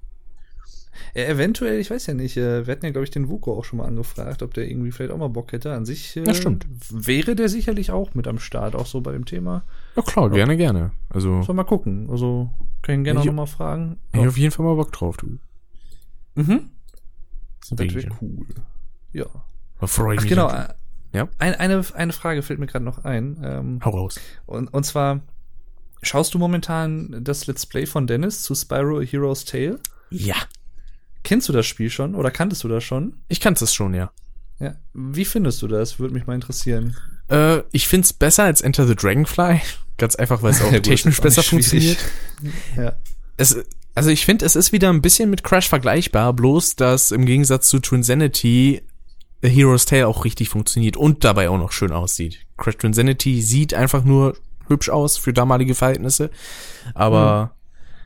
[1.14, 3.64] Äh, eventuell, ich weiß ja nicht, äh, wir hatten ja, glaube ich, den Vuko auch
[3.64, 5.72] schon mal angefragt, ob der irgendwie vielleicht auch mal Bock hätte.
[5.72, 6.66] An sich äh, Ja, stimmt.
[6.90, 9.64] wäre der sicherlich auch mit am Start, auch so bei dem Thema.
[9.96, 10.92] Ja klar, gerne, gerne.
[11.10, 12.08] Also, Soll mal gucken.
[12.10, 12.50] Also,
[12.82, 13.98] kann ihn gerne auch nochmal fragen.
[14.12, 15.38] ich auf jeden Fall mal Bock drauf, du.
[16.34, 16.70] Mhm.
[17.70, 18.46] Das wäre cool.
[19.12, 19.26] Ja.
[19.80, 20.30] Da freu ich Ach, mich.
[20.30, 20.50] genau.
[20.50, 20.68] äh,
[21.12, 21.28] Ja.
[21.38, 23.38] Ein, eine, eine Frage fällt mir gerade noch ein.
[23.42, 24.20] Ähm, Hau raus.
[24.46, 25.20] und, und zwar,
[26.02, 29.78] schaust du momentan das Let's Play von Dennis zu Spyro A Hero's Tale?
[30.10, 30.36] Ja.
[31.24, 33.14] Kennst du das Spiel schon oder kanntest du das schon?
[33.28, 34.12] Ich kann's es schon, ja.
[34.60, 34.76] Ja.
[34.92, 35.98] Wie findest du das?
[35.98, 36.96] Würde mich mal interessieren.
[37.28, 39.60] Äh, ich find's besser als Enter the Dragonfly.
[39.98, 41.66] Ganz einfach, weil es auch technisch auch besser schwierig.
[41.66, 41.98] funktioniert.
[42.76, 42.92] Ja.
[43.36, 43.56] Es,
[43.94, 47.68] also ich finde, es ist wieder ein bisschen mit Crash vergleichbar, bloß dass im Gegensatz
[47.68, 48.82] zu Twinsanity
[49.42, 52.40] The Hero's Tale auch richtig funktioniert und dabei auch noch schön aussieht.
[52.58, 54.36] Crash Twinsanity sieht einfach nur
[54.68, 56.30] hübsch aus für damalige Verhältnisse,
[56.94, 57.54] aber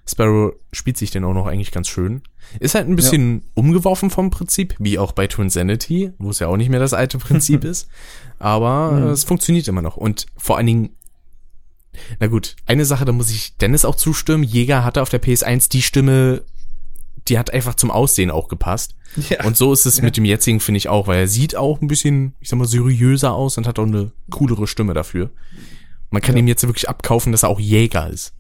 [0.06, 2.22] Sparrow spielt sich denn auch noch eigentlich ganz schön.
[2.60, 6.56] Ist halt ein bisschen umgeworfen vom Prinzip, wie auch bei Twinsanity, wo es ja auch
[6.56, 7.88] nicht mehr das alte Prinzip ist.
[8.38, 9.06] Aber Mhm.
[9.08, 9.96] äh, es funktioniert immer noch.
[9.96, 10.90] Und vor allen Dingen,
[12.20, 14.44] na gut, eine Sache, da muss ich Dennis auch zustimmen.
[14.44, 16.42] Jäger hatte auf der PS1 die Stimme,
[17.28, 18.94] die hat einfach zum Aussehen auch gepasst.
[19.28, 19.44] Ja.
[19.44, 21.88] Und so ist es mit dem jetzigen, finde ich auch, weil er sieht auch ein
[21.88, 25.30] bisschen, ich sag mal, seriöser aus und hat auch eine coolere Stimme dafür.
[26.10, 26.40] Man kann Ja.
[26.40, 28.32] ihm jetzt wirklich abkaufen, dass er auch Jäger ist.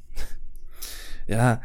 [1.26, 1.60] Ja,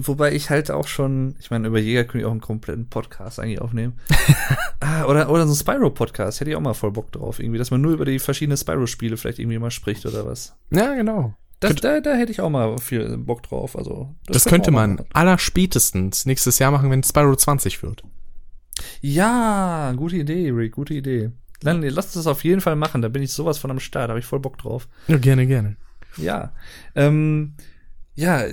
[0.00, 3.40] wobei ich halt auch schon, ich meine, über Jäger könnte ich auch einen kompletten Podcast
[3.40, 3.94] eigentlich aufnehmen.
[4.80, 7.70] ah, oder, oder so ein Spyro-Podcast, hätte ich auch mal voll Bock drauf, irgendwie, dass
[7.70, 10.56] man nur über die verschiedenen Spyro-Spiele vielleicht irgendwie mal spricht oder was.
[10.70, 11.34] Ja, genau.
[11.60, 13.76] Das, da, da hätte ich auch mal viel Bock drauf.
[13.76, 18.02] Also, Das, könnte könnte man allerspätestens nächstes Jahr machen, wenn Spyro 20 wird.
[19.00, 21.30] Ja, gute Idee, Rick, gute Idee.
[21.62, 24.08] Dann lass uns das auf jeden Fall machen, da bin ich sowas von am Start,
[24.08, 24.88] da habe ich voll Bock drauf.
[25.08, 25.76] Ja, gerne, gerne.
[26.18, 26.52] Ja,
[26.94, 27.54] ähm,
[28.16, 28.44] ja,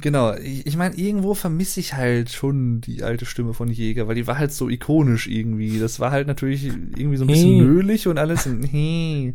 [0.00, 0.34] genau.
[0.36, 4.26] Ich, ich meine, irgendwo vermisse ich halt schon die alte Stimme von Jäger, weil die
[4.26, 5.78] war halt so ikonisch irgendwie.
[5.78, 7.60] Das war halt natürlich irgendwie so ein bisschen Hey.
[7.60, 8.46] nölig und alles.
[8.46, 9.34] Und, hey.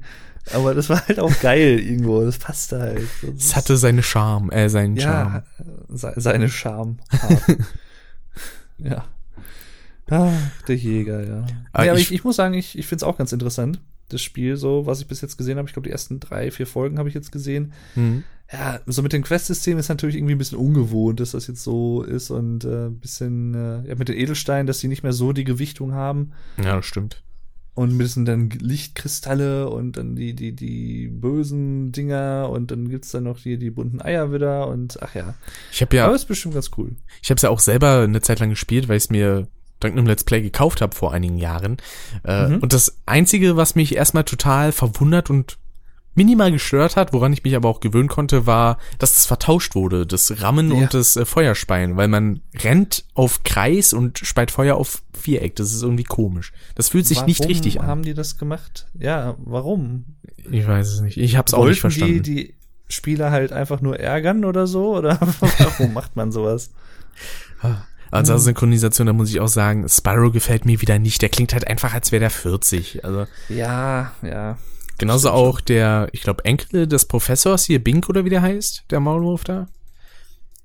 [0.54, 2.22] Aber das war halt auch geil irgendwo.
[2.24, 3.08] Das passte halt.
[3.22, 5.44] Das Es hatte seine Charme, äh, seinen Charme.
[5.60, 5.66] ja,
[5.96, 6.98] se seine Charme.
[8.78, 9.06] ja.
[10.10, 10.34] Ah,
[10.68, 11.46] der Jäger, ja.
[11.72, 13.80] Aber ja, aber ich- ich, ich muss sagen, ich, ich finde es auch ganz interessant,
[14.10, 15.68] das Spiel, so, was ich bis jetzt gesehen habe.
[15.68, 17.72] Ich glaube, die ersten drei, vier Folgen habe ich jetzt gesehen.
[17.96, 18.24] Mhm.
[18.54, 22.04] Ja, so mit dem Quest-System ist natürlich irgendwie ein bisschen ungewohnt, dass das jetzt so
[22.04, 25.34] ist und äh, ein bisschen, äh, ja, mit den Edelsteinen, dass die nicht mehr so
[25.34, 27.24] die Gewichtung haben Ja, das stimmt.
[27.74, 33.24] und bisschen dann Lichtkristalle und dann die, die, die bösen Dinger und dann gibt's dann
[33.24, 35.34] noch die, die bunten Eier wieder und ach ja.
[35.72, 36.92] Ich habe ja, Aber ist bestimmt ganz cool.
[37.24, 39.48] ich habe es ja auch selber eine Zeit lang gespielt, weil ich es mir
[39.80, 41.78] dank einem Let's Play gekauft habe vor einigen Jahren.
[42.24, 42.58] Äh, Mhm.
[42.60, 45.58] Und das Einzige, was mich erstmal total verwundert und
[46.16, 50.06] minimal gestört hat, woran ich mich aber auch gewöhnen konnte, war, dass das vertauscht wurde,
[50.06, 50.76] das Rammen Ja.
[50.84, 55.56] und das äh, Feuerspeien, weil man rennt auf Kreis und speit Feuer auf Viereck.
[55.56, 56.54] Das ist irgendwie komisch.
[56.76, 57.88] Das fühlt sich nicht Warum richtig an.
[57.88, 58.88] haben die das gemacht?
[59.00, 60.06] Ja, warum?
[60.52, 61.18] Ich weiß es nicht.
[61.18, 62.22] Ich habe es auch nicht verstanden.
[62.24, 62.54] die die
[62.90, 64.96] Spieler halt einfach nur ärgern oder so?
[64.96, 66.72] Oder warum macht man sowas?
[68.12, 71.22] Also Synchronisation, da muss ich auch sagen, Spyro gefällt mir wieder nicht.
[71.24, 73.04] Der klingt halt einfach, als wäre der 40.
[73.04, 74.58] Also Ja, ja.
[74.98, 79.00] Genauso auch der, ich glaube, Enkel des Professors hier, Bink oder wie der heißt, der
[79.00, 79.68] Maulwurf da.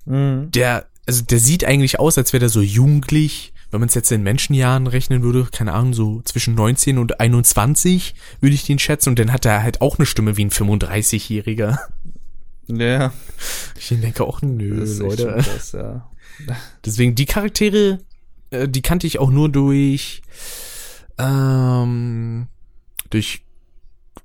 [0.05, 0.51] Mhm.
[0.53, 4.11] Der, also der sieht eigentlich aus, als wäre der so jugendlich, wenn man es jetzt
[4.13, 9.11] in Menschenjahren rechnen würde, keine Ahnung, so zwischen 19 und 21 würde ich den schätzen
[9.11, 11.79] und dann hat er halt auch eine Stimme wie ein 35-Jähriger.
[12.69, 13.13] Ja,
[13.79, 15.37] Ich denke auch, nö, das Leute.
[15.43, 16.11] krass, ja.
[16.85, 17.99] Deswegen die Charaktere,
[18.51, 20.23] äh, die kannte ich auch nur durch,
[21.19, 22.47] ähm,
[23.11, 23.43] durch,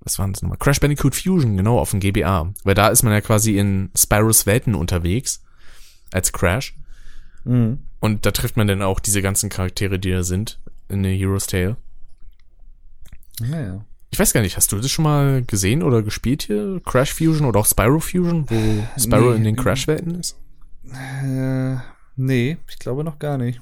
[0.03, 0.57] was waren das nochmal?
[0.57, 2.53] Crash Bandicoot Fusion, genau, auf dem GBA.
[2.63, 5.41] Weil da ist man ja quasi in Spyros Welten unterwegs,
[6.11, 6.75] als Crash.
[7.45, 7.79] Mhm.
[7.99, 10.59] Und da trifft man dann auch diese ganzen Charaktere, die da sind,
[10.89, 11.77] in der Hero's Tale.
[13.39, 13.85] Naja.
[14.11, 16.79] Ich weiß gar nicht, hast du das schon mal gesehen oder gespielt hier?
[16.85, 19.37] Crash Fusion oder auch Spyro Fusion, wo Spyro Nee.
[19.37, 20.37] in den Crash-Welten ist?
[20.91, 21.77] Äh,
[22.15, 23.59] nee, ich glaube noch gar nicht.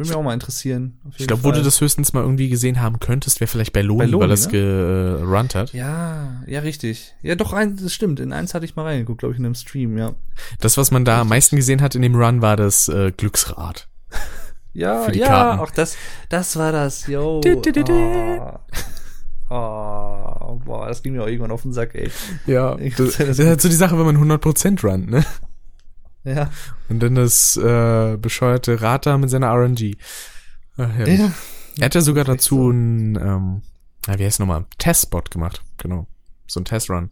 [0.00, 0.98] Würde mich auch mal interessieren.
[1.18, 3.98] Ich glaube, wo du das höchstens mal irgendwie gesehen haben könntest, wäre vielleicht bei Loni,
[3.98, 4.52] Bei Loni, weil das ne?
[4.52, 5.74] gerunnt hat.
[5.74, 7.14] Ja, ja, richtig.
[7.20, 8.18] Ja, doch, ein, das stimmt.
[8.18, 10.12] In eins hatte ich mal reingeguckt, glaube ich, in einem Stream, ja.
[10.58, 13.88] Das, was man da am meisten gesehen hat in dem Run, war das äh, Glücksrad.
[14.72, 15.60] Ja, Für die ja, Karten.
[15.60, 15.98] auch das,
[16.30, 17.42] das war das, yo.
[17.42, 17.92] Du, du, du.
[19.50, 19.54] Oh.
[19.54, 22.10] oh, boah, das ging mir auch irgendwann auf den Sack, ey.
[22.46, 25.26] Ja, das- ist halt so die Sache, wenn man 100% runnt, ne?
[26.24, 26.50] Ja.
[26.88, 29.96] Und dann das äh, bescheuerte Rad da mit seiner RNG.
[30.76, 31.20] Ach, herrlich.
[31.20, 31.32] ja.
[31.78, 32.68] Er hat ja sogar dazu so.
[32.70, 33.62] einen, ähm,
[34.06, 36.06] na, wie heißt nochmal, Testspot gemacht, genau.
[36.46, 37.10] So ein Testrun.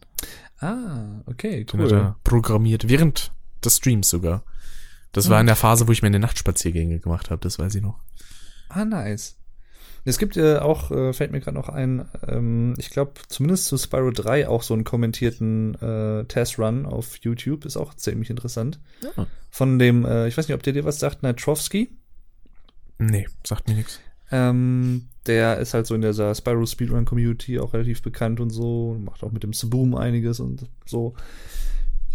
[0.59, 1.97] Ah, okay, Den hat cool.
[1.97, 3.31] er programmiert, während
[3.63, 4.43] des Streams sogar.
[5.11, 7.99] Das war in der Phase, wo ich meine Nachtspaziergänge gemacht habe, das weiß ich noch.
[8.67, 9.38] Ah, nice.
[10.05, 13.77] Es gibt äh, auch, äh, fällt mir gerade noch ein, ähm, ich glaube, zumindest zu
[13.77, 18.79] Spyro 3 auch so einen kommentierten äh, Testrun auf YouTube, ist auch ziemlich interessant.
[19.01, 19.27] Ja.
[19.49, 21.89] Von dem, äh, ich weiß nicht, ob der dir was sagt, Nitrovsky.
[22.97, 23.99] Nee, sagt mir nichts.
[24.31, 28.97] Ähm, der ist halt so in dieser Spyro Speedrun Community auch relativ bekannt und so,
[28.99, 31.15] macht auch mit dem Saboom einiges und so.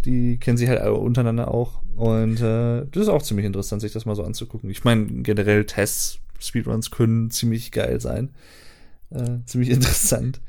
[0.04, 1.80] Die kennen sich halt untereinander auch.
[1.96, 4.68] Und äh, das ist auch ziemlich interessant, sich das mal so anzugucken.
[4.68, 6.18] Ich meine, generell Tests,
[6.48, 8.30] Speedruns können ziemlich geil sein.
[9.10, 10.40] Äh, ziemlich interessant.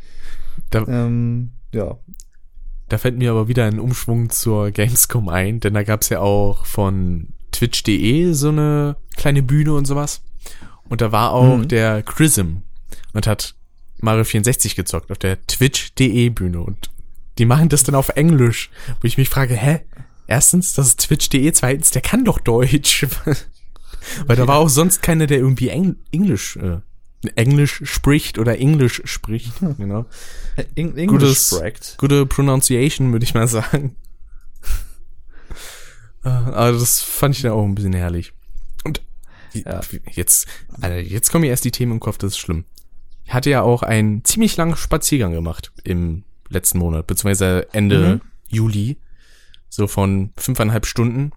[0.70, 1.98] Da, Ähm, ja.
[2.88, 6.66] Da fällt mir aber wieder ein Umschwung zur Gamescom ein, denn da gab's ja auch
[6.66, 10.22] von Twitch.de so eine kleine Bühne und sowas.
[10.88, 11.68] Und da war auch Mhm.
[11.68, 12.58] der Chrism
[13.14, 13.56] und hat
[14.02, 16.92] Mario 64 gezockt auf der Twitch.de Bühne und
[17.40, 18.70] die machen das dann auf Englisch,
[19.02, 19.82] wo ich mich frage, hä?
[20.28, 23.06] Erstens, das ist Twitch.de, zweitens, der kann doch Deutsch.
[24.26, 26.80] Weil da war auch sonst keiner, der irgendwie Eng Englisch, äh,
[27.36, 30.06] Englisch spricht oder Englisch spricht, genau.
[30.76, 31.96] Eng English Gutes- Bragged.
[31.98, 33.96] gute Pronunciation, würde ich mal sagen.
[36.24, 38.34] Äh, Aber das fand ich dann auch ein bisschen herrlich.
[38.84, 39.02] Und
[39.54, 39.82] Ja.
[40.12, 40.48] jetzt,
[40.82, 42.66] Alter, jetzt kommen mir erst die Themen im Kopf, das ist schlimm.
[43.26, 48.22] Ich hatte ja auch einen ziemlich langen Spaziergang gemacht im letzten Monat, beziehungsweise Ende Mhm.
[48.48, 48.98] Juli.
[49.70, 51.32] So von fünfeinhalb Stunden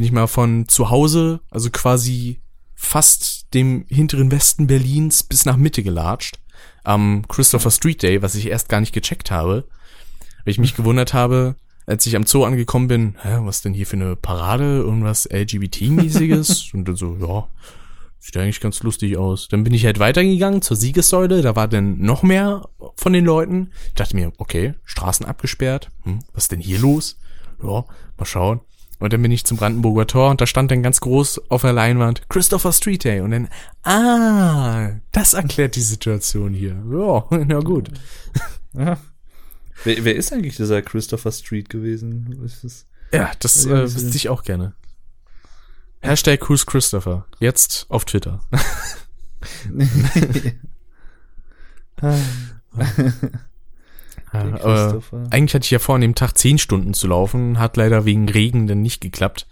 [0.00, 2.40] bin ich mal von zu Hause, also quasi
[2.74, 6.38] fast dem hinteren Westen Berlins bis nach Mitte gelatscht.
[6.84, 9.68] Am Christopher Street Day, was ich erst gar nicht gecheckt habe.
[10.42, 13.86] Weil ich mich gewundert habe, als ich am Zoo angekommen bin, hä, was denn hier
[13.86, 16.70] für eine Parade, irgendwas LGBT-mäßiges?
[16.72, 17.46] Und dann so, ja,
[18.18, 19.48] sieht eigentlich ganz lustig aus.
[19.48, 22.66] Dann bin ich halt weitergegangen zur Siegessäule, da war dann noch mehr
[22.96, 23.70] von den Leuten.
[23.88, 27.18] Ich dachte mir, okay, Straßen abgesperrt, hm, was ist denn hier los?
[27.62, 27.84] Ja,
[28.16, 28.60] mal schauen.
[29.00, 31.72] Und dann bin ich zum Brandenburger Tor und da stand dann ganz groß auf der
[31.72, 33.48] Leinwand Christopher Street Day und dann,
[33.82, 36.76] ah, das erklärt die Situation hier.
[36.92, 37.90] Ja, na gut.
[38.74, 38.98] Ja.
[39.84, 42.40] Wer, wer ist eigentlich dieser Christopher Street gewesen?
[42.44, 44.74] Ist das Ja, das äh, wüsste ich auch gerne.
[46.02, 47.26] Hashtag Cruise Christopher.
[47.40, 48.40] Jetzt auf Twitter.
[54.32, 54.98] Ja,
[55.30, 58.28] eigentlich hatte ich ja vor, an dem Tag zehn Stunden zu laufen, hat leider wegen
[58.28, 59.46] Regen dann nicht geklappt,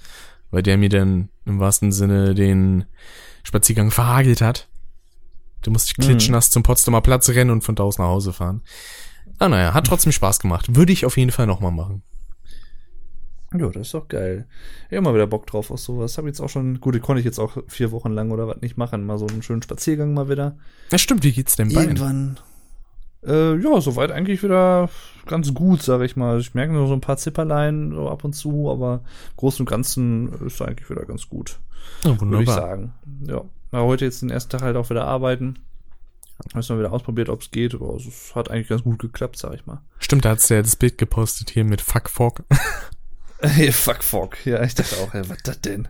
[0.50, 2.84] weil der mir dann im wahrsten Sinne den
[3.42, 4.68] Spaziergang verhagelt hat.
[5.62, 6.02] Da musste ich Mhm.
[6.10, 8.62] klitschnass zum Potsdamer Platz rennen und von da aus nach Hause fahren.
[9.40, 10.76] Ah, naja, hat trotzdem Spaß gemacht.
[10.76, 12.02] Würde ich auf jeden Fall nochmal machen.
[13.56, 14.46] Ja, das ist doch geil.
[14.90, 16.18] Ich hab mal wieder Bock drauf auf sowas.
[16.18, 18.76] Hab jetzt auch schon, gut, konnte ich jetzt auch vier Wochen lang oder was nicht
[18.76, 19.06] machen.
[19.06, 20.58] Mal so einen schönen Spaziergang mal wieder.
[20.92, 21.80] Ja, stimmt, wie geht's denn bei?
[21.82, 22.38] Irgendwann.
[23.26, 24.88] Äh, ja, soweit eigentlich wieder
[25.26, 26.38] ganz gut, sage ich mal.
[26.40, 29.70] Ich merke nur so ein paar Zipperlein so ab und zu, aber im Großen und
[29.70, 31.58] Ganzen ist eigentlich wieder ganz gut,
[32.04, 32.54] Ja, würde ich wunderbar.
[32.54, 32.94] sagen.
[33.26, 33.42] Ja.
[33.72, 35.58] Aber heute jetzt den ersten Tag halt auch wieder arbeiten.
[36.54, 39.54] Hast mal wieder ausprobiert, ob es geht, aber es hat eigentlich ganz gut geklappt, sag
[39.54, 39.82] ich mal.
[39.98, 42.44] Stimmt, da hat's ja das Bild gepostet hier mit Fuck Fog.
[43.40, 44.44] Hey, fuck, fuck.
[44.46, 45.86] Ja, ich dachte auch, ey, was das denn?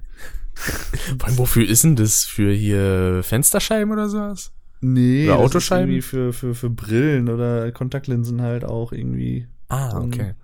[1.23, 2.25] Allem, wofür ist denn das?
[2.27, 4.53] Für hier Fensterscheiben oder sowas?
[4.81, 5.91] Nee, Oder Autoscheiben?
[5.91, 9.47] irgendwie für, für, für Brillen oder Kontaktlinsen halt auch irgendwie.
[9.69, 10.35] Ah, okay.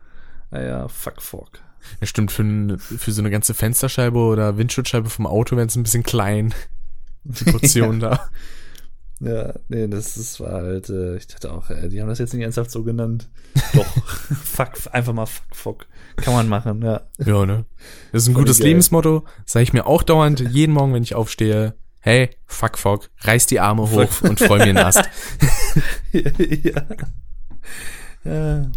[0.50, 1.60] Naja, fuck, fuck.
[2.00, 5.82] Ja, stimmt, für, für so eine ganze Fensterscheibe oder Windschutzscheibe vom Auto wäre es ein
[5.82, 6.54] bisschen klein.
[7.24, 8.28] Die Portion da.
[9.20, 12.34] Ja, nee, das, das war halt, äh, ich dachte auch, äh, die haben das jetzt
[12.34, 13.28] nicht ernsthaft so genannt.
[13.74, 13.86] Doch,
[14.44, 15.86] fuck, einfach mal fuck, fuck.
[16.16, 17.02] Kann man machen, ja.
[17.24, 17.64] Ja, ne?
[18.12, 18.68] Das ist ein Voll gutes geil.
[18.68, 19.24] Lebensmotto.
[19.46, 21.74] Sage ich mir auch dauernd jeden Morgen, wenn ich aufstehe.
[22.06, 24.28] Hey, fuck, fuck, reiß die Arme hoch Fuck.
[24.28, 25.00] und freu mir einen Ast.
[26.12, 26.82] ja.
[28.24, 28.70] ja.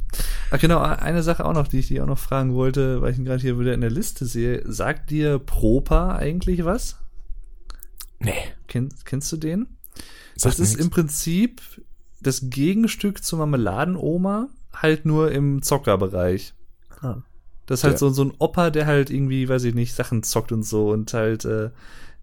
[0.49, 3.18] Ach genau, eine Sache auch noch, die ich dir auch noch fragen wollte, weil ich
[3.18, 4.62] ihn gerade hier wieder in der Liste sehe.
[4.66, 6.99] Sagt dir Propa eigentlich was?
[8.20, 8.32] Nee.
[8.68, 9.68] Kennst, kennst du den?
[10.38, 10.86] Sagt das ist nix.
[10.86, 11.62] im Prinzip
[12.22, 16.54] das Gegenstück zur Marmeladenoma, halt nur im Zockerbereich.
[17.02, 17.18] Ah.
[17.66, 17.99] Das ist halt Ja.
[17.99, 21.14] so, so ein Opa, der halt irgendwie, weiß ich nicht, Sachen zockt und so und
[21.14, 21.72] halt äh,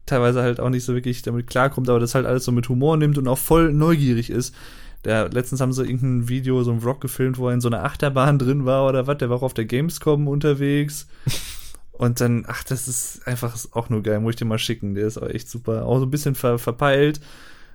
[0.07, 2.97] teilweise halt auch nicht so wirklich damit klarkommt, aber das halt alles so mit Humor
[2.97, 4.55] nimmt und auch voll neugierig ist.
[5.05, 7.85] Der, letztens haben sie irgendein Video, so ein Vlog gefilmt, wo er in so einer
[7.85, 11.07] Achterbahn drin war oder was, der war auch auf der Gamescom unterwegs.
[11.93, 14.95] Und dann, ach, das ist einfach auch nur geil, muss ich dir mal schicken.
[14.97, 15.87] Der ist auch echt super.
[15.87, 17.21] Auch so ein bisschen ver verpeilt.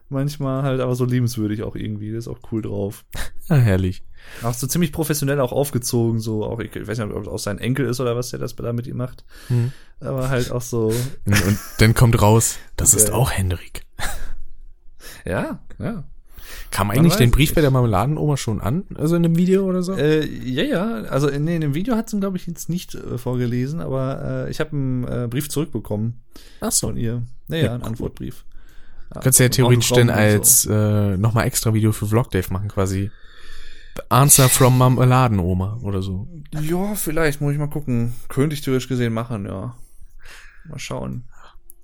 [0.10, 2.10] Manchmal halt aber so liebenswürdig auch irgendwie.
[2.10, 3.06] Der ist auch cool drauf.
[3.48, 4.04] Ah, herrlich.
[4.44, 7.58] Auch so ziemlich professionell auch aufgezogen, so auch, ich weiß nicht, ob es auch sein
[7.58, 9.24] Enkel ist oder was der das da mit ihm macht.
[9.48, 9.72] Hm.
[10.00, 10.94] Aber halt auch so,
[11.26, 13.16] Und, dann kommt raus, das ist Geil.
[13.16, 13.86] auch Hendrik.
[15.26, 16.04] ja, ja.
[16.72, 17.56] Kam eigentlich den Brief nicht.
[17.56, 18.84] bei der Marmeladenoma schon an?
[18.96, 19.94] Also in dem Video oder so?
[19.94, 22.96] Äh, ja, ja, also in, nee, in dem Video hat sie, glaube ich, jetzt nicht
[22.96, 26.22] äh, vorgelesen, aber äh, ich habe einen äh, Brief zurückbekommen
[26.62, 27.24] Ach von ihr.
[27.48, 27.88] Naja, Ja, einen cool.
[27.90, 28.46] Antwortbrief.
[29.14, 32.68] Ja, Kannst du ja theoretisch und als äh, nochmal extra Video für Vlog Dave machen,
[32.68, 33.12] quasi.
[34.08, 36.28] Answer from Marmeladenoma oder so.
[36.54, 36.60] So.
[36.60, 38.14] Ja, vielleicht, muss ich mal gucken.
[38.30, 39.76] Könnte ich theoretisch gesehen machen, ja.
[40.68, 41.26] Mal schauen.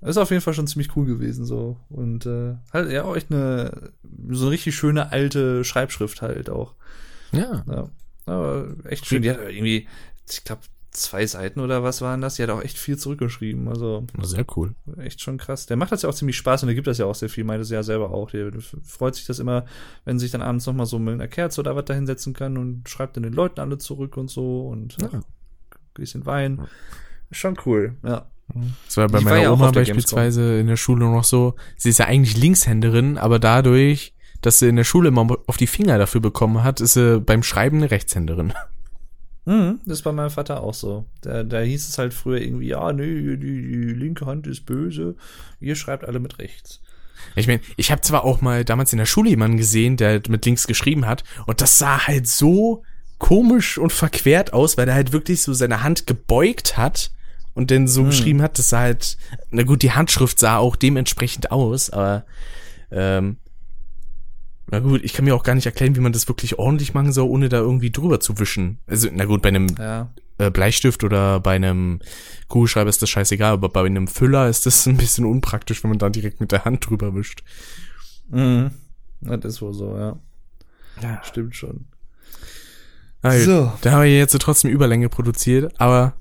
[0.00, 1.78] Ist auf jeden Fall schon ziemlich cool gewesen, so.
[1.88, 3.90] Und äh, halt ja auch echt eine,
[4.30, 6.74] so eine richtig schöne alte Schreibschrift halt auch.
[7.32, 7.64] Ja.
[7.66, 7.90] Ja,
[8.26, 9.22] aber echt schön.
[9.22, 9.88] Die hat irgendwie,
[10.30, 10.62] ich glaube,
[10.96, 12.36] zwei Seiten oder was waren das?
[12.36, 13.68] Die hat auch echt viel zurückgeschrieben.
[13.68, 14.74] Also Sehr cool.
[14.98, 15.66] echt schon krass.
[15.66, 17.44] Der macht das ja auch ziemlich Spaß und der gibt das ja auch sehr viel,
[17.44, 18.30] meinte sie ja selber auch.
[18.30, 18.50] Der
[18.84, 19.66] freut sich das immer,
[20.04, 22.88] wenn sich dann abends nochmal so mit einer Kerze oder was da hinsetzen kann und
[22.88, 25.08] schreibt dann den Leuten alle zurück und so und ja.
[25.12, 25.18] Ja.
[25.18, 25.24] ein
[25.94, 26.66] bisschen Wein.
[27.30, 28.26] Schon cool, ja.
[28.86, 31.54] Das war bei Ich war meiner ja auch Oma beispielsweise in der Schule noch so.
[31.76, 35.66] Sie ist ja eigentlich Linkshänderin, aber dadurch, dass sie in der Schule immer auf die
[35.66, 38.52] Finger dafür bekommen hat, ist sie beim Schreiben eine Rechtshänderin.
[39.46, 41.06] Mhm, das ist bei meinem Vater auch so.
[41.22, 45.14] Da, da hieß es halt früher irgendwie, ja, nee, die, die linke Hand ist böse,
[45.60, 46.80] ihr schreibt alle mit rechts.
[47.36, 50.44] Ich meine, ich habe zwar auch mal damals in der Schule jemanden gesehen, der mit
[50.44, 52.82] links geschrieben hat, und das sah halt so
[53.18, 57.12] komisch und verquert aus, weil er halt wirklich so seine Hand gebeugt hat
[57.54, 59.16] und dann so geschrieben hat, das sah halt,
[59.50, 62.26] na gut, die Handschrift sah auch dementsprechend aus, aber
[62.90, 63.36] ähm,
[64.70, 67.12] na gut, ich kann mir auch gar nicht erklären, wie man das wirklich ordentlich machen
[67.12, 68.78] soll, ohne da irgendwie drüber zu wischen.
[68.86, 70.10] Also, na gut, bei einem Ja.
[70.38, 72.00] äh, Bleistift oder bei einem
[72.48, 75.98] Kugelschreiber ist das scheißegal, aber bei einem Füller ist das ein bisschen unpraktisch, wenn man
[75.98, 77.42] da direkt mit der Hand drüber wischt.
[78.30, 78.70] Mhm.
[79.20, 80.18] Das ist wohl so, ja.
[81.02, 81.22] Ja.
[81.24, 81.86] Stimmt schon.
[83.22, 83.72] Also, So.
[83.82, 86.14] Da haben wir jetzt trotzdem Überlänge produziert, aber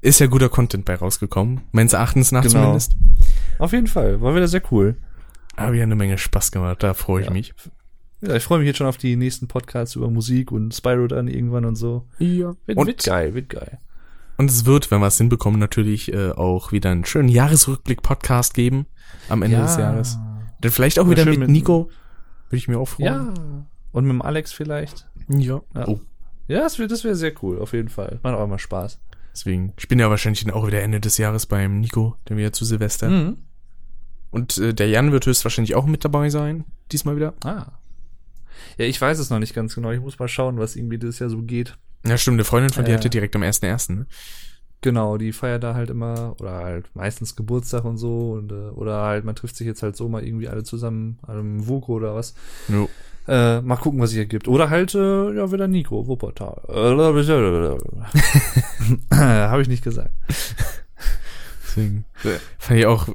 [0.00, 1.62] ist ja guter Content bei rausgekommen.
[1.72, 2.52] Meines Erachtens nach Genau.
[2.60, 2.96] zumindest.
[3.58, 4.20] Auf jeden Fall.
[4.20, 4.96] War wieder sehr cool.
[5.56, 7.32] Habe ja eine Menge Spaß gemacht, da freue ich Ja.
[7.32, 7.52] mich.
[8.20, 11.28] Ja, ich freue mich jetzt schon auf die nächsten Podcasts über Musik und Spyro dann
[11.28, 12.06] irgendwann und so.
[12.18, 12.54] Ja.
[12.66, 13.78] Wird, Und, wird geil, wird geil.
[14.38, 18.86] und es wird, wenn wir es hinbekommen, natürlich äh, auch wieder einen schönen Jahresrückblick-Podcast geben
[19.28, 20.18] am Ende des Jahres.
[20.60, 21.90] Dann vielleicht auch Oder wieder mit, mit- Nico.
[22.48, 23.06] Würde ich mir auch freuen.
[23.06, 23.34] Ja.
[23.92, 25.08] Und mit dem Alex vielleicht.
[25.28, 25.60] Ja.
[25.74, 25.86] Ja.
[25.88, 26.00] Oh,
[26.48, 28.18] Ja, das wäre das wär sehr cool, auf jeden Fall.
[28.22, 28.98] Macht auch immer Spaß.
[29.32, 29.74] deswegen.
[29.78, 32.64] Ich bin ja wahrscheinlich dann auch wieder Ende des Jahres beim Nico, dann wieder zu
[32.64, 33.08] Silvester.
[33.08, 33.36] Mhm.
[34.30, 37.34] Und äh, der Jan wird höchstwahrscheinlich auch mit dabei sein, diesmal wieder.
[37.44, 37.66] Ah.
[38.76, 39.90] Ja, ich weiß es noch nicht ganz genau.
[39.90, 41.76] Ich muss mal schauen, was irgendwie dieses Jahr so geht.
[42.06, 42.96] Ja, stimmt, eine Freundin von dir Äh.
[42.96, 44.06] hatte direkt am 1.1., ne?
[44.80, 49.02] Genau, die feiert da halt immer oder halt meistens Geburtstag und so und äh, oder
[49.02, 52.14] halt man trifft sich jetzt halt so mal irgendwie alle zusammen an einem Voko oder
[52.14, 52.34] was.
[52.68, 52.88] Jo.
[53.26, 54.46] Äh, mal gucken, was sich ergibt.
[54.46, 56.62] Oder halt äh, ja wieder Nico Wuppertal.
[59.12, 60.12] Habe ich nicht gesagt.
[61.64, 62.04] Deswegen
[62.58, 63.08] fand ich auch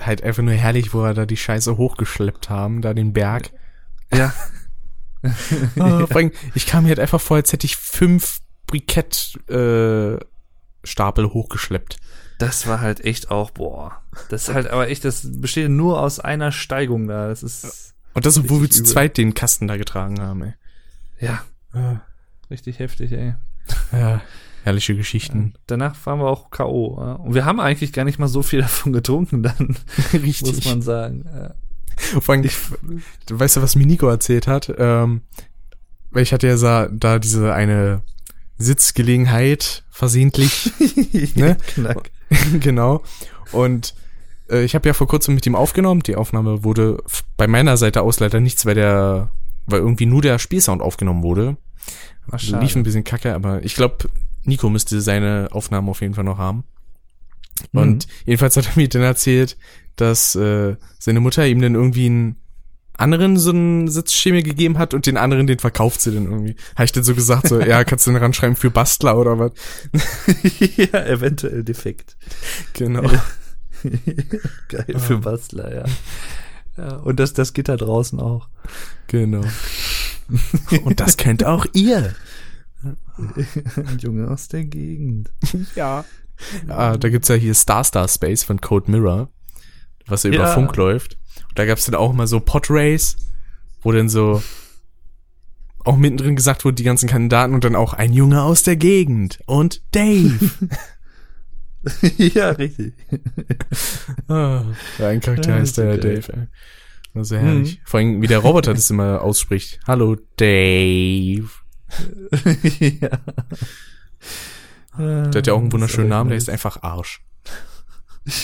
[0.00, 3.50] halt einfach nur herrlich, wo er da die Scheiße hochgeschleppt haben, da den Berg.
[4.14, 4.32] Ja.
[5.76, 10.18] Vor allem, ich kam mir halt einfach vor, als hätte ich fünf Brikett äh,
[10.84, 11.98] Stapel hochgeschleppt.
[12.38, 14.00] Das war halt echt auch boah.
[14.30, 17.28] Das ist halt aber echt, das besteht nur aus einer Steigung da.
[17.28, 20.54] Das ist Und das, obwohl wir zu zweit den Kasten da getragen haben, ey.
[21.18, 21.44] ja
[21.74, 22.00] Ja,
[22.50, 23.34] richtig heftig, ey.
[23.92, 24.22] ja
[24.64, 25.54] herrliche Geschichten.
[25.66, 26.96] Danach waren wir auch K.O.
[27.00, 27.12] Ja.
[27.14, 29.76] Und wir haben eigentlich gar nicht mal so viel davon getrunken, dann,
[30.12, 30.42] Richtig.
[30.42, 31.24] muss man sagen.
[32.20, 32.48] Vor allem,
[33.26, 34.72] du weißt ja, was mir Nico erzählt hat?
[34.78, 35.22] Ähm,
[36.10, 38.02] weil ich hatte ja da diese eine
[38.58, 40.72] Sitzgelegenheit versehentlich,
[41.34, 41.56] ne?
[41.74, 42.10] Knack.
[42.60, 43.02] genau.
[43.52, 43.94] Und
[44.50, 46.02] äh, ich habe ja vor kurzem mit ihm aufgenommen.
[46.02, 47.02] Die Aufnahme wurde
[47.36, 49.30] bei meiner Seite aus leider nichts, weil der,
[49.66, 51.56] weil irgendwie nur der Spielsound aufgenommen wurde.
[52.30, 54.08] Ach, Lief ein bisschen kacke, aber ich glaube,
[54.44, 56.64] Nico müsste seine Aufnahmen auf jeden Fall noch haben.
[57.72, 59.56] Und jedenfalls hat er mir dann erzählt,
[60.00, 62.36] dass äh, seine Mutter ihm dann irgendwie einen
[63.00, 66.56] anderen so einen Sitzschemel gegeben hat und den anderen, den verkauft sie dann irgendwie.
[66.74, 69.52] Habe ich dann so gesagt, so, ja, kannst du den ranschreiben für Bastler oder was?
[70.76, 72.16] ja, eventuell defekt.
[72.74, 73.02] Genau.
[74.68, 75.84] Geil für Bastler, ja.
[76.76, 76.96] ja.
[76.96, 78.48] Und das, das Gitter draußen auch.
[79.06, 79.44] Genau.
[80.84, 82.14] Und das kennt auch ihr.
[82.82, 85.30] Ein Junge aus der Gegend.
[85.74, 86.04] Ja.
[86.68, 89.28] Ja, da gibt's ja hier Star Star Space von Code Mirror,
[90.10, 90.46] was ja über.
[90.48, 91.16] Funk läuft.
[91.48, 93.16] Und da gab's dann auch mal so Podrace,
[93.82, 94.42] wo dann so
[95.84, 99.40] auch mittendrin gesagt wurde, die ganzen Kandidaten und dann auch ein Junge aus der Gegend
[99.46, 100.38] und Dave.
[102.18, 102.94] ja, richtig.
[104.28, 104.64] ah,
[104.98, 106.20] ein Charakter heißt der geil.
[106.20, 106.32] Dave.
[106.32, 106.46] Ey.
[107.14, 107.80] War sehr herrlich.
[107.84, 109.80] Vor allem, wie der Roboter das immer ausspricht.
[109.86, 111.48] Hallo, Dave.
[112.78, 113.18] ja.
[114.98, 117.22] Der hat ja auch einen wunderschönen Namen, der ist einfach Arsch.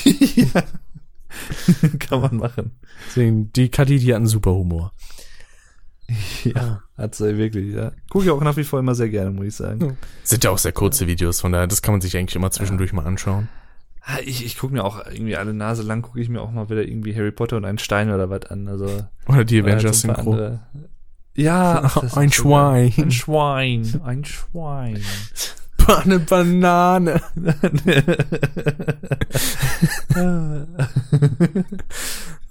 [0.04, 0.62] ja.
[1.98, 2.72] Kann man machen.
[3.08, 4.92] Deswegen, die Kadi, die hat einen super Humor.
[6.44, 7.90] Ja, hat sie wirklich, ja.
[8.10, 9.96] Gucke ich auch nach wie vor immer sehr gerne, muss ich sagen.
[10.22, 12.92] Sind ja auch sehr kurze Videos, von daher, das kann man sich eigentlich immer zwischendurch
[12.92, 13.48] mal anschauen.
[14.02, 16.70] Ah, Ich, ich gucke mir auch irgendwie alle Nase lang, gucke ich mir auch mal
[16.70, 18.68] wieder irgendwie Harry Potter und einen Stein oder was an.
[18.68, 20.30] Also, Oder die oder halt Avengers ein paar Synchro.
[20.32, 20.60] andere.
[21.34, 22.92] Ja, ach, Ein so geil.
[23.10, 24.00] Schwein.
[24.04, 25.02] Ein Schwein.
[25.86, 26.02] Schwein.
[26.02, 27.20] Eine Banane.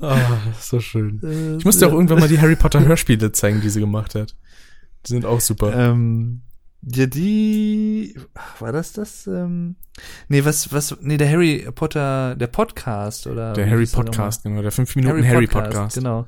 [0.01, 1.57] Ah, so schön.
[1.57, 4.35] Ich musste auch irgendwann mal die Harry Potter Hörspiele zeigen, die sie gemacht hat.
[5.05, 5.73] Die sind auch super.
[5.73, 6.41] Ähm,
[6.87, 8.15] ja, die,
[8.59, 9.25] war das das?
[9.25, 9.75] Ähm,
[10.27, 13.53] nee, was, was, nee, der Harry Potter, der Podcast, oder?
[13.53, 15.97] der Harry Podcast, genau, der 5 Minuten Harry, Podcast.
[15.97, 16.27] Genau.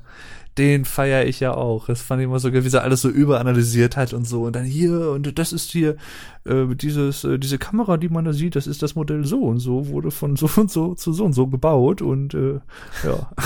[0.58, 1.86] Den feiere ich ja auch.
[1.86, 4.42] Das fand ich immer so wie sie alles so überanalysiert hat und so.
[4.42, 5.96] Und dann hier, und das ist hier,
[6.44, 9.60] äh, dieses, äh, diese Kamera, die man da sieht, das ist das Modell so und
[9.60, 12.60] so, wurde von so und so zu so und so gebaut und äh,
[13.04, 13.30] ja.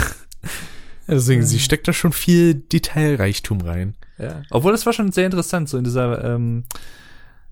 [1.05, 3.93] Ja, Deswegen, sie steckt da schon viel Detailreichtum rein.
[4.17, 4.41] Ja.
[4.51, 6.63] Obwohl das war schon sehr interessant, so in dieser ähm,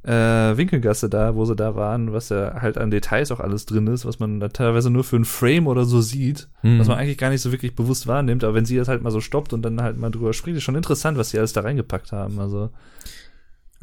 [0.04, 3.86] äh, Winkelgasse da, wo sie da waren, was ja halt an Details auch alles drin
[3.88, 6.80] ist, was man da teilweise nur für ein Frame oder so sieht, Mhm.
[6.80, 9.12] was man eigentlich gar nicht so wirklich bewusst wahrnimmt, aber wenn sie das halt mal
[9.12, 11.62] so stoppt und dann halt mal drüber spricht, ist schon interessant, was sie alles da
[11.62, 12.40] reingepackt haben.
[12.40, 12.72] Also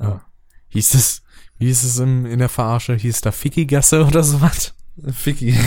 [0.01, 0.23] Ja.
[0.71, 1.23] Hieß es,
[1.59, 2.95] wie hieß es im, in der Verarsche?
[2.95, 4.75] Hieß da Ficky-Gasse oder sowas?
[5.13, 5.55] Ficky.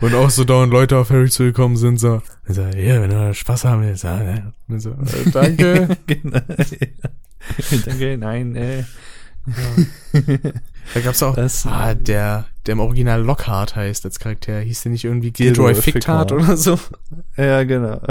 [0.00, 3.64] Und auch so dauernd Leute auf Harry zugekommen sind, so, so ja, wenn du Spaß
[3.64, 4.52] haben willst, ja, ne?
[4.78, 4.94] So,
[5.32, 5.96] danke.
[6.06, 6.40] genau.
[7.86, 8.84] Danke, nein, äh.
[10.94, 14.58] Da gab's auch, Das- ah, der, der im Original Lockhart heißt als Charakter.
[14.60, 16.32] Hieß der nicht irgendwie Gilroy Gilroy Fickhart Fickhart.
[16.32, 16.78] oder so?
[17.36, 18.00] Ja, genau.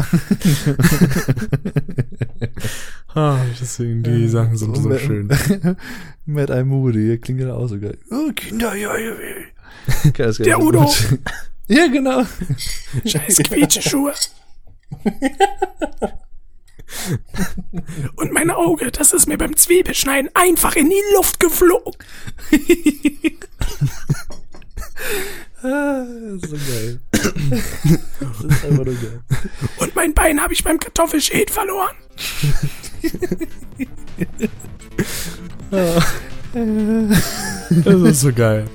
[3.14, 5.30] Ah, deswegen, die Sachen sind so Matt- schön.
[6.26, 6.64] Matt I.
[6.66, 7.98] Moody, klingt ja auch so geil.
[8.12, 10.12] Oh, Kinder, ja, ja, ja.
[10.12, 10.34] Geil.
[10.34, 10.92] Der Udo.
[11.68, 12.24] Ja, genau.
[13.06, 14.14] Scheiß Quietscheschuhe.
[18.16, 21.94] Und mein Auge, das ist mir beim Zwiebelschneiden einfach in die Luft geflogen.
[25.64, 26.06] Ah,
[26.40, 27.00] das ist so geil.
[27.12, 27.24] Das
[28.40, 29.24] ist einfach nur geil.
[29.78, 31.96] Und mein Bein habe ich beim Kartoffelschäd verloren.
[37.84, 38.68] Das ist so geil.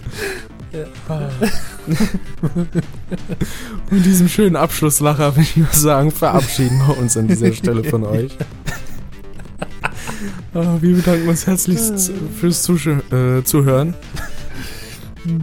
[3.90, 8.05] Und diesem schönen Abschlusslacher will ich mal sagen, verabschieden wir uns an dieser Stelle von
[8.16, 8.36] euch.
[10.55, 13.94] Ah, Wir bedanken uns herzlichst fürs Zusch äh, Zuhören.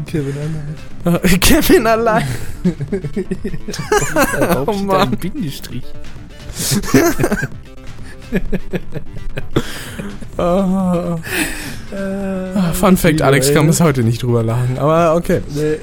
[0.06, 0.76] Kevin allein.
[1.06, 2.28] Ah, Kevin allein.
[4.66, 5.12] Oh Mann.
[5.12, 5.84] Bindestrich.
[10.38, 11.18] Ah.
[11.96, 15.42] Ah, Fun Fact, Alex kann bis heute nicht drüber lachen, aber okay.
[15.56, 15.78] Nee.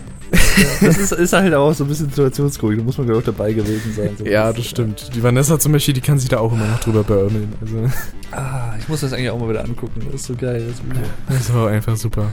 [0.81, 3.53] Das ist, ist halt auch so ein bisschen Situationskomik, da muss man glaube ich dabei
[3.53, 4.11] gewesen sein.
[4.19, 4.25] So.
[4.25, 5.11] Ja, das stimmt.
[5.15, 7.53] Die Vanessa zum Beispiel, die kann sich da auch immer noch drüber beömmeln.
[7.61, 7.77] Also,
[8.33, 10.65] Ah, ich muss das eigentlich auch mal wieder angucken, das ist so geil.
[10.69, 12.27] Das ist das war einfach super.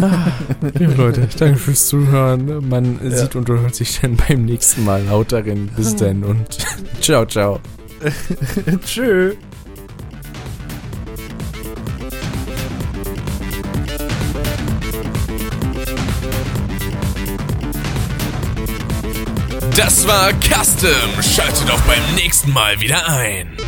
[0.00, 0.28] Ah,
[0.78, 2.68] Liebe Leute, danke fürs Zuhören.
[2.68, 5.68] Man sieht und hört sich dann beim nächsten Mal laut darin.
[5.76, 6.46] Bis dann und
[7.00, 7.60] ciao, ciao.
[8.84, 9.34] Tschö.
[19.76, 20.90] Das war Custom.
[21.22, 23.61] Schaltet auch beim nächsten Mal wieder ein.